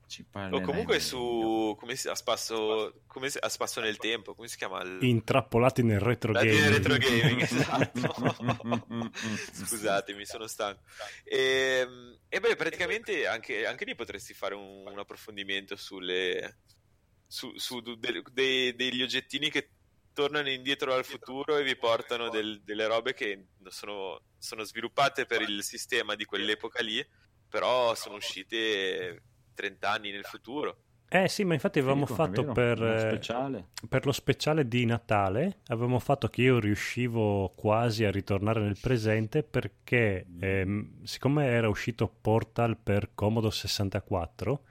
[0.07, 4.47] Ci O comunque su come si, a, spasso, come si- a spasso nel tempo, come
[4.47, 4.81] si chiama?
[4.81, 4.99] Il...
[5.03, 6.67] Intrappolati nel retro La gaming.
[6.69, 9.11] retro gaming, esatto.
[9.51, 10.81] Scusatemi, sono stanco.
[11.23, 11.85] E,
[12.29, 16.59] e beh, praticamente anche, anche lì potresti fare un, un approfondimento sulle,
[17.27, 19.71] su, su de- de- degli oggettini che
[20.13, 25.41] tornano indietro al futuro e vi portano del- delle robe che sono, sono sviluppate per
[25.41, 27.05] il sistema di quell'epoca lì,
[27.49, 29.21] però sono uscite
[29.57, 30.77] 30 anni nel futuro.
[31.09, 33.19] Eh sì, ma infatti avevamo è fatto vero, per, eh,
[33.87, 39.41] per lo speciale di Natale, avevamo fatto che io riuscivo quasi a ritornare nel presente
[39.41, 44.63] perché ehm, siccome era uscito Portal per Commodore 64,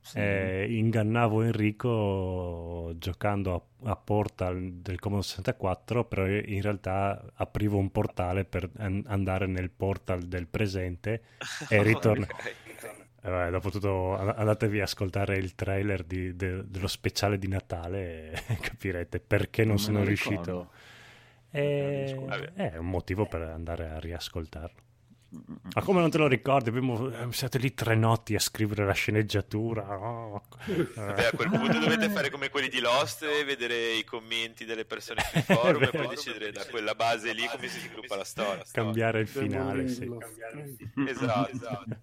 [0.00, 0.18] Sì.
[0.18, 7.90] eh, ingannavo Enrico giocando a, a Portal del Commodore 64, però in realtà aprivo un
[7.90, 11.22] portale per an- andare nel Portal del presente
[11.70, 12.24] e ritorno.
[12.24, 12.67] Ok.
[13.20, 17.48] Eh, vabbè, dopo tutto and- andatevi a ascoltare il trailer di- de- dello speciale di
[17.48, 20.36] Natale e capirete perché non, me sono riuscito.
[20.40, 20.70] ricordo.
[21.50, 24.86] E- è un motivo per andare a riascoltarlo.
[25.30, 26.70] Ma come non te lo ricordi?
[26.70, 29.98] Abbiamo, eh, siete lì tre notti a scrivere la sceneggiatura.
[29.98, 30.42] oh.
[30.94, 34.86] Vabbè, a quel punto dovete fare come quelli di Lost e vedere i commenti delle
[34.86, 38.62] persone sui forum e poi decidere da quella base lì come si sviluppa la storia.
[38.72, 40.06] Cambiare il finale, sì.
[40.06, 41.96] Morning Esatto, esatto.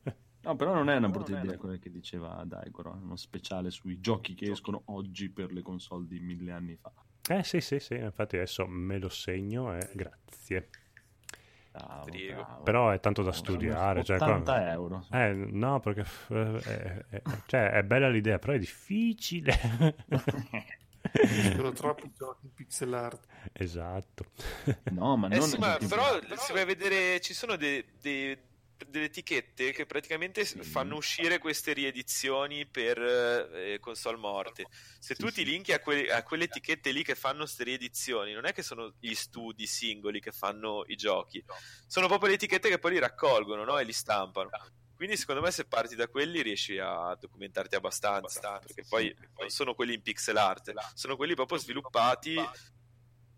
[0.45, 4.35] No, però non è una brutta idea quella che diceva Daigoro, uno speciale sui giochi
[4.35, 6.91] che escono oggi per le console di mille anni fa.
[7.27, 10.69] Eh sì, sì, sì, infatti adesso me lo segno e grazie.
[11.71, 12.63] Bravo, bravo.
[12.63, 14.03] Però è tanto da studiare.
[14.03, 15.05] Cioè, qua- 80 euro.
[15.11, 19.51] Eh, no, perché eh, eh, eh, cioè, è bella l'idea, però è difficile.
[21.55, 23.25] Sono troppi giochi in pixel art.
[23.53, 24.25] esatto.
[24.91, 26.03] No, ma Eh non sì, è ma tutti- però
[26.37, 28.39] se vai a vedere ci sono de- de-
[28.87, 30.61] delle etichette che praticamente Sì.
[30.63, 34.65] fanno uscire queste riedizioni per eh, console morte.
[34.99, 35.33] Se Sì, tu sì.
[35.35, 38.63] ti linki a, que- a quelle etichette lì che fanno queste riedizioni, non è che
[38.63, 41.43] sono gli studi singoli che fanno i giochi,
[41.87, 43.77] sono proprio le etichette che poi li raccolgono no?
[43.79, 44.49] e li stampano.
[44.95, 49.73] Quindi secondo me se parti da quelli riesci a documentarti abbastanza, perché poi non sono
[49.75, 52.35] quelli in pixel art, sono quelli proprio sviluppati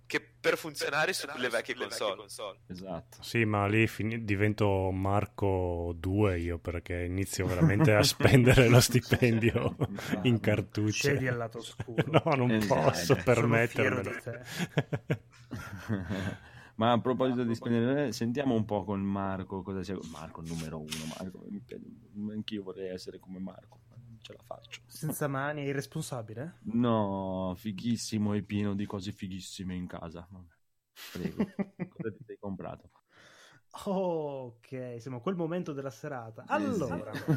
[0.07, 2.25] che per funzionare su quelle vecchie console.
[2.67, 3.17] Esatto.
[3.21, 9.75] Sì, ma lì fini- divento Marco 2 io perché inizio veramente a spendere lo stipendio
[10.23, 11.13] in cartucce.
[11.15, 12.03] Scegli al lato oscuro.
[12.25, 12.81] No, non Esatto.
[12.81, 14.11] posso permettermelo.
[16.75, 19.97] Ma a proposito di spendere, sentiamo un po' con Marco cosa sia.
[20.11, 21.83] Marco numero uno, Marco, mi piace-
[22.31, 23.79] anch'io vorrei essere come Marco,
[24.21, 24.81] ce la faccio.
[24.87, 26.65] Senza mani, è irresponsabile?
[26.73, 30.27] No, fighissimo e pieno di cose fighissime in casa.
[31.11, 31.45] Prego,
[31.87, 32.91] cosa ti sei comprato?
[33.85, 36.43] Ok, siamo a quel momento della serata.
[36.43, 37.11] Eh, Allora,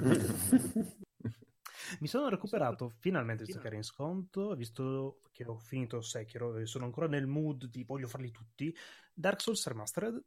[2.01, 6.66] mi sono recuperato finalmente visto che era in sconto, visto che ho finito Sekiro e
[6.66, 8.74] sono ancora nel mood di voglio farli tutti,
[9.12, 10.23] Dark Souls Remastered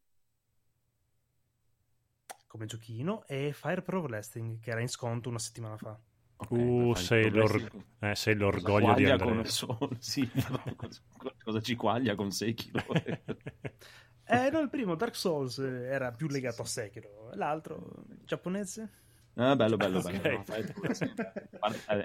[2.48, 6.00] come giochino e Fire Pro Wrestling che era in sconto una settimana fa.
[6.44, 9.18] Ok, Uh, sei, l'or- eh, sei l'orgoglio di Andrea.
[9.18, 10.30] con Soul- Sì,
[11.44, 12.84] cosa, ci quaglia con Sekiro?
[14.26, 18.90] Eh, no, il primo Dark Souls era più legato a Sekiro, l'altro giapponese.
[19.36, 20.22] Ah, bello, bello, Ok.
[20.22, 20.44] bello.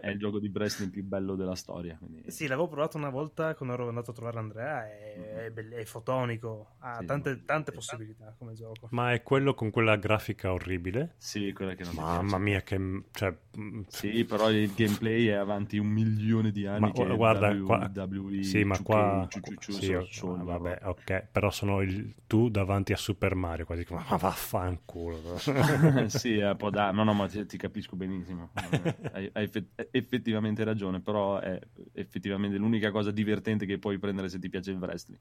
[0.00, 1.96] È il gioco di wrestling più bello della storia.
[1.98, 5.72] quindi- Sì, l'avevo provato una volta quando ero andato a trovare Andrea, è, è, bell-
[5.74, 8.88] è fotonico, ha Sì, tante, tante possibilità come gioco.
[8.92, 11.14] Ma è quello con quella grafica orribile?
[11.18, 13.02] Sì, quella che non Mamma mia, che...
[13.10, 16.80] Cioè, mm, Sì, però il gameplay è avanti un milione di anni.
[16.80, 19.28] Ma che guarda, W- qua- WWE, sì, ma 2K, qua...
[19.59, 25.36] sì, vabbè, ok, però sono il tu davanti a Super Mario, quasi come, ma vaffanculo.
[26.09, 26.90] sì, è un po' da...
[26.92, 28.50] no, no, ma ti, ti capisco benissimo.
[29.12, 31.58] hai, hai effett- effettivamente ragione, però è
[31.92, 35.20] effettivamente l'unica cosa divertente che puoi prendere se ti piace il wrestling.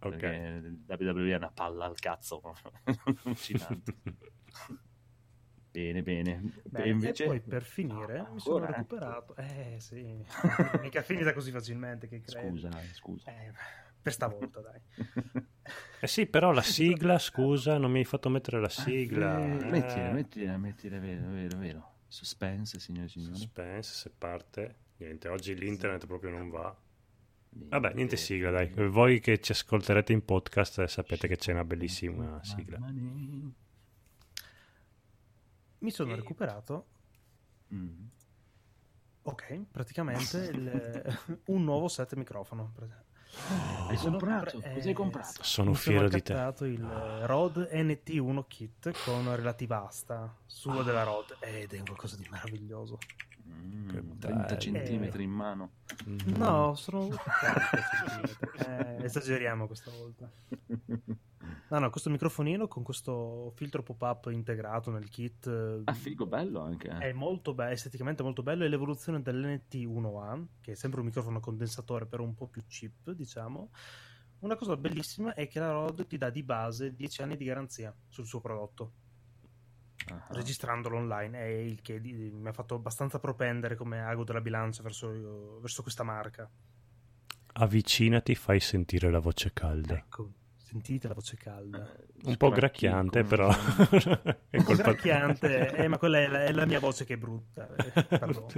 [0.00, 0.16] Ok.
[0.16, 2.42] Perché WWE è una palla al cazzo.
[3.24, 3.96] Allucinante.
[5.70, 6.42] bene, bene.
[6.64, 7.24] Beh, e invece...
[7.24, 8.66] E poi per finire mi sono Ancora?
[8.66, 9.36] recuperato.
[9.36, 10.24] Eh sì,
[10.80, 12.48] mica è finita così facilmente che credo.
[12.48, 13.30] Scusa, scusa.
[13.30, 13.52] Eh,
[14.02, 14.80] per stavolta, dai.
[16.00, 19.38] Eh sì, però la sigla, scusa, non mi hai fatto mettere la sigla.
[19.38, 21.90] Eh, Eh, mettila, mettila, mettila, vero, vero, vero.
[22.08, 23.36] Suspense, signore e signori.
[23.36, 24.76] Suspense, se parte.
[24.96, 26.76] Niente, oggi l'internet proprio non va.
[27.54, 28.68] Vabbè, niente sigla, dai.
[28.88, 32.78] Voi che ci ascolterete in podcast eh, sapete che c'è una bellissima sigla.
[35.78, 36.86] Mi sono E- recuperato,
[37.74, 38.04] Mm.
[39.22, 42.72] ok, praticamente il- un nuovo set microfono.
[43.88, 44.58] Hai comprato?
[44.58, 45.42] pre- Cosa hai comprato?
[45.42, 46.32] Sono fiero di te.
[46.32, 46.80] accattato il
[47.24, 52.98] Rode NT1 kit con relativa asta sulla della Rode ed è un qualcosa di maraviglioso.
[53.48, 54.58] Mm, Che 30 bello.
[54.60, 55.70] centimetri in mano.
[56.08, 56.18] Mm.
[56.36, 57.20] No, sono 40
[58.06, 58.98] centimetri.
[59.00, 60.30] Eh, esageriamo questa volta.
[61.68, 66.60] No, no, questo microfonino con questo filtro pop-up integrato nel kit eh, Ah, figo, bello
[66.60, 66.88] anche.
[66.88, 66.98] eh.
[66.98, 68.64] è molto bello, esteticamente molto bello.
[68.64, 73.70] È l'evoluzione dell'NT1A, che è sempre un microfono condensatore, però un po' più cheap, diciamo.
[74.40, 77.94] Una cosa bellissima è che la Rode ti dà di base 10 anni di garanzia
[78.08, 78.92] sul suo prodotto,
[80.10, 81.38] Ah, registrandolo online.
[81.38, 85.82] È il che di- mi ha fatto abbastanza propendere come ago della bilancia verso, verso
[85.82, 86.50] questa marca.
[87.54, 89.94] Avvicinati, fai sentire la voce calda.
[89.94, 91.94] Ecco, sentite la voce calda.
[92.24, 93.50] Un po' gracchiante, però.
[93.50, 93.54] è
[94.56, 97.16] Un po' colpa gracchiante, eh, ma quella è la, è la mia voce che è
[97.18, 97.68] brutta.
[97.76, 97.92] eh.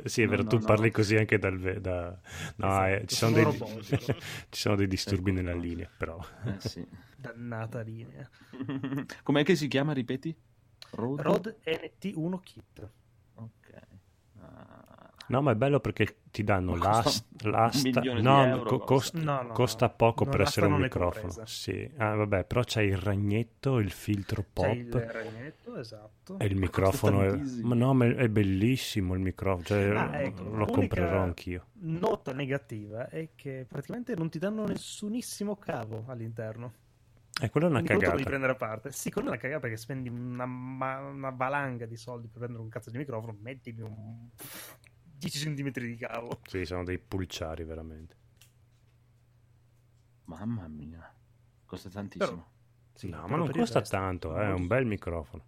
[0.08, 0.66] Sì, è vero, No, tu no, no.
[0.68, 1.58] parli così anche dal...
[1.58, 2.16] ve- Da...
[2.56, 3.58] No, Esatto, eh, ci, sono dei...
[4.48, 5.40] ci sono dei disturbi Ecco.
[5.40, 6.24] nella linea, però.
[6.44, 6.86] Eh, sì.
[7.16, 8.28] Dannata linea.
[9.24, 10.36] Com'è che si chiama, ripeti?
[10.94, 11.22] Rode?
[11.22, 12.88] Rode NT1 Kit.
[13.34, 13.82] Ok.
[14.40, 15.12] Ah.
[15.26, 17.24] No, ma è bello perché ti danno l'asta.
[17.80, 19.18] di no, euro, co- costa.
[19.18, 19.94] No, no, costa no.
[19.96, 21.46] poco Non- per l'asta essere un non è microfono.
[21.46, 24.74] Sì, ah, vabbè, però c'è il ragnetto, il filtro C'è pop.
[24.76, 26.38] il ragnetto, esatto.
[26.38, 30.66] E il microfono è, ma no, ma è bellissimo il microfono, cioè, Ah, ecco, lo
[30.66, 31.68] comprerò anch'io.
[31.84, 36.72] Nota negativa è che praticamente non ti danno nessunissimo cavo all'interno.
[37.42, 38.28] E quella è una Quindi quello cagata.
[38.28, 38.92] prendere a parte.
[38.92, 42.62] Sì, quella è una cagata perché spendi una, ma- una valanga di soldi per prendere
[42.62, 44.28] un cazzo di microfono, mettimi un
[45.16, 46.40] 10 cm di cavo.
[46.46, 48.16] Sì, sono dei pulciari veramente.
[50.24, 51.12] Mamma mia.
[51.66, 52.52] Costa tantissimo.
[52.94, 55.44] Sì, no, ma però non costa resto- tanto, eh, è un bel microfono.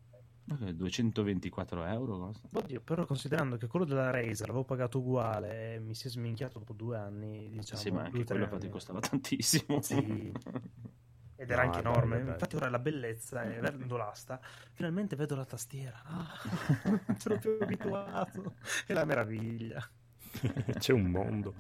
[0.47, 2.49] Ma che 224 euro costa?
[2.53, 6.59] Oddio, però considerando che quello della Razer l'avevo pagato uguale e mi si è sminchiato
[6.59, 7.81] dopo due anni, diciamo.
[7.81, 9.81] sì, ma anche quello infatti costava tantissimo.
[9.81, 10.33] Sì.
[11.37, 12.17] Ed era No, anche bello, enorme.
[12.17, 12.47] è bello.
[12.47, 14.41] Infatti, ora la bellezza è vedendo l'asta.
[14.73, 16.03] Finalmente vedo la tastiera.
[16.05, 16.35] Ah,
[17.07, 18.57] non sono più abituato.
[18.87, 19.87] È la meraviglia.
[20.79, 21.55] C'è un mondo.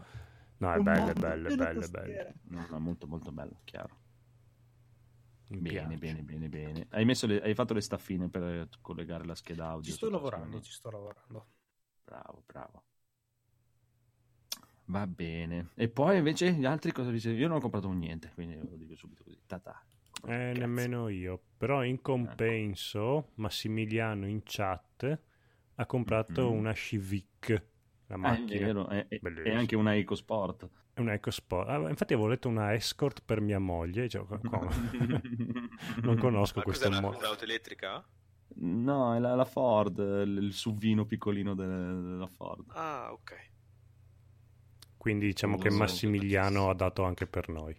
[0.59, 2.23] No, è Un bello, è mondo bello, è bello, è bello.
[2.49, 3.97] No, no, molto molto bello, chiaro.
[5.59, 6.87] Bene, bene, bene, bene.
[6.91, 9.93] Hai, messo le- hai fatto le staffine per collegare la scheda audio?
[9.95, 11.47] Ci sto lavorando, ci sto lavorando.
[12.07, 12.85] Bravo, bravo.
[14.87, 15.71] Va bene.
[15.75, 18.95] E poi invece gli altri cosa vi Io non ho comprato niente, quindi lo dico
[18.95, 19.39] subito così.
[19.47, 19.85] Tata.
[20.27, 21.41] Eh, nemmeno io.
[21.57, 25.21] Però in compenso, Massimiliano in chat
[25.75, 26.59] ha comprato Mhm.
[26.59, 27.49] una Civic,
[28.07, 28.67] la Ah, è macchina.
[28.67, 30.69] vero, è, è- è anche una EcoSport.
[30.95, 31.69] È una EcoSport.
[31.69, 34.09] Ah, infatti avevo letto una Escort per mia moglie.
[34.09, 34.69] Cioè, co- co-
[36.03, 38.05] non conosco Ma una, mo- un'auto elettrica?
[38.59, 42.65] No, è la, la Ford, il, SUVino piccolino de- della Ford.
[42.71, 43.55] Ah, ok.
[45.07, 47.77] Quindi diciamo che so, Massimiliano ha dato anche per noi.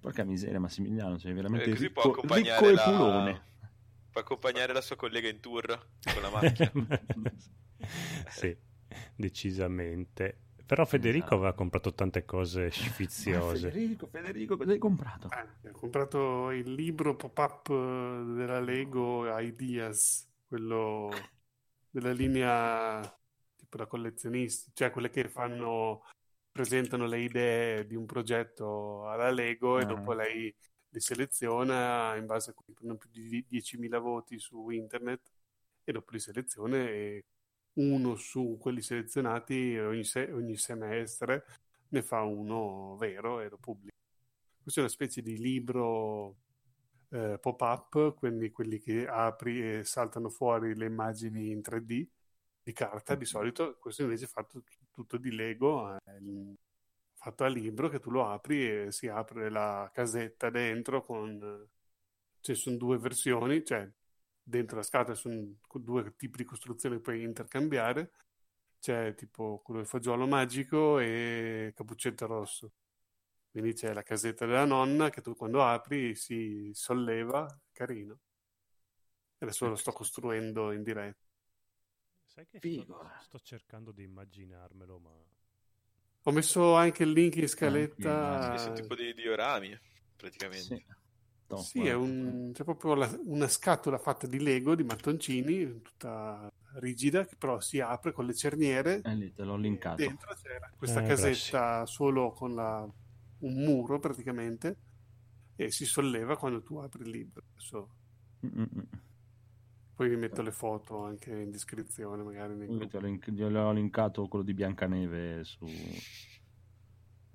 [0.00, 3.42] Porca miseria, Massimiliano, sei veramente Eh, così può ricco, accompagnare ricco e la- culone.
[4.10, 5.66] Può accompagnare la sua collega in tour
[6.12, 6.72] con la macchina.
[8.30, 8.56] sì,
[9.16, 10.36] decisamente.
[10.66, 11.34] Però Federico Esatto.
[11.36, 13.70] aveva comprato tante cose sfiziose.
[13.70, 15.30] Federico, Federico, cosa hai comprato?
[15.62, 21.10] Eh, ho comprato il libro pop-up della Lego Ideas, quello
[21.90, 23.00] della linea
[23.56, 26.02] tipo da collezionisti, cioè quelle che fanno,
[26.50, 29.86] presentano le idee di un progetto alla Lego e Ah.
[29.86, 30.54] dopo lei
[30.90, 35.30] li seleziona in base a cui prendono più di 10.000 voti su internet
[35.84, 37.24] e dopo li seleziona e
[37.74, 41.44] uno su quelli selezionati ogni, se- ogni semestre
[41.90, 43.94] ne fa uno vero e lo pubblica.
[44.60, 46.36] Questo è una specie di libro
[47.10, 52.06] eh, pop-up, quindi quelli che apri e saltano fuori le immagini in 3D
[52.62, 53.78] di carta di solito.
[53.78, 54.62] Questo invece è fatto
[54.98, 56.56] tutto di Lego, il-
[57.14, 61.68] fatto a libro che tu lo apri e si apre la casetta dentro con...
[62.40, 63.88] Ci sono due versioni, cioè
[64.42, 68.12] dentro la scatola sono due tipi di costruzioni che puoi intercambiare.
[68.80, 72.72] C'è tipo quello del fagiolo magico e cappuccetto rosso.
[73.50, 78.18] Quindi c'è la casetta della nonna che tu quando apri si solleva, carino.
[79.38, 81.27] Adesso lo sto costruendo in diretta.
[82.38, 85.10] Sai che sto, sto cercando di immaginarmelo, ma
[86.22, 88.40] Ho messo anche il link in scaletta.
[88.40, 89.76] Sì, sono tipo di diorami,
[90.14, 90.76] praticamente.
[90.76, 90.84] Sì.
[91.48, 91.90] No, Sì, guarda.
[91.90, 97.34] è un- c'è proprio la- una scatola fatta di Lego, di mattoncini, tutta rigida, che
[97.34, 99.00] però si apre con le cerniere.
[99.02, 100.00] Eh, lì te l'ho linkato.
[100.00, 102.88] Dentro c'era questa Eh, casetta solo con la-
[103.38, 104.76] un muro praticamente
[105.56, 107.42] e si solleva quando tu apri il libro.
[107.56, 107.88] Adesso
[108.46, 109.07] Mm, mm, mm.
[109.98, 112.54] Poi vi metto le foto anche in descrizione, magari.
[112.54, 112.88] nei Io gruppi.
[112.90, 115.66] ti ho link- gli ho linkato quello di Biancaneve su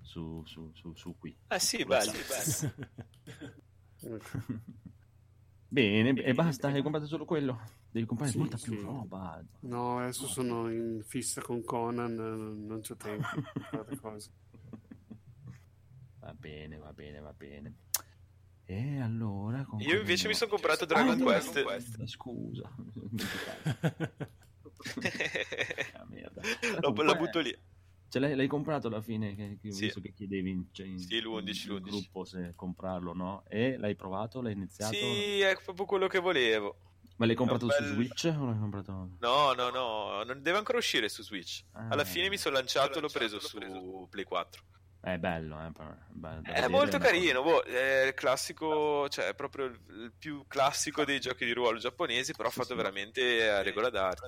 [0.01, 1.35] su, su, su, su qui.
[1.47, 2.73] Ah sì, bello, bello.
[5.67, 7.59] Bene, e basta, hai comprato solo quello?
[7.91, 8.69] Devi comprare Sì, molta sì.
[8.69, 9.43] più roba.
[9.61, 14.29] No, adesso sono in fissa con Conan, non non c'ho tempo per fare cose.
[16.19, 17.73] Va bene, va bene, va bene.
[18.73, 19.63] E allora...
[19.65, 20.37] con Io invece mi no?
[20.39, 21.51] sono comprato Dragon Ah, Quest.
[21.53, 22.71] Dragon Quest, Scusa.
[25.93, 26.41] Ah, merda.
[26.41, 27.55] Lo, Comunque, lo butto lì.
[28.09, 29.33] Ce l'hai, l'hai comprato alla fine?
[29.35, 29.85] Che, che Sì.
[29.85, 31.81] visto che chiedevi in, cioè, in- Sì, l'11, in l'11.
[31.81, 33.43] gruppo se comprarlo, no?
[33.47, 34.41] E l'hai provato?
[34.41, 34.93] L'hai iniziato?
[34.93, 36.77] Sì, è proprio quello che volevo.
[37.17, 39.09] Ma l'hai comprato un su bel- Switch o l'hai comprato...
[39.19, 41.63] No, no, no, non deve ancora uscire su Switch.
[41.71, 42.05] Alla Ah.
[42.05, 44.63] fine mi sono lanciato e l'ho preso su Play 4.
[45.03, 45.69] È bello, eh?
[46.11, 51.19] bello È molto carino, boh, è il classico, cioè è proprio il più classico dei
[51.19, 52.75] giochi di ruolo giapponesi, però Sì, fatto sì.
[52.75, 54.27] veramente a regola d'arte.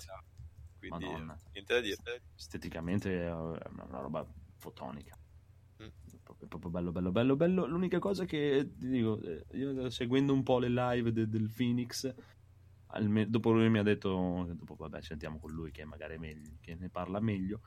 [0.77, 1.39] Quindi Madonna.
[1.53, 2.23] niente da dire.
[2.35, 4.27] esteticamente è una, roba
[4.57, 5.18] fotonica.
[5.81, 5.88] Mm.
[5.88, 7.65] È proprio, è proprio bello, bello, bello, bello.
[7.65, 12.14] L'unica cosa che ti dico, eh, io seguendo un po' le live de- del Phoenix,
[12.88, 16.76] alme- dopo lui mi ha detto, dopo vabbè sentiamo con lui che magari meglio, che
[16.76, 17.61] ne parla meglio,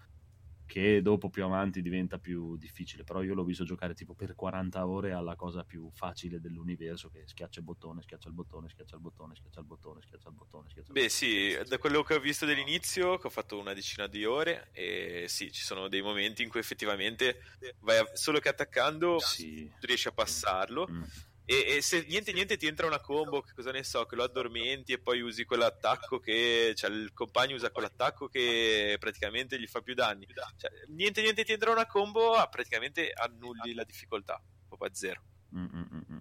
[0.68, 4.86] che dopo più avanti diventa più difficile, però io l'ho visto giocare tipo per 40
[4.86, 9.02] ore alla cosa più facile dell'universo che schiaccia il bottone, schiaccia il bottone, schiaccia il
[9.02, 11.10] bottone, schiaccia il bottone, schiaccia il bottone, schiaccia il Beh bottone.
[11.10, 15.26] sì, da quello che ho visto dall'inizio, che ho fatto una decina di ore, e
[15.28, 17.40] sì, ci sono dei momenti in cui effettivamente
[17.80, 19.70] vai a- solo che attaccando Sì.
[19.80, 21.04] riesci a passarlo Mm.
[21.50, 24.24] E, e se niente niente ti entra una combo, che cosa ne so, che lo
[24.24, 29.80] addormenti e poi usi quell'attacco che, cioè il compagno usa quell'attacco che praticamente gli fa
[29.80, 30.26] più danni.
[30.56, 35.22] Cioè, niente niente ti entra una combo, ah, praticamente annulli la difficoltà, proprio a zero.
[35.56, 36.18] Mm, mm, mm, mm.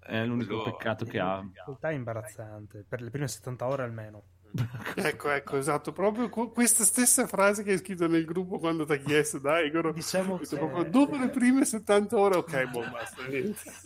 [0.00, 1.36] È l'unico quello- peccato che ha.
[1.36, 4.24] La difficoltà è imbarazzante, per le prime 70 ore almeno.
[4.94, 8.92] Ecco, ecco, esatto, proprio que- questa stessa frase che hai scritto nel gruppo quando ti
[8.92, 13.22] ha chiesto, dai, Goro, Diciamo che- proprio dopo le prime 70 ore, ok, boh, basta,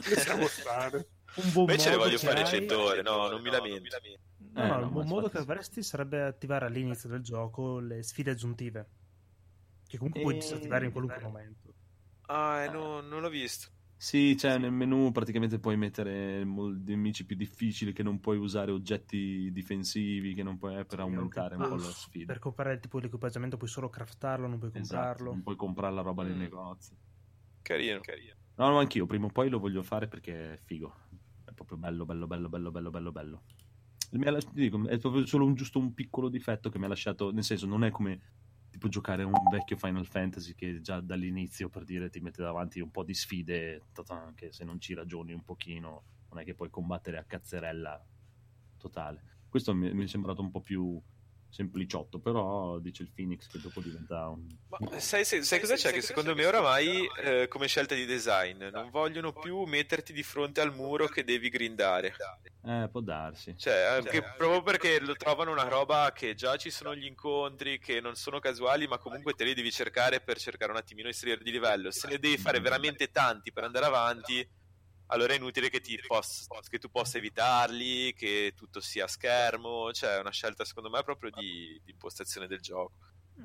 [0.08, 1.08] lasciamo stare.
[1.34, 3.96] Un buon Invece le voglio fare hai- 100 ore, no, non mi lamento.
[4.52, 7.78] No, Eh, no, no, il ma buon modo che avresti sarebbe attivare all'inizio del gioco
[7.78, 8.88] le sfide aggiuntive.
[9.86, 11.74] Che comunque puoi E- disattivare in qualunque momento.
[12.26, 13.68] Ah, eh, no, non l'ho visto.
[14.04, 19.48] Sì, cioè nel menu praticamente puoi mettere nemici più difficili che non puoi usare oggetti
[19.52, 22.34] difensivi, che non puoi eh, per aumentare un Ah, po' la sfida.
[22.34, 25.30] Per comprare il tipo di equipaggiamento puoi solo craftarlo, non puoi Esatto, comprarlo.
[25.30, 26.36] non puoi comprare la roba nei Mm.
[26.36, 26.94] negozi.
[27.64, 28.36] Carino, carino.
[28.58, 30.94] No, no, anch'io, prima o poi lo voglio fare perché è figo.
[31.44, 33.42] È proprio bello, bello, bello, bello, bello, bello, bello.
[34.12, 37.30] Mi ha dico, è proprio solo un, giusto un piccolo difetto che mi ha lasciato,
[37.32, 38.20] nel senso, non è come
[38.72, 42.90] tipo giocare un vecchio Final Fantasy che già dall'inizio per dire ti mette davanti un
[42.90, 46.70] po' di sfide, tata, anche se non ci ragioni un pochino, non è che puoi
[46.70, 48.02] combattere a cazzerella
[48.78, 49.40] totale.
[49.48, 51.00] Questo mi, mi è sembrato un po' più
[51.52, 54.46] sempliciotto, però dice il Phoenix che dopo diventa un...
[54.68, 55.92] Ma sai, sai- sai cosa c'è?
[55.92, 60.62] Che secondo me oramai, eh, come scelta di design, non vogliono più metterti di fronte
[60.62, 62.14] al muro che devi grindare.
[62.64, 63.54] Eh, può darsi.
[63.56, 68.00] Cioè, anche proprio perché lo trovano una roba che già ci sono gli incontri, che
[68.00, 71.42] non sono casuali, ma comunque te li devi cercare per cercare un attimino di salire
[71.42, 71.90] di livello.
[71.90, 74.48] Se ne devi fare veramente tanti per andare avanti,
[75.12, 79.92] allora è inutile che, ti poss- che tu possa evitarli, che tutto sia a schermo.
[79.92, 82.92] Cioè, è una scelta, secondo me, proprio di, di impostazione del gioco.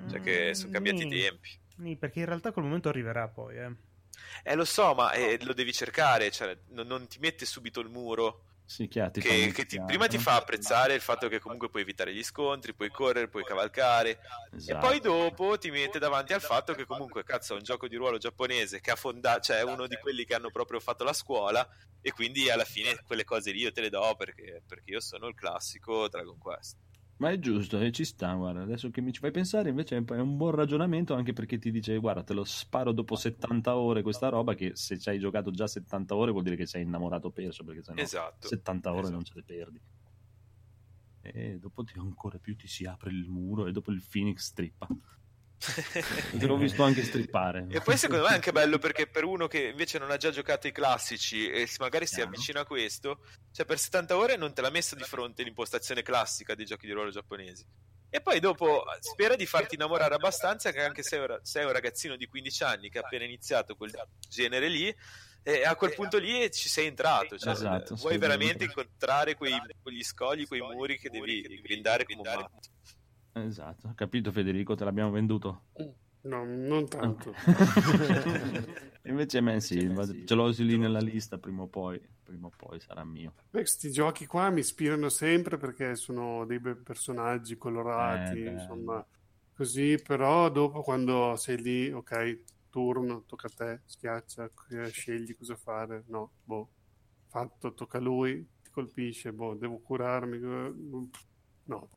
[0.09, 1.49] Cioè, che sono cambiati i tempi.
[1.77, 3.75] nì, perché in realtà quel momento arriverà poi, eh.
[4.43, 7.89] Eh, lo so, ma eh, lo devi cercare, cioè, non, non ti mette subito il
[7.89, 8.43] muro.
[8.69, 11.83] Sì, chiaro, ti che, che ti- prima ti fa apprezzare il fatto che comunque puoi
[11.83, 14.19] evitare gli scontri, puoi correre, puoi cavalcare,
[14.51, 14.75] Esatto.
[14.75, 17.95] e poi dopo ti mette davanti al fatto che comunque, cazzo, è un gioco di
[17.95, 21.13] ruolo giapponese che ha fondato, cioè è uno di quelli che hanno proprio fatto la
[21.13, 21.65] scuola,
[22.01, 25.27] e quindi alla fine quelle cose lì io te le do perché, perché io sono
[25.27, 26.75] il classico Dragon Quest.
[27.19, 30.19] Ma è giusto, e ci sta, guarda, adesso che mi ci fai pensare invece è
[30.19, 34.29] un buon ragionamento anche perché ti dice guarda te lo sparo dopo 70 ore questa
[34.29, 37.63] roba che se ci hai giocato già 70 ore vuol dire che sei innamorato perso
[37.63, 38.47] perché sennò Esatto.
[38.47, 39.15] 70 ore Esatto.
[39.15, 39.81] non ce le perdi.
[41.21, 44.87] e dopo ti, ancora più ti si apre il muro e dopo il Phoenix strippa.
[45.59, 47.65] Te l'ho visto anche strippare.
[47.69, 50.29] E poi secondo me è anche bello perché per uno che invece non ha già
[50.29, 53.21] giocato i classici e magari si avvicina a questo,
[53.51, 56.93] cioè per 70 ore non te l'ha messo di fronte l'impostazione classica dei giochi di
[56.93, 57.65] ruolo giapponesi.
[58.09, 62.27] E poi dopo spera di farti innamorare abbastanza che anche se sei un ragazzino di
[62.27, 63.91] 15 anni che ha appena iniziato quel
[64.29, 64.95] genere lì,
[65.43, 67.37] e a quel punto lì ci sei entrato.
[67.37, 72.35] Cioè, Esatto, vuoi veramente incontrare quei, quegli scogli, quei muri che devi grindare come un
[72.41, 72.69] matto.
[73.45, 75.63] Esatto, capito Federico, te l'abbiamo venduto.
[76.23, 77.33] No, non tanto.
[79.03, 83.03] Invece sì, va- ce l'ho lì nella lista, prima o poi, prima o poi sarà
[83.05, 83.33] mio.
[83.49, 89.05] Questi giochi qua mi ispirano sempre perché sono dei bei personaggi colorati, Eh, insomma,
[89.53, 95.55] così, però dopo quando sei lì, ok, turno, tocca a te, schiaccia, eh, scegli cosa
[95.55, 96.69] fare, no, boh,
[97.29, 100.73] fatto, tocca a lui, ti colpisce, boh, devo curarmi, eh,
[101.63, 101.89] no,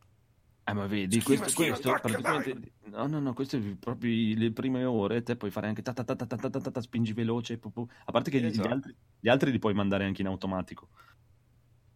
[0.71, 2.73] eh, ma vedi, schiva, questo, schiva, questo tacca, praticamente...
[2.91, 6.15] No, no, no, queste proprio le prime ore, te puoi fare anche ta ta ta
[6.15, 7.87] ta ta ta, ta, ta spingi veloce, pu, pu.
[8.05, 8.69] a parte che esatto.
[8.69, 10.89] gli, altri, gli, altri, li puoi mandare anche in automatico.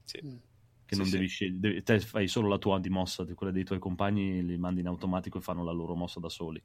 [0.05, 0.21] Sì.
[0.25, 0.37] Mm.
[0.87, 1.13] Che sì, non sì.
[1.13, 4.81] devi scegliere, te fai solo la tua di mossa, quella dei tuoi compagni li mandi
[4.81, 6.63] in automatico e fanno la loro mossa da soli.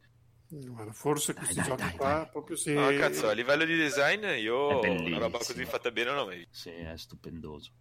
[0.50, 2.74] Guarda, forse dai, questi dai, giochi dai, qua proprio si...
[2.74, 6.48] No, cazzo, a livello di design io una roba così fatta bene non l'ho mai.
[6.50, 7.72] Sì, è stupendoso.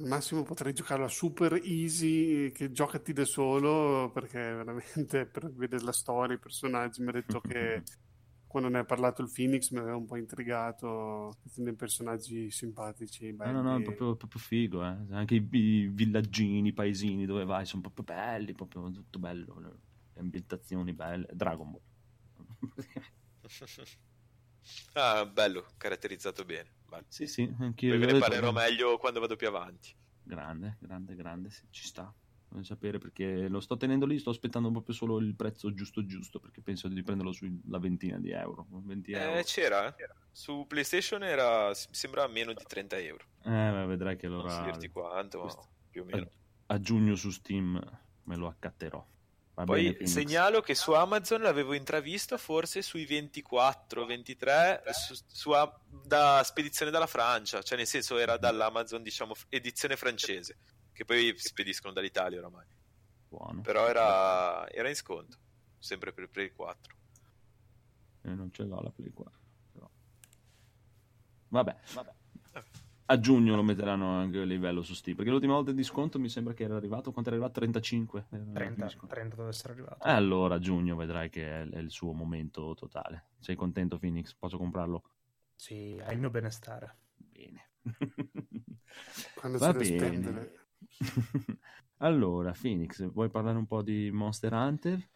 [0.00, 4.86] Al massimo potrei giocarlo a super easy, che giocati da solo, perché veramente
[5.26, 7.82] per vedere la storia, i personaggi, mi ha detto che
[8.46, 13.52] quando ne ha parlato il Phoenix mi aveva un po' intrigato, dei personaggi simpatici, No,
[13.52, 13.82] no, no, è belli.
[13.82, 14.96] proprio, proprio figo, eh.
[15.10, 19.60] Anche i, i villaggini, i paesini dove vai sono proprio belli, proprio tutto bello.
[19.60, 21.26] Le ambientazioni belle.
[21.32, 21.80] Dragon Ball.
[24.94, 26.77] ah, bello, caratterizzato bene.
[26.88, 27.04] Bello.
[27.08, 27.90] sì, sì, anch'io.
[27.90, 28.52] Poi ve ne detto, parlerò eh.
[28.52, 29.94] meglio quando vado più avanti.
[30.22, 32.12] Grande, grande, grande, ci sta.
[32.50, 36.40] Voglio sapere perché lo sto tenendo lì, sto aspettando proprio solo il prezzo giusto giusto,
[36.40, 38.66] perché penso di prenderlo sulla ventina di euro.
[38.70, 39.38] 20 euro.
[39.38, 40.08] Eh, c'era, eh.
[40.32, 43.24] Su PlayStation era, sembra meno di 30 euro.
[43.44, 45.54] Eh, vedrai che Non so allora dirti quanto, ma
[45.90, 46.30] più o meno.
[46.66, 49.04] a, a giugno su Steam me lo accatterò.
[49.58, 55.50] Va Poi bene, segnalo che su Amazon l'avevo intravisto forse sui 24, 23 su, su
[55.50, 60.58] A- da spedizione dalla Francia, cioè nel senso era dall'Amazon diciamo edizione francese,
[60.92, 62.66] che poi spediscono dall'Italia oramai,
[63.26, 63.62] Buono.
[63.62, 65.36] però era, era in sconto,
[65.80, 66.96] sempre per Play 4.
[68.22, 69.40] Eh, non ce l'ho la Play 4.
[69.72, 69.90] Però.
[71.48, 72.12] Vabbè, vabbè.
[73.10, 75.16] A giugno lo metteranno anche a livello su Steam.
[75.16, 77.10] Perché l'ultima volta il disconto mi sembra che era arrivato.
[77.10, 77.58] Quanto era arrivato?
[77.58, 78.26] 35?
[78.30, 79.14] Era il 30, disconto.
[79.14, 80.06] 30 deve essere arrivato.
[80.06, 83.28] Eh, allora a giugno vedrai che è, è il suo momento totale.
[83.38, 84.34] Sei contento, Phoenix?
[84.34, 85.02] Posso comprarlo?
[85.54, 86.96] Sì, è il mio benestare.
[87.16, 87.70] Bene.
[89.34, 89.84] Quando Va bene.
[89.84, 90.66] spendere.
[91.98, 95.08] allora, Phoenix, vuoi parlare un po' di Monster Hunter?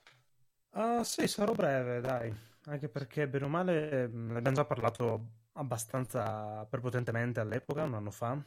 [0.75, 2.35] Ah, sì, sarò breve, dai.
[2.67, 8.43] Anche perché, bene o male, ne abbiamo già parlato abbastanza prepotentemente all'epoca, un anno fa.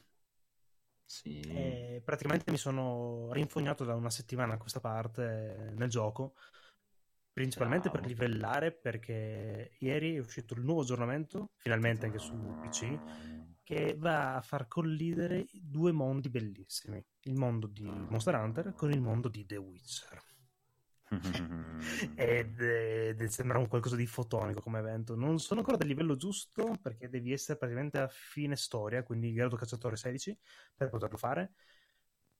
[1.08, 1.40] Sì.
[1.40, 6.34] E praticamente mi sono rinfognato da una settimana a questa parte nel gioco,
[7.32, 8.14] principalmente per Bravo.
[8.14, 13.00] livellare, perché ieri è uscito il nuovo aggiornamento, finalmente anche su PC,
[13.64, 19.02] che va a far collidere due mondi bellissimi, il mondo di Monster Hunter con il
[19.02, 20.24] mondo di The Witcher.
[22.16, 25.16] Ed, ed sembra un qualcosa di fotonico come evento.
[25.16, 29.56] Non sono ancora del livello giusto perché devi essere praticamente a fine storia, quindi grado
[29.56, 30.38] cacciatore 16
[30.76, 31.54] per poterlo fare.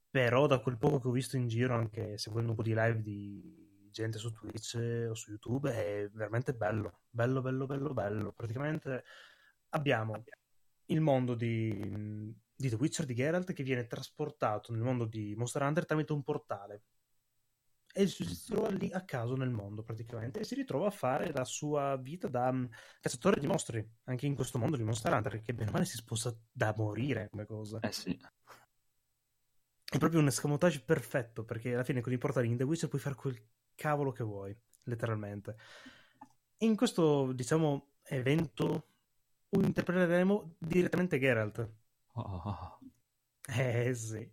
[0.10, 3.02] Però da quel poco che ho visto in giro, anche seguendo un po' di live
[3.02, 4.76] di gente su Twitch
[5.10, 7.02] o su YouTube, è veramente bello.
[7.10, 8.32] Bello, bello, bello, bello.
[8.32, 9.04] Praticamente
[9.70, 10.24] abbiamo
[10.86, 15.64] il mondo di, di The Witcher di Geralt che viene trasportato nel mondo di Monster
[15.64, 16.84] Hunter tramite un portale
[17.98, 21.46] e si trova lì a caso nel mondo praticamente e si ritrova a fare la
[21.46, 22.66] sua vita da mm,
[23.00, 23.88] cacciatore di mostri.
[24.04, 27.30] Anche in questo mondo di Monster Hunter che bene o male si sposta da morire
[27.30, 27.80] come cosa.
[27.82, 28.20] Eh sì.
[29.90, 33.00] è proprio un escamotage perfetto perché alla fine con i portali in The Witcher puoi
[33.02, 33.42] fare quel
[33.76, 34.54] cavolo che vuoi
[34.84, 35.56] letteralmente.
[36.60, 38.90] In questo diciamo evento
[39.52, 41.70] interpreteremo direttamente Geralt.
[42.16, 42.80] Oh,
[43.48, 44.30] Eh sì.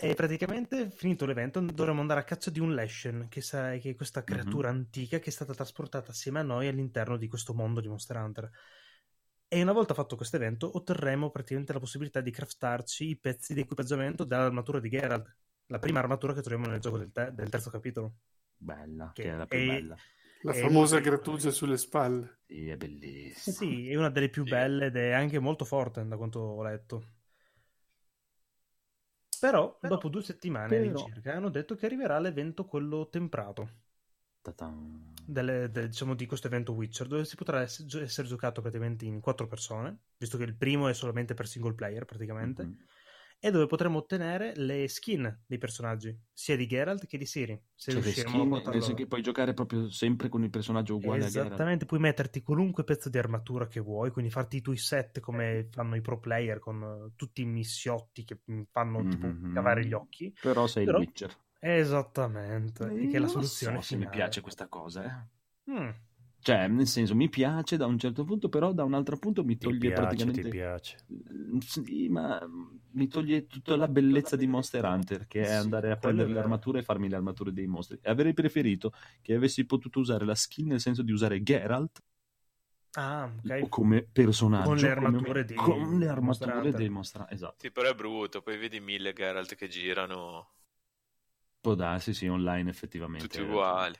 [0.00, 3.94] E praticamente, finito l'evento, dovremo andare a caccia di un Leshen, che, sa- che è
[3.96, 7.88] questa creatura antica che è stata trasportata assieme a noi all'interno di questo mondo di
[7.88, 8.48] Monster Hunter.
[9.48, 13.60] E una volta fatto questo evento, otterremo praticamente la possibilità di craftarci i pezzi di
[13.60, 17.70] equipaggiamento dell'armatura di Geralt, la prima armatura che troviamo nel gioco del, te- del terzo
[17.70, 18.12] capitolo.
[18.56, 19.96] bella, Che che è la più è- bella.
[20.42, 22.38] La È famosa grattugia sulle spalle.
[22.46, 23.56] Sì, è bellissima.
[23.56, 24.50] Sì, è una delle più Sì.
[24.50, 27.02] belle ed è anche molto forte, da quanto ho letto.
[29.38, 33.68] Però, dopo due settimane però- circa hanno detto che arriverà l'evento quello temprato.
[35.26, 39.04] Delle- de- diciamo, di questo evento Witcher dove si potrà ess- gio- essere giocato praticamente
[39.04, 42.62] in quattro persone visto che il primo è solamente per single player praticamente.
[42.62, 42.76] Mhm.
[43.40, 47.92] E dove potremo ottenere le skin dei personaggi sia di Geralt che di Siri se
[47.92, 51.24] Cioè, riusciremo skin, a portarlo che puoi giocare proprio sempre con il personaggio uguale.
[51.26, 55.68] Esattamente, puoi metterti qualunque pezzo di armatura che vuoi, quindi farti i tuoi set come
[55.70, 58.40] fanno i pro player con eh, tutti i missiotti che
[58.72, 59.54] fanno tipo Mhm.
[59.54, 60.34] cavare gli occhi.
[60.40, 61.36] Però sei Però- il Witcher.
[61.60, 64.16] Esattamente, e che è la soluzione so se mi finale.
[64.16, 65.70] piace questa cosa, eh.
[65.72, 65.88] Mm.
[66.40, 69.58] Cioè, nel senso, mi piace da un certo punto, però da un altro punto mi
[69.58, 70.42] Ti toglie piace, praticamente...
[70.42, 70.96] ti piace.
[71.12, 72.40] Mm, Sì, ma
[72.92, 76.38] mi toglie tutta la bellezza di Monster Hunter, che è Sì, andare a prendere le
[76.38, 77.98] armature e farmi le armature dei mostri.
[78.02, 78.92] E avrei preferito
[79.22, 82.02] che avessi potuto usare la skin nel senso di usare Geralt
[82.96, 83.68] Ah, o ok.
[83.68, 84.68] come personaggio.
[84.68, 87.56] Con le come- armature di con le armature dei Monster Esatto.
[87.58, 88.42] Sì, però è brutto.
[88.42, 90.54] Poi vedi mille Geralt che girano
[91.60, 93.28] Può darsi, sì, online effettivamente.
[93.28, 93.98] tutti uguali.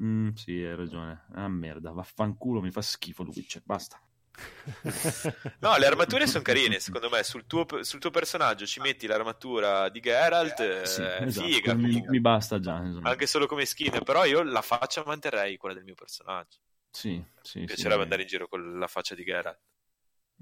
[0.00, 1.24] Mm, sì, hai ragione.
[1.32, 4.00] Ah, merda, vaffanculo, mi fa schifo il Witcher, basta.
[5.60, 7.22] No, le armature sono carine, secondo me.
[7.22, 11.74] Sul tuo, sul tuo personaggio ci metti l'armatura di Geralt, eh, Sì, esatto, figa.
[11.74, 12.80] mi, mi basta già.
[12.82, 13.08] insomma.
[13.10, 16.58] Anche solo come skin, però io la faccia manterrei quella del mio personaggio.
[16.90, 17.66] Sì, sì, Mi sì.
[17.66, 19.58] piacerebbe andare in giro con la faccia di Geralt.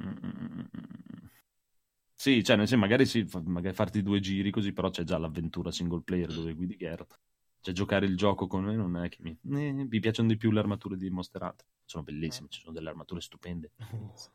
[0.03, 1.29] Mm, mm, mm.
[2.15, 5.71] Sì, cioè, nel senso, magari, sì, magari farti due giri così, però c'è già l'avventura
[5.71, 7.19] single player dove guidi Geralt.
[7.61, 9.31] Cioè, giocare il gioco con me non è che mi...
[9.31, 11.67] eh, mi piacciono di più le armature di Monster Hunter.
[11.85, 13.73] Sono bellissime, ci sono delle armature stupende.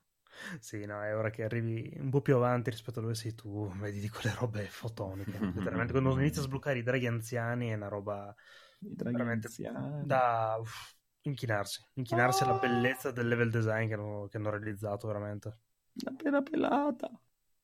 [0.60, 3.70] Sì, no, è ora che arrivi un po' più avanti rispetto a dove sei tu,
[3.78, 5.38] vedi di quelle robe fotoniche.
[5.54, 8.34] Letteralmente, quando inizi a sbloccare i draghi anziani è una roba
[8.80, 10.06] veramente anziani.
[10.06, 10.94] da uff,
[11.24, 15.58] inchinarsi, inchinarsi alla bellezza del level design che hanno, che hanno realizzato veramente.
[16.04, 17.12] La pera pelata.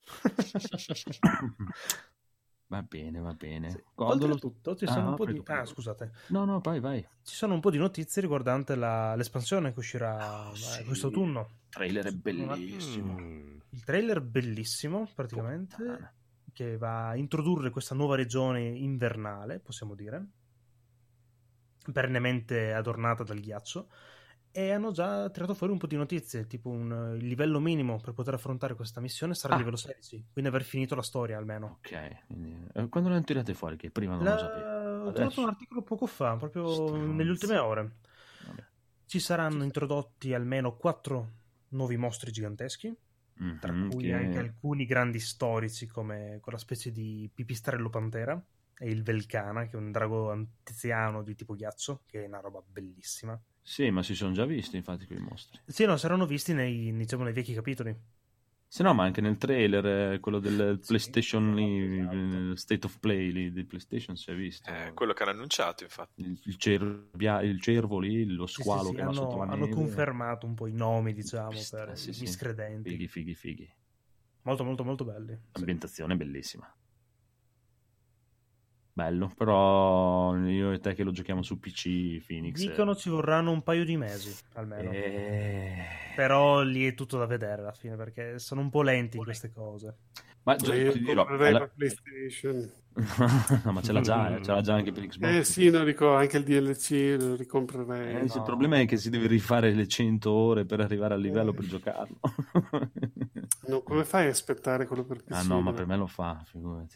[2.67, 3.71] va bene, va bene.
[3.71, 3.83] Sì.
[3.95, 5.51] Godolo- Oltretutto ci Ah, sono no, un po' prego, di...
[5.51, 6.11] Ah, scusate.
[6.27, 7.07] No, no, vai, vai.
[7.23, 10.83] Ci sono un po' di notizie riguardante la- l'espansione che uscirà Oh, sì.
[10.85, 11.39] questo autunno.
[11.41, 13.13] Il trailer è bellissimo.
[13.19, 13.57] Mm.
[13.69, 16.13] Il trailer bellissimo, praticamente, Puttana.
[16.53, 20.25] che va a introdurre questa nuova regione invernale, possiamo dire,
[21.91, 23.87] perennemente adornata dal ghiaccio.
[24.51, 28.13] E hanno già tirato fuori un po' di notizie, tipo un, il livello minimo per
[28.13, 29.57] poter affrontare questa missione sarà Ah.
[29.57, 31.77] il livello 16, quindi aver finito la storia almeno.
[31.83, 33.77] Ok, quindi, eh, quando l'hanno tirate fuori?
[33.77, 34.65] Che prima non La- lo sapevo.
[34.67, 35.13] Ho Adesso.
[35.13, 37.13] trovato un articolo poco fa, proprio Stronzi.
[37.13, 37.97] nelle ultime ore.
[38.47, 38.63] Vabbè.
[39.05, 41.31] Ci saranno introdotti almeno quattro
[41.69, 42.93] nuovi mostri giganteschi,
[43.59, 48.43] tra Mhm, cui che- anche alcuni grandi storici come quella specie di pipistrello pantera
[48.79, 52.61] e il Velcana, che è un drago anziano di tipo ghiaccio, che è una roba
[52.65, 53.39] bellissima.
[53.67, 55.59] Sì, ma si sono già visti infatti quei mostri.
[55.65, 57.95] Sì, no, saranno visti nei, diciamo, nei vecchi capitoli.
[58.69, 62.45] Se no, ma anche nel trailer, eh, quello del Sì, PlayStation lì, esatto.
[62.51, 64.71] eh, State of Play lì, di PlayStation si è visto.
[64.71, 66.21] Eh, quello che hanno annunciato, infatti.
[66.21, 69.37] Il, il cervia- il cervo lì, lo Sì, sì, squalo sì, che va sotto hanno,
[69.37, 69.69] la hanno neve.
[69.69, 72.29] confermato un po' i nomi, diciamo, Pista- per sì, i sì.
[72.29, 72.99] miscredenti.
[72.99, 73.69] Fighi, fighi, fighi.
[74.41, 75.39] Molto, molto, molto belli.
[75.51, 75.69] Sì.
[75.69, 76.73] Ambientazione bellissima.
[78.97, 82.55] Bello, però io e te che lo giochiamo su PC, Phoenix.
[82.59, 84.89] Dicono ci vorranno un paio di mesi, almeno.
[84.89, 85.83] Eh...
[86.15, 89.51] Però lì è tutto da vedere alla fine, perché sono un po' lenti in queste
[89.53, 89.97] cose.
[90.41, 92.71] Ma gio- Io ti dirò, comprerei alla- la PlayStation.
[93.65, 95.29] no, ma ce l'ha già, eh, ce l'ha già anche per Xbox.
[95.31, 98.23] Eh sì, non ricordo, anche il DLC lo ricomprerei.
[98.23, 101.21] Eh, sì, Il problema è che si deve rifare le 100 ore per arrivare al
[101.21, 101.53] livello Eh.
[101.53, 102.19] per giocarlo.
[103.67, 105.33] No, come fai a aspettare quello per PC?
[105.33, 106.95] ah no, ma per me lo fa, figurati.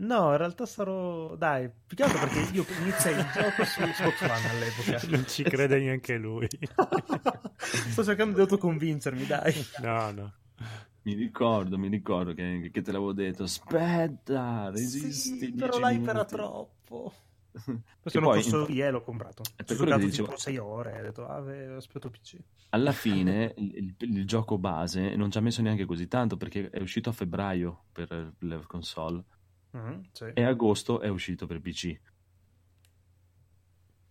[0.00, 1.36] No, in realtà sarò...
[1.36, 5.08] Dai, più che altro perché io iniziai il gioco su Xbox One all'epoca.
[5.08, 6.48] Non ci crede neanche lui.
[7.56, 9.54] Sto cercando di autoconvincermi, dai.
[9.82, 10.32] No, no.
[11.02, 13.42] Mi ricordo, mi ricordo che, che te l'avevo detto.
[13.44, 15.38] Aspetta, resisti.
[15.38, 17.12] Sì, però 10 l'hype era minuti." troppo.
[18.00, 19.42] Questo poi, non costo inf- IE l'ho comprato.
[19.56, 22.36] per Ho giocato dicevo- tipo 6 ore e ho detto, ah, beh, aspetto PC.
[22.70, 26.70] alla fine il, il- il gioco base non ci ha messo neanche così tanto perché
[26.70, 29.24] è uscito a febbraio per le console
[29.72, 30.30] Mhm, sì.
[30.34, 32.00] e agosto è uscito per PC.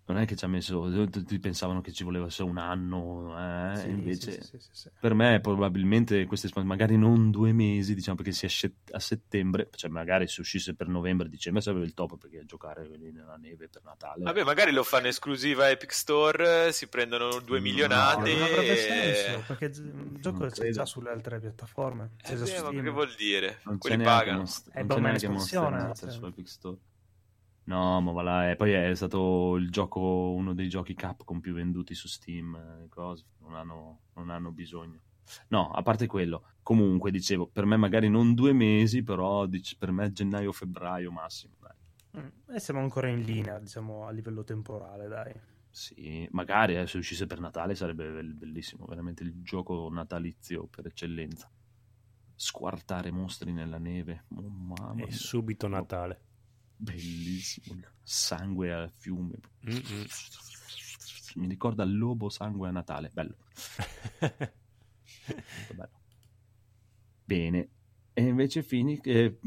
[0.10, 3.90] Non è che ci ha messo, tutti pensavano che ci volesse un anno, eh, Sì,
[3.90, 4.90] invece sì, sì, sì, sì.
[5.00, 9.70] per me probabilmente queste espansioni, magari non due mesi, diciamo perché si esce a settembre,
[9.76, 13.70] cioè magari se uscisse per novembre, dicembre sarebbe il top perché giocare lì nella neve
[13.70, 14.24] per Natale.
[14.24, 18.34] Vabbè, magari lo fanno esclusiva Epic Store, si prendono due No, milionate.
[18.34, 20.74] Non avrebbe e- senso, perché il gioco Non c'è credo.
[20.74, 22.14] già sulle altre piattaforme.
[22.18, 23.60] C'è Eh, già beh, su ma che vuol dire?
[23.66, 24.42] non c'è Quelli pagano.
[24.74, 26.18] Eh, non c'è neanche Monster un'espansione, Hunter cioè.
[26.18, 26.78] su Epic Store.
[27.70, 30.00] No, ma va là, e poi è stato il gioco,
[30.32, 35.02] uno dei giochi Capcom più venduti su Steam, eh, cose, non hanno, non hanno bisogno.
[35.50, 39.92] No, a parte quello, comunque dicevo, per me magari non due mesi, però dic- per
[39.92, 41.54] me gennaio-febbraio massimo.
[41.60, 41.78] Dai.
[42.18, 45.34] Mm, E siamo ancora in linea, diciamo, a livello temporale, dai.
[45.72, 50.88] Sì, magari eh, se uscisse per Natale sarebbe be- bellissimo, veramente il gioco natalizio per
[50.88, 51.50] eccellenza.
[52.36, 55.08] Squartare mostri nella neve, oh, mamma E mia.
[55.12, 56.24] subito Natale.
[56.82, 59.36] Bellissimo, sangue a fiume.
[59.68, 60.06] Mm-mm.
[61.36, 63.36] Mi ricorda il lobo sangue a Natale, bello.
[64.20, 65.90] Molto bello.
[67.26, 67.70] Bene,
[68.14, 68.98] e invece Fini...
[69.04, 69.38] Eh,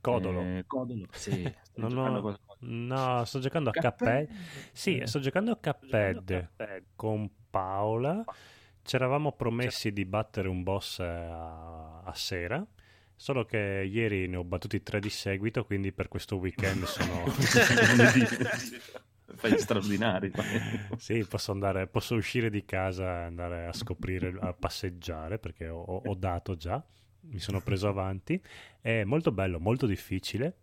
[0.00, 0.40] Codolo.
[0.42, 1.42] eh, Codolo, sì.
[1.80, 4.28] ho- con- No, sto giocando a Cuphead.
[4.72, 6.50] Sì, sto giocando a Cuphead
[6.94, 8.22] con Paola.
[8.82, 12.64] Ci eravamo promessi di battere un boss eh, a, a sera.
[13.20, 17.26] Solo che ieri ne ho battuti tre di seguito, quindi per questo weekend sono...
[19.36, 20.32] Fai straordinari.
[20.96, 25.82] Sì, posso andare, posso uscire di casa e andare a scoprire, a passeggiare perché ho,
[25.82, 26.82] ho- dato già,
[27.24, 28.42] mi sono preso avanti.
[28.80, 30.56] È molto bello, molto difficile.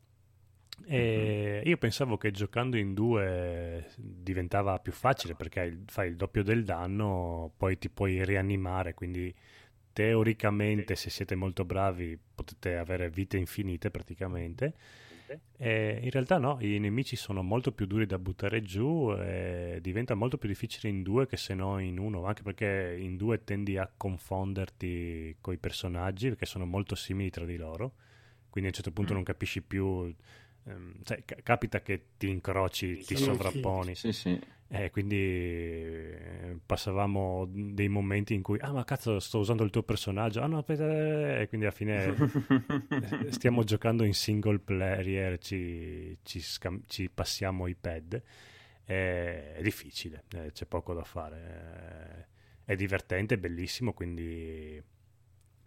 [0.88, 6.64] E io pensavo che giocando in due diventava più facile perché fai il doppio del
[6.64, 9.32] danno, poi ti puoi rianimare, quindi
[9.98, 14.76] teoricamente se siete molto bravi potete avere vite infinite praticamente.
[15.58, 20.14] E in realtà no, i nemici sono molto più duri da buttare giù e diventa
[20.14, 23.76] molto più difficile in due che se no in uno, anche perché in due tendi
[23.80, 27.94] a confonderti con i personaggi perché sono molto simili tra di loro,
[28.52, 29.16] quindi a un certo punto Mm.
[29.16, 30.14] non capisci più,
[30.66, 33.96] ehm, cioè, ca- capita che ti incroci, ti Sì, sovrapponi.
[33.96, 34.40] Sì, sì.
[34.70, 39.84] Eh, quindi eh, passavamo dei momenti in cui, ah ma cazzo sto usando il tuo
[39.84, 42.16] personaggio, ah no aspetta, eh", e quindi alla fine
[43.28, 48.22] eh, stiamo giocando in single player, ci, ci scam- ci passiamo i pad,
[48.90, 52.26] Eh, è difficile, eh, c'è poco da fare,
[52.66, 54.82] Eh, è divertente, è bellissimo, quindi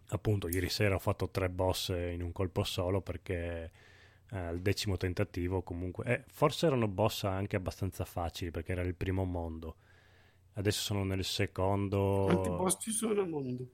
[0.09, 3.71] appunto ieri sera ho fatto tre boss in un colpo solo perché eh,
[4.31, 6.05] al decimo tentativo comunque.
[6.05, 9.75] Eh, forse erano boss anche abbastanza facili perché era il primo mondo.
[10.53, 12.23] Adesso sono nel secondo.
[12.25, 13.67] Quanti boss ci sono al mondo?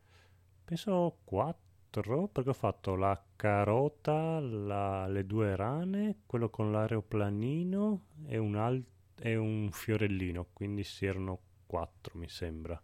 [0.64, 8.38] penso quattro perché ho fatto la carota la- le due rane quello con l'aeroplanino e
[8.38, 8.84] un, al-
[9.20, 12.82] e un fiorellino quindi si erano quattro mi sembra.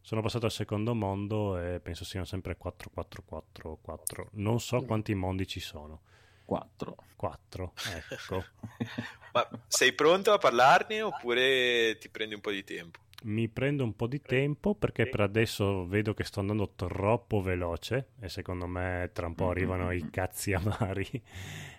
[0.00, 4.82] Sono passato al secondo mondo e penso siano sempre 4 4 4 4 non so
[4.82, 6.02] quanti mondi ci sono
[6.44, 6.96] 4.
[7.16, 7.72] 4
[8.10, 8.44] ecco
[9.34, 13.00] Ma sei pronto a parlarne oppure ti prendi un po' di tempo?
[13.24, 18.10] Mi prendo un po' di tempo perché per adesso vedo che sto andando troppo veloce
[18.20, 21.22] e secondo me tra un po' arrivano i cazzi amari.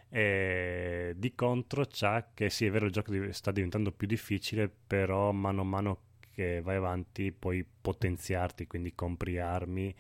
[0.10, 5.32] E di contro c'ha che sì, è vero, il gioco sta diventando più difficile, però
[5.32, 6.00] mano a mano
[6.34, 9.96] che vai avanti puoi potenziarti, quindi compri armi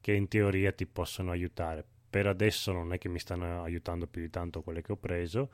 [0.00, 1.84] che in teoria ti possono aiutare.
[2.12, 5.50] Per adesso non è che mi stanno aiutando più di tanto quelle che ho preso.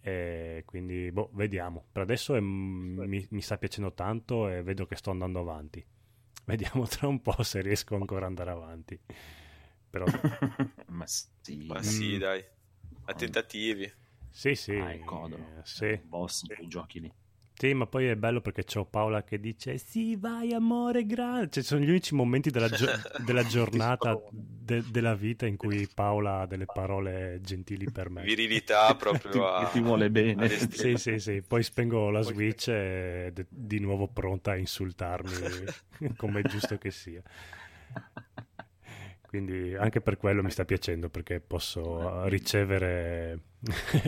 [0.00, 1.84] E quindi, boh, vediamo.
[1.92, 5.84] Per adesso è- mi, mi sta piacendo tanto e vedo che sto andando avanti.
[6.46, 8.98] Vediamo tra un po' se riesco ancora ad andare avanti.
[9.90, 10.04] Però,
[10.88, 11.66] Ma sì.
[11.66, 12.18] Ma sì, Mm.
[12.18, 12.44] dai,
[13.06, 13.90] a tentativi.
[14.30, 14.72] sì, sì.
[14.72, 15.36] Ah, il codo.
[15.36, 16.00] eh, sì.
[16.02, 17.12] Boss quei giochi lì.
[17.56, 21.50] Sì, ma poi è bello perché c'ho Paola che dice sì, vai amore, grande.
[21.50, 22.86] Cioè, sono gli unici momenti della, gio-
[23.24, 28.22] della giornata, de- della vita in cui Paola ha delle parole gentili per me.
[28.22, 29.70] Virilità Ti, proprio a...
[29.70, 30.48] ti vuole bene.
[30.74, 35.64] Sì, sì, sì, poi spengo la Switch e è di nuovo pronta a insultarmi
[36.16, 37.22] come è giusto che sia.
[39.26, 43.38] Quindi anche per quello mi sta piacendo perché posso ricevere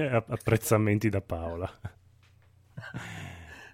[0.09, 1.81] apprezzamenti da Paola.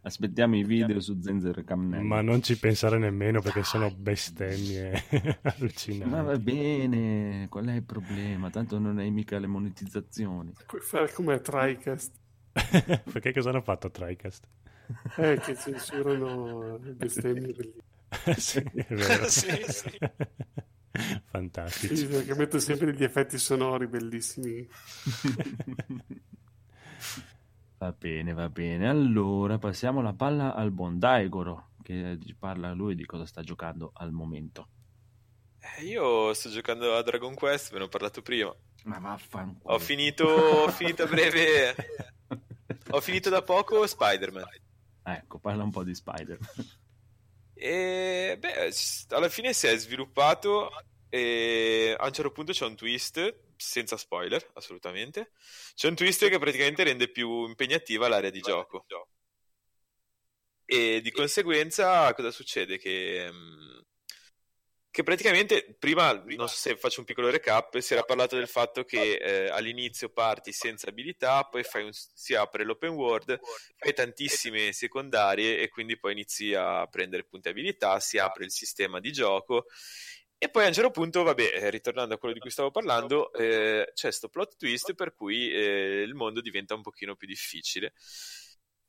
[0.04, 2.02] Aspettiamo i video su Zenzer Camnello.
[2.02, 5.04] Ma non ci pensare nemmeno perché sono bestemmie
[5.42, 6.10] allucinanti.
[6.12, 8.50] Ma va bene, qual è il problema?
[8.50, 10.52] Tanto non hai mica le monetizzazioni.
[10.66, 12.14] Puoi fare come TriCast,
[13.12, 14.48] perché cosa hanno fatto a TriCast?
[15.18, 17.82] eh, che censurano le bestemmie bellissime.
[18.36, 19.28] sì, è vero.
[19.28, 19.98] Sì, sì.
[21.30, 21.96] Fantastici.
[21.96, 24.68] Sì, perché metto sempre degli effetti sonori bellissimi.
[27.82, 28.88] Va bene, va bene.
[28.88, 33.90] Allora passiamo la palla al buon Daigoro, che ci parla lui di cosa sta giocando
[33.94, 34.68] al momento.
[35.58, 38.54] Eh, Io sto giocando a Dragon Quest, ve ne ho parlato prima.
[38.84, 39.74] Ma vaffanculo.
[39.74, 41.74] Ho finito, ho finito a breve.
[42.90, 44.44] Ho finito da poco Spider-Man.
[45.02, 46.38] Ecco, parla un po' di Spider.
[47.52, 48.72] E beh,
[49.08, 50.70] alla fine si è sviluppato
[51.14, 55.32] e a un certo punto c'è un twist, senza spoiler, assolutamente.
[55.74, 58.86] C'è un twist che praticamente rende più impegnativa l'area di gioco.
[60.64, 62.78] E di conseguenza cosa succede?
[62.78, 63.80] Che mm,
[64.92, 68.84] che praticamente prima, non so se faccio un piccolo recap, si era parlato del fatto
[68.84, 73.40] che eh, all'inizio parti senza abilità, poi un, si apre l'open world,
[73.74, 79.00] fai tantissime secondarie e quindi poi inizi a prendere punti abilità, si apre il sistema
[79.00, 79.64] di gioco
[80.44, 83.92] e poi a un certo punto, vabbè, ritornando a quello di cui stavo parlando, eh,
[83.94, 87.92] c'è questo plot twist per cui eh, il mondo diventa un pochino più difficile.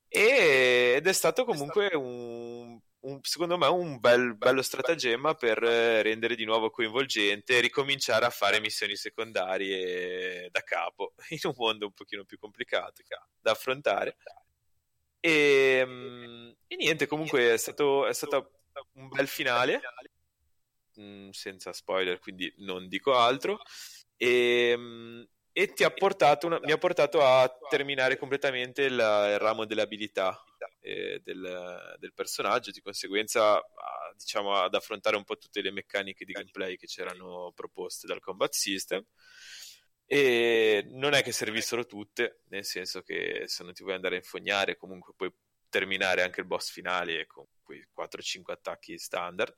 [0.08, 6.36] E, ed è stato comunque un, un, secondo me un bel, bello stratagemma per rendere
[6.36, 11.94] di nuovo coinvolgente e ricominciare a fare missioni secondarie da capo in un mondo un
[11.94, 13.04] pochino più complicato
[13.40, 14.18] da affrontare.
[15.20, 18.64] E, ehm, e niente, comunque è stato, è stato
[18.94, 19.80] un bel finale,
[21.00, 23.62] mm, senza spoiler, quindi non dico altro.
[24.18, 29.38] E, ehm, e ti ha portato una, mi ha portato a terminare completamente il, il
[29.38, 30.44] ramo delle abilità
[30.80, 36.26] eh, del, del, personaggio, di conseguenza a, diciamo, ad affrontare un po' tutte le meccaniche
[36.26, 39.06] di gameplay che c'erano proposte dal combat system.
[40.06, 44.20] E non è che servissero tutte, nel senso che se non ti vuoi andare a
[44.20, 45.32] infognare, comunque puoi
[45.70, 49.56] terminare anche il boss finale con quei 4-5 attacchi standard.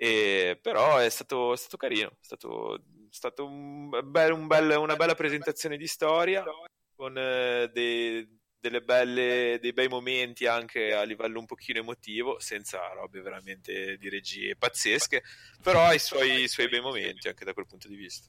[0.00, 2.80] E, però è stato, è stato carino, è stato
[3.10, 6.44] stata un bel, un bel, una bella presentazione di storia
[6.94, 12.78] con eh, dei, delle belle, dei bei momenti anche a livello un pochino emotivo, senza
[12.92, 15.22] robe veramente di regie pazzesche,
[15.62, 18.28] però ha i suoi, i suoi bei momenti anche da quel punto di vista.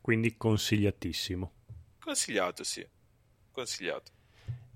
[0.00, 1.52] Quindi consigliatissimo.
[2.00, 2.86] Consigliato, sì.
[3.50, 4.12] Consigliato.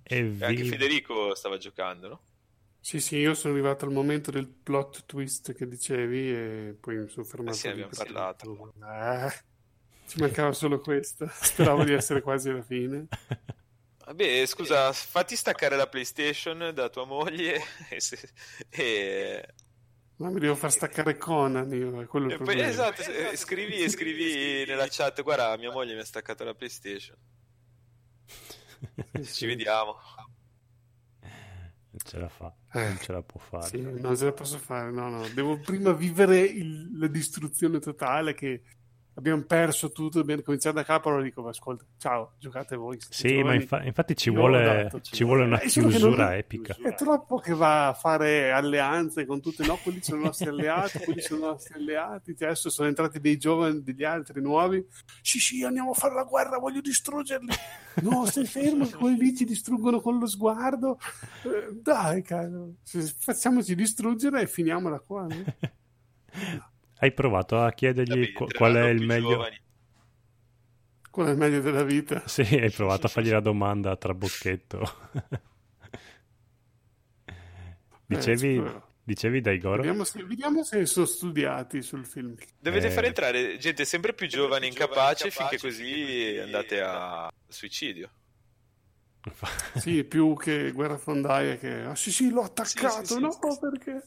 [0.02, 0.44] E, vi...
[0.44, 2.22] anche Federico stava giocando, no?
[2.84, 7.08] Sì, sì, io sono arrivato al momento del plot twist che dicevi e poi mi
[7.08, 7.56] sono fermato.
[7.56, 8.74] Eh sì, abbiamo parlato.
[8.78, 9.32] Eh,
[10.06, 11.26] ci mancava solo questo.
[11.32, 13.06] Speravo di essere quasi alla fine.
[14.04, 17.58] Vabbè, scusa, fatti staccare la PlayStation da tua moglie
[17.88, 18.00] e...
[18.00, 18.18] Se...
[18.68, 19.48] e...
[20.16, 23.02] Ma mi devo far staccare Conan io, quello è il poi, Esatto,
[23.34, 27.16] scrivi, scrivi nella chat, guarda, mia moglie mi ha staccato la PlayStation.
[29.14, 29.46] Sì, Ci sì.
[29.46, 29.96] vediamo.
[31.94, 33.68] Non ce la fa, eh, non ce la può fare.
[33.68, 35.28] Sì, non ce la posso fare, no, no.
[35.28, 38.62] Devo prima vivere il, la distruzione totale che
[39.14, 42.98] abbiamo perso tutto, dobbiamo cominciare da capo, allora dico, ascolta, ciao, giocate voi.
[43.08, 46.34] Sì, ma infa- infatti ci vuole, dato, ci, ci vuole, una chiusura non...
[46.34, 46.76] epica.
[46.82, 50.98] È troppo che va a fare alleanze con tutte, no, quelli sono i nostri alleati,
[50.98, 54.84] quelli sono i nostri alleati, cioè, adesso sono entrati dei giovani, degli altri nuovi,
[55.22, 57.52] sì sì, andiamo a fare la guerra, voglio distruggerli.
[58.02, 60.98] No, stai fermo, quelli lì ci distruggono con lo sguardo.
[61.44, 62.74] Eh, dai, caro,
[63.18, 65.26] facciamoci distruggere e finiamola qua.
[65.26, 65.44] No?
[66.98, 69.30] Hai provato a chiedergli Vabbè, qual è il meglio?
[69.30, 69.60] Giovani.
[71.10, 72.26] Qual è il meglio della vita?
[72.26, 74.96] Sì, hai provato a fargli la domanda a trabocchetto.
[78.06, 79.76] dicevi, eh, dicevi dai Goro?
[79.76, 82.34] Vediamo se, vediamo se, sono studiati sul film.
[82.58, 82.90] Dovete eh...
[82.90, 88.10] far entrare gente sempre più giovane, incapace, finché così andate a suicidio.
[89.76, 91.82] sì, più che guerra fondaia che...
[91.82, 93.30] Ah sì sì, l'ho attaccato, sì, sì, no?
[93.30, 94.02] Sì, perché...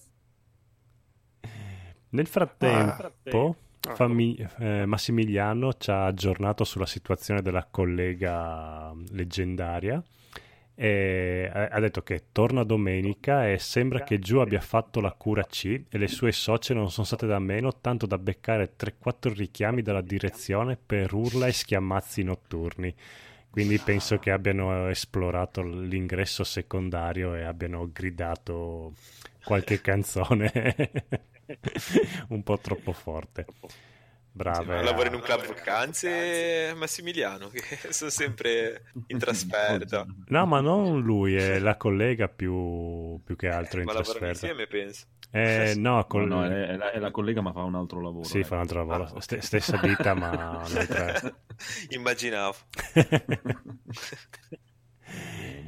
[2.18, 3.56] Nel frattempo,
[3.88, 10.04] ah, fammi- eh, Massimiliano ci ha aggiornato sulla situazione della collega leggendaria
[10.74, 15.84] e ha detto che torna domenica e sembra che Giù abbia fatto la cura C
[15.90, 20.02] e le sue socie non sono state da meno tanto da beccare 3-4 richiami dalla
[20.02, 22.94] direzione per urla e schiamazzi notturni.
[23.50, 28.94] Quindi penso che abbiano esplorato l'ingresso secondario e abbiano gridato
[29.44, 30.76] qualche canzone
[32.30, 33.46] un po' troppo forte.
[34.38, 34.78] Brave.
[34.78, 37.62] Sì, lavora in un club vacanze Massimiliano, che
[37.92, 40.06] sono sempre in trasferta.
[40.28, 44.28] No, ma non lui, è la collega più, più che altro in ma trasferta.
[44.28, 45.08] insieme, penso.
[45.32, 46.28] Eh, no, col...
[46.28, 48.24] no, no è, la, è, la, collega, ma fa un altro lavoro.
[48.24, 48.44] Sì, eh.
[48.44, 49.04] fa un altro lavoro.
[49.06, 49.42] Ah, okay.
[49.42, 51.36] Stessa ditta, ma tre.
[51.90, 52.56] Immaginavo.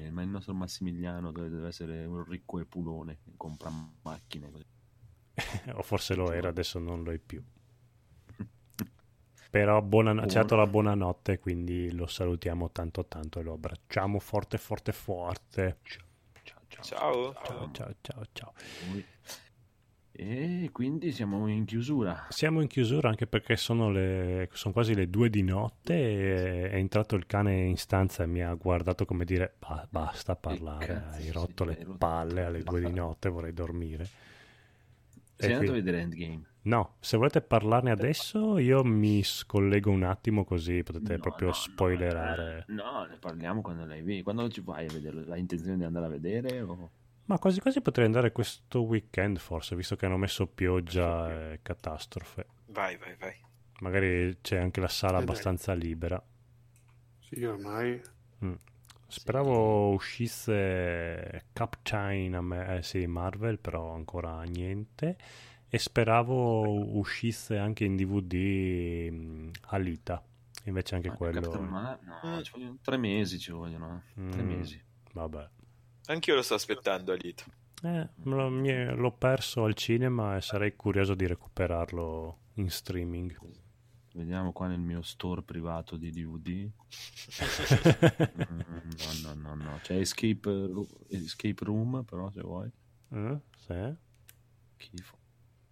[0.06, 3.72] eh, ma il nostro Massimiliano deve essere un ricco e pulone, compra
[4.03, 4.51] macchine.
[4.51, 4.65] Così.
[5.74, 7.41] o forse lo era, adesso non lo è più.
[9.49, 14.20] Però buona, ci ha dato la buonanotte, quindi lo salutiamo tanto tanto e lo abbracciamo
[14.20, 15.78] forte forte forte.
[16.44, 18.26] Ciao ciao ciao ciao ciao ciao.
[18.32, 18.53] ciao.
[20.22, 22.28] E quindi siamo in chiusura.
[22.28, 26.76] Siamo in chiusura anche perché sono, le, sono quasi le due di notte e è
[26.76, 29.56] entrato il cane in stanza e mi ha guardato come dire
[29.90, 34.10] basta parlare, hai rotto le palle alle due di notte, vorrei dormire.
[35.40, 36.41] Sei andato a vedere Endgame?
[36.64, 41.53] No, se volete parlarne adesso io mi scollego un attimo così potete no, proprio no,
[41.53, 42.66] spoilerare.
[42.68, 44.24] No, no, ne parliamo quando l'hai visto.
[44.24, 45.32] Quando ci vai a vederlo?
[45.32, 46.61] Hai intenzione di andare a vedere?
[46.61, 46.91] O...
[47.26, 52.45] Ma quasi quasi potrei andare questo weekend forse, visto che hanno messo pioggia e catastrofe.
[52.68, 53.36] Vai, vai, vai.
[53.80, 56.22] Magari c'è anche la sala Eh, abbastanza libera.
[57.20, 58.02] Sì, ormai.
[58.44, 58.53] Mm.
[59.10, 65.18] Speravo uscisse Captain eh, sì, Marvel, però ancora niente.
[65.68, 69.11] E speravo uscisse anche in DVD
[69.68, 70.23] Alita.
[70.65, 71.41] Invece anche Ma quello.
[71.41, 72.41] Captain Mar- no, Mm.
[72.41, 74.03] ci vogliono tre mesi ci vogliono.
[74.18, 74.30] eh.
[74.30, 74.81] Tre Mm, mesi.
[75.14, 75.49] Vabbè.
[76.07, 77.44] Anch'io lo sto aspettando, Alito.
[77.84, 83.38] Eh, lo- mi è- l'ho perso al cinema e sarei curioso di recuperarlo in streaming.
[84.19, 86.69] Vediamo qua nel mio store privato di DVD.
[89.23, 89.79] No, no, no, no.
[89.81, 90.69] C'è Escape,
[91.07, 92.69] Escape Room, però se vuoi.
[93.11, 93.39] Eh?
[93.55, 93.95] Sì?
[94.75, 95.17] Schifo.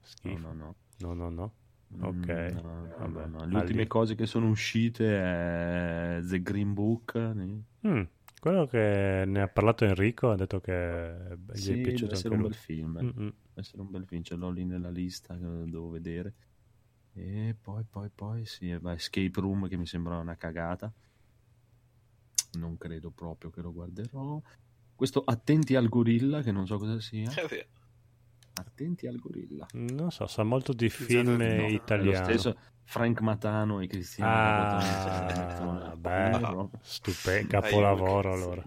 [0.01, 0.37] Schifo.
[0.39, 1.53] No, no, No, no, no.
[1.87, 2.07] no.
[2.07, 2.27] Ok.
[2.27, 3.45] Mm, no, no, no, no.
[3.45, 7.17] Le ultime cose che sono uscite è The Green Book.
[7.17, 8.01] Mm,
[8.39, 12.33] quello che ne ha parlato Enrico ha detto che gli Sì, è deve piaciuto essere
[12.35, 12.49] anche un lui.
[12.49, 12.99] bel film.
[13.01, 13.11] Mm, mm.
[13.27, 16.33] Deve essere un bel film, ce l'ho lì nella lista che devo vedere.
[17.19, 20.91] E poi, poi, poi, sì, va Escape Room che mi sembra una cagata.
[22.59, 24.39] Non credo proprio che lo guarderò.
[24.95, 27.29] Questo Attenti al gorilla, che non so cosa sia.
[27.49, 27.67] Vero.
[28.53, 29.65] Attenti al gorilla.
[29.73, 32.23] Non so, sa molto di film no, È lo italiano.
[32.23, 34.31] stesso Frank Matano e Cristiano
[35.89, 38.65] Ah, beh, stupendo, capolavoro allora.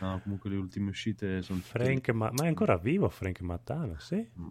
[0.00, 3.98] no, comunque le ultime uscite sono tutte- Frank, ma, ma è ancora vivo Frank Matano?
[3.98, 4.16] Sì?
[4.38, 4.46] Mm,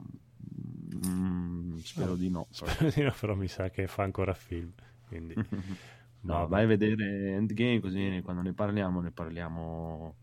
[1.84, 2.48] spero di no.
[2.58, 2.72] però.
[2.72, 4.74] Spero di no, però mi sa che fa ancora film.
[5.08, 5.36] Quindi,
[6.22, 10.16] No, vai a vedere Endgame così quando ne parliamo ne parliamo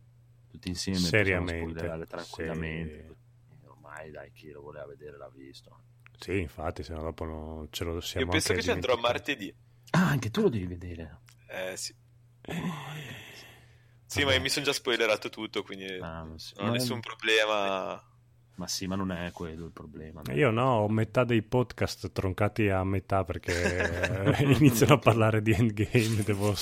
[0.51, 3.66] tutti insieme Seriamente, tranquillamente sì.
[3.69, 5.78] ormai dai chi lo voleva vedere l'ha visto
[6.19, 8.97] Sì, infatti, se no dopo non ce lo siamo Io penso anche che ci andrò
[8.97, 9.55] martedì.
[9.93, 11.95] ah anche tu lo devi vedere Eh, sì.
[14.07, 17.01] Sì, ma io mi sono già spoilerato tutto, quindi Ah, ma, non ho Ma- nessun
[17.01, 18.03] problema.
[18.56, 20.32] Ma sì ma non è quello il problema no?
[20.32, 25.52] Io no, ho metà dei podcast troncati a metà perché eh, iniziano a parlare di
[25.52, 26.55] Endgame, devo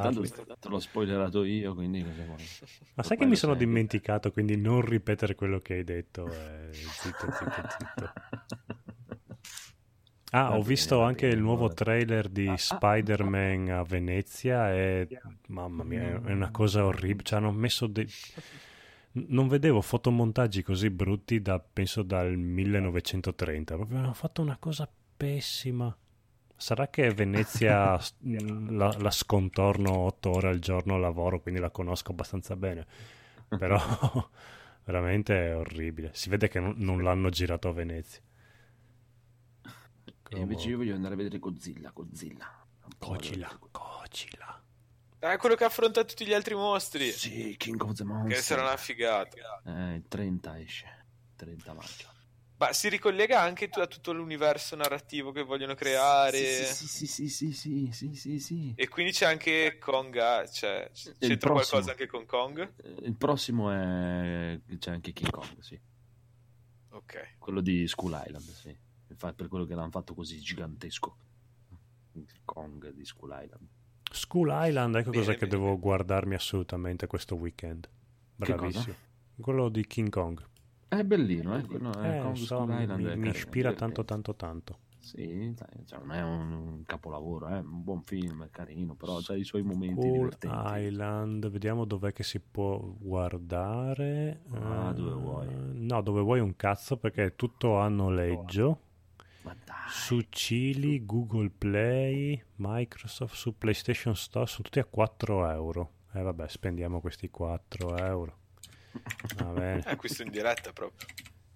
[0.00, 0.28] tanto stopparli.
[0.58, 2.50] te l'ho spoilerato io quindi cosa vuoi
[2.94, 6.30] Ma sai che mi sono dimenticato, quindi non ripetere quello che hai detto.
[6.32, 8.12] eh, zitto, zitto, zitto.
[10.30, 13.82] Ah, Va ho bene, visto anche bene, il nuovo trailer di Ah, ah, Spider-Man a
[13.82, 15.08] Venezia e
[15.48, 17.22] mamma mia, è una cosa orribile.
[17.24, 18.06] Cioè, hanno messo dei...
[19.28, 23.74] Non vedevo fotomontaggi così brutti da, penso, dal 1930.
[23.74, 25.94] Proprio hanno fatto una cosa pessima.
[26.56, 27.98] Sarà che Venezia
[28.68, 32.86] la, la scontorno otto ore al giorno al lavoro, quindi la conosco abbastanza bene.
[33.48, 33.78] Però
[34.84, 36.10] veramente è orribile.
[36.14, 38.20] Si vede che non, non l'hanno girato a Venezia.
[40.30, 42.58] e invece io voglio andare a vedere Godzilla Godzilla
[42.98, 44.57] Cocila, cocila.
[45.20, 47.10] Ah, è quello che affronta tutti gli altri mostri.
[47.12, 49.60] sì King of the Che Monsters sarà una figata.
[49.64, 52.08] eh, il 30 esce 30 maggio
[52.58, 56.38] Ma si ricollega anche a tutto l'universo narrativo che vogliono creare.
[56.38, 58.72] Sì, sì, sì, sì, sì, sì, sì, sì.
[58.76, 60.48] E quindi c'è anche Kong.
[60.48, 61.52] Cioè, c'entra prossimo.
[61.52, 62.74] qualcosa anche con Kong?
[62.82, 65.80] Eh, Il prossimo è c'è anche King Kong, sì.
[66.90, 67.36] Ok.
[67.38, 68.76] Quello di Skull Island, sì.
[69.10, 71.16] Infatti per quello che l'hanno fatto così gigantesco.
[72.14, 73.68] Il Kong di Skull Island.
[74.10, 75.62] School Island, ecco Bene, cosa che bene.
[75.62, 77.88] devo guardarmi assolutamente questo weekend.
[78.36, 78.94] Bravissimo.
[79.40, 80.42] Quello di King Kong.
[80.88, 81.62] È bellino, eh?
[81.64, 83.04] Quello è Eh, Kong so, Skull mi, Island.
[83.04, 84.78] mi- mi ispira tanto tanto tanto.
[85.00, 85.54] Sì,
[85.86, 89.62] cioè, non è un, capolavoro, è un buon film, è carino, però ha i suoi
[89.62, 90.80] momenti School divertenti.
[90.86, 94.42] Island, vediamo dov'è che si può guardare.
[94.50, 95.46] Ah, Eh, dove vuoi.
[95.86, 98.80] No, dove vuoi un cazzo perché è tutto a noleggio.
[99.88, 105.92] Su Cili, Google Play, Microsoft, su PlayStation Store sono tutti a 4 euro.
[106.12, 108.38] E vabbè, spendiamo questi 4 euro.
[109.36, 109.82] Va bene.
[109.86, 111.06] Eh, questo in diretta proprio.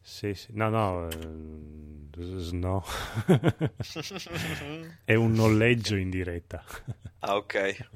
[0.00, 0.48] Sì, sì.
[0.52, 2.84] No, no, s- no.
[5.04, 6.64] È un noleggio in diretta.
[7.20, 7.88] ah, ok.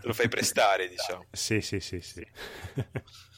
[0.00, 1.24] Te lo fai prestare, diciamo.
[1.30, 2.26] Sì, sì, sì, sì.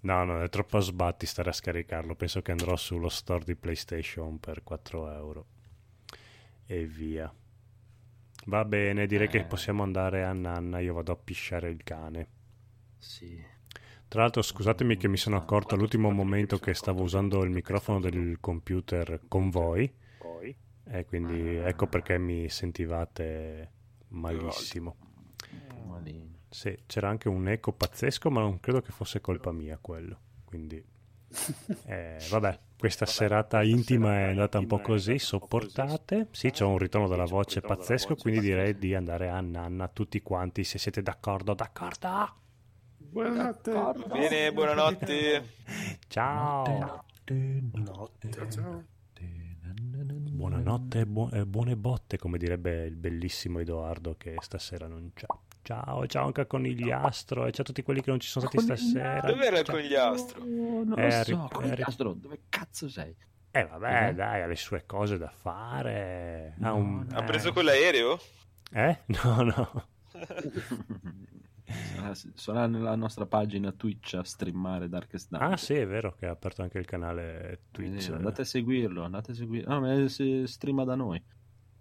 [0.00, 2.14] No, no, è troppo a sbatti stare a scaricarlo.
[2.14, 5.46] Penso che andrò sullo store di PlayStation per 4 euro.
[6.66, 7.32] E via.
[8.46, 9.44] Va bene, direi che Eh.
[9.44, 10.80] possiamo andare a Nanna.
[10.80, 12.28] Io vado a pisciare il cane.
[12.98, 13.50] sì.
[14.12, 18.36] Tra l'altro, scusatemi che mi sono accorto all'ultimo momento che stavo usando il microfono del
[18.40, 19.90] computer con voi.
[20.84, 23.70] E quindi ecco perché mi sentivate
[24.08, 24.96] malissimo.
[26.52, 30.18] Sì, c'era anche un eco pazzesco, ma non credo che fosse colpa mia quello.
[30.44, 30.84] Quindi,
[31.86, 36.28] eh, vabbè, questa serata intima è andata un po' così, sopportate.
[36.30, 40.62] Sì, c'è un ritorno della voce pazzesco, quindi direi di andare a nanna tutti quanti,
[40.62, 41.54] se siete d'accordo.
[41.54, 42.34] D'accordo?
[42.98, 43.72] Buonanotte.
[44.08, 45.54] Bene, buonanotte.
[46.06, 47.04] Ciao.
[47.72, 48.30] Notte.
[48.30, 48.84] Ciao, ciao.
[50.32, 55.26] Buonanotte buo- e buone botte, come direbbe il bellissimo Edoardo che stasera non c'è.
[55.62, 58.64] Ciao, ciao anche a Conigliastro e ciao a tutti quelli che non ci sono stati
[58.64, 59.20] stasera.
[59.20, 59.76] Dov'era il Ciao.
[59.76, 60.44] conigliastro?
[60.44, 63.14] Non Eh, lo so, conigliastro, dove cazzo sei?
[63.52, 64.14] Eh vabbè, Eh?
[64.14, 66.54] dai, ha le sue cose da fare.
[66.60, 67.06] Ha No, un...
[67.08, 67.16] no.
[67.16, 67.24] Ha eh.
[67.26, 68.18] preso quell'aereo?
[68.72, 68.98] Eh?
[69.22, 69.86] No, no.
[71.64, 75.52] sarà, sarà nella nostra pagina Twitch a streamare Darkest Dungeon.
[75.52, 77.94] Ah sì, è vero che ha aperto anche il canale Twitch.
[77.98, 79.72] Quindi andate a seguirlo, andate a seguirlo.
[79.72, 81.22] No, ma si streama da noi,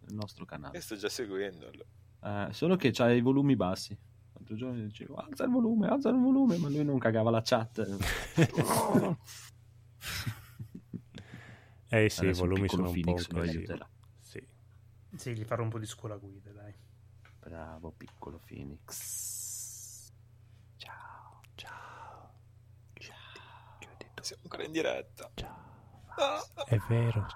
[0.08, 0.80] il nostro Io canale.
[0.82, 1.66] sto già seguendo.
[1.68, 1.86] allora.
[2.24, 3.98] Eh, solo che c'ha i volumi bassi.
[4.34, 7.42] L'altro giorno gli dicevo alza il volume, alza il volume, ma lui non cagava la
[7.44, 7.88] chat.
[11.94, 13.90] Eh sì, i Adesso il volumi sono un Phoenix po' aiuterà.
[14.18, 14.48] Sì.
[15.18, 16.74] Sì, gli farò un po' di scuola guida, dai.
[17.38, 20.10] Bravo piccolo Phoenix.
[20.78, 22.34] Ciao, ciao.
[22.94, 23.16] Ciao.
[24.22, 25.30] Siamo ancora in diretta.
[25.34, 26.06] Ciao.
[26.16, 26.42] Ah.
[26.66, 27.28] È vero,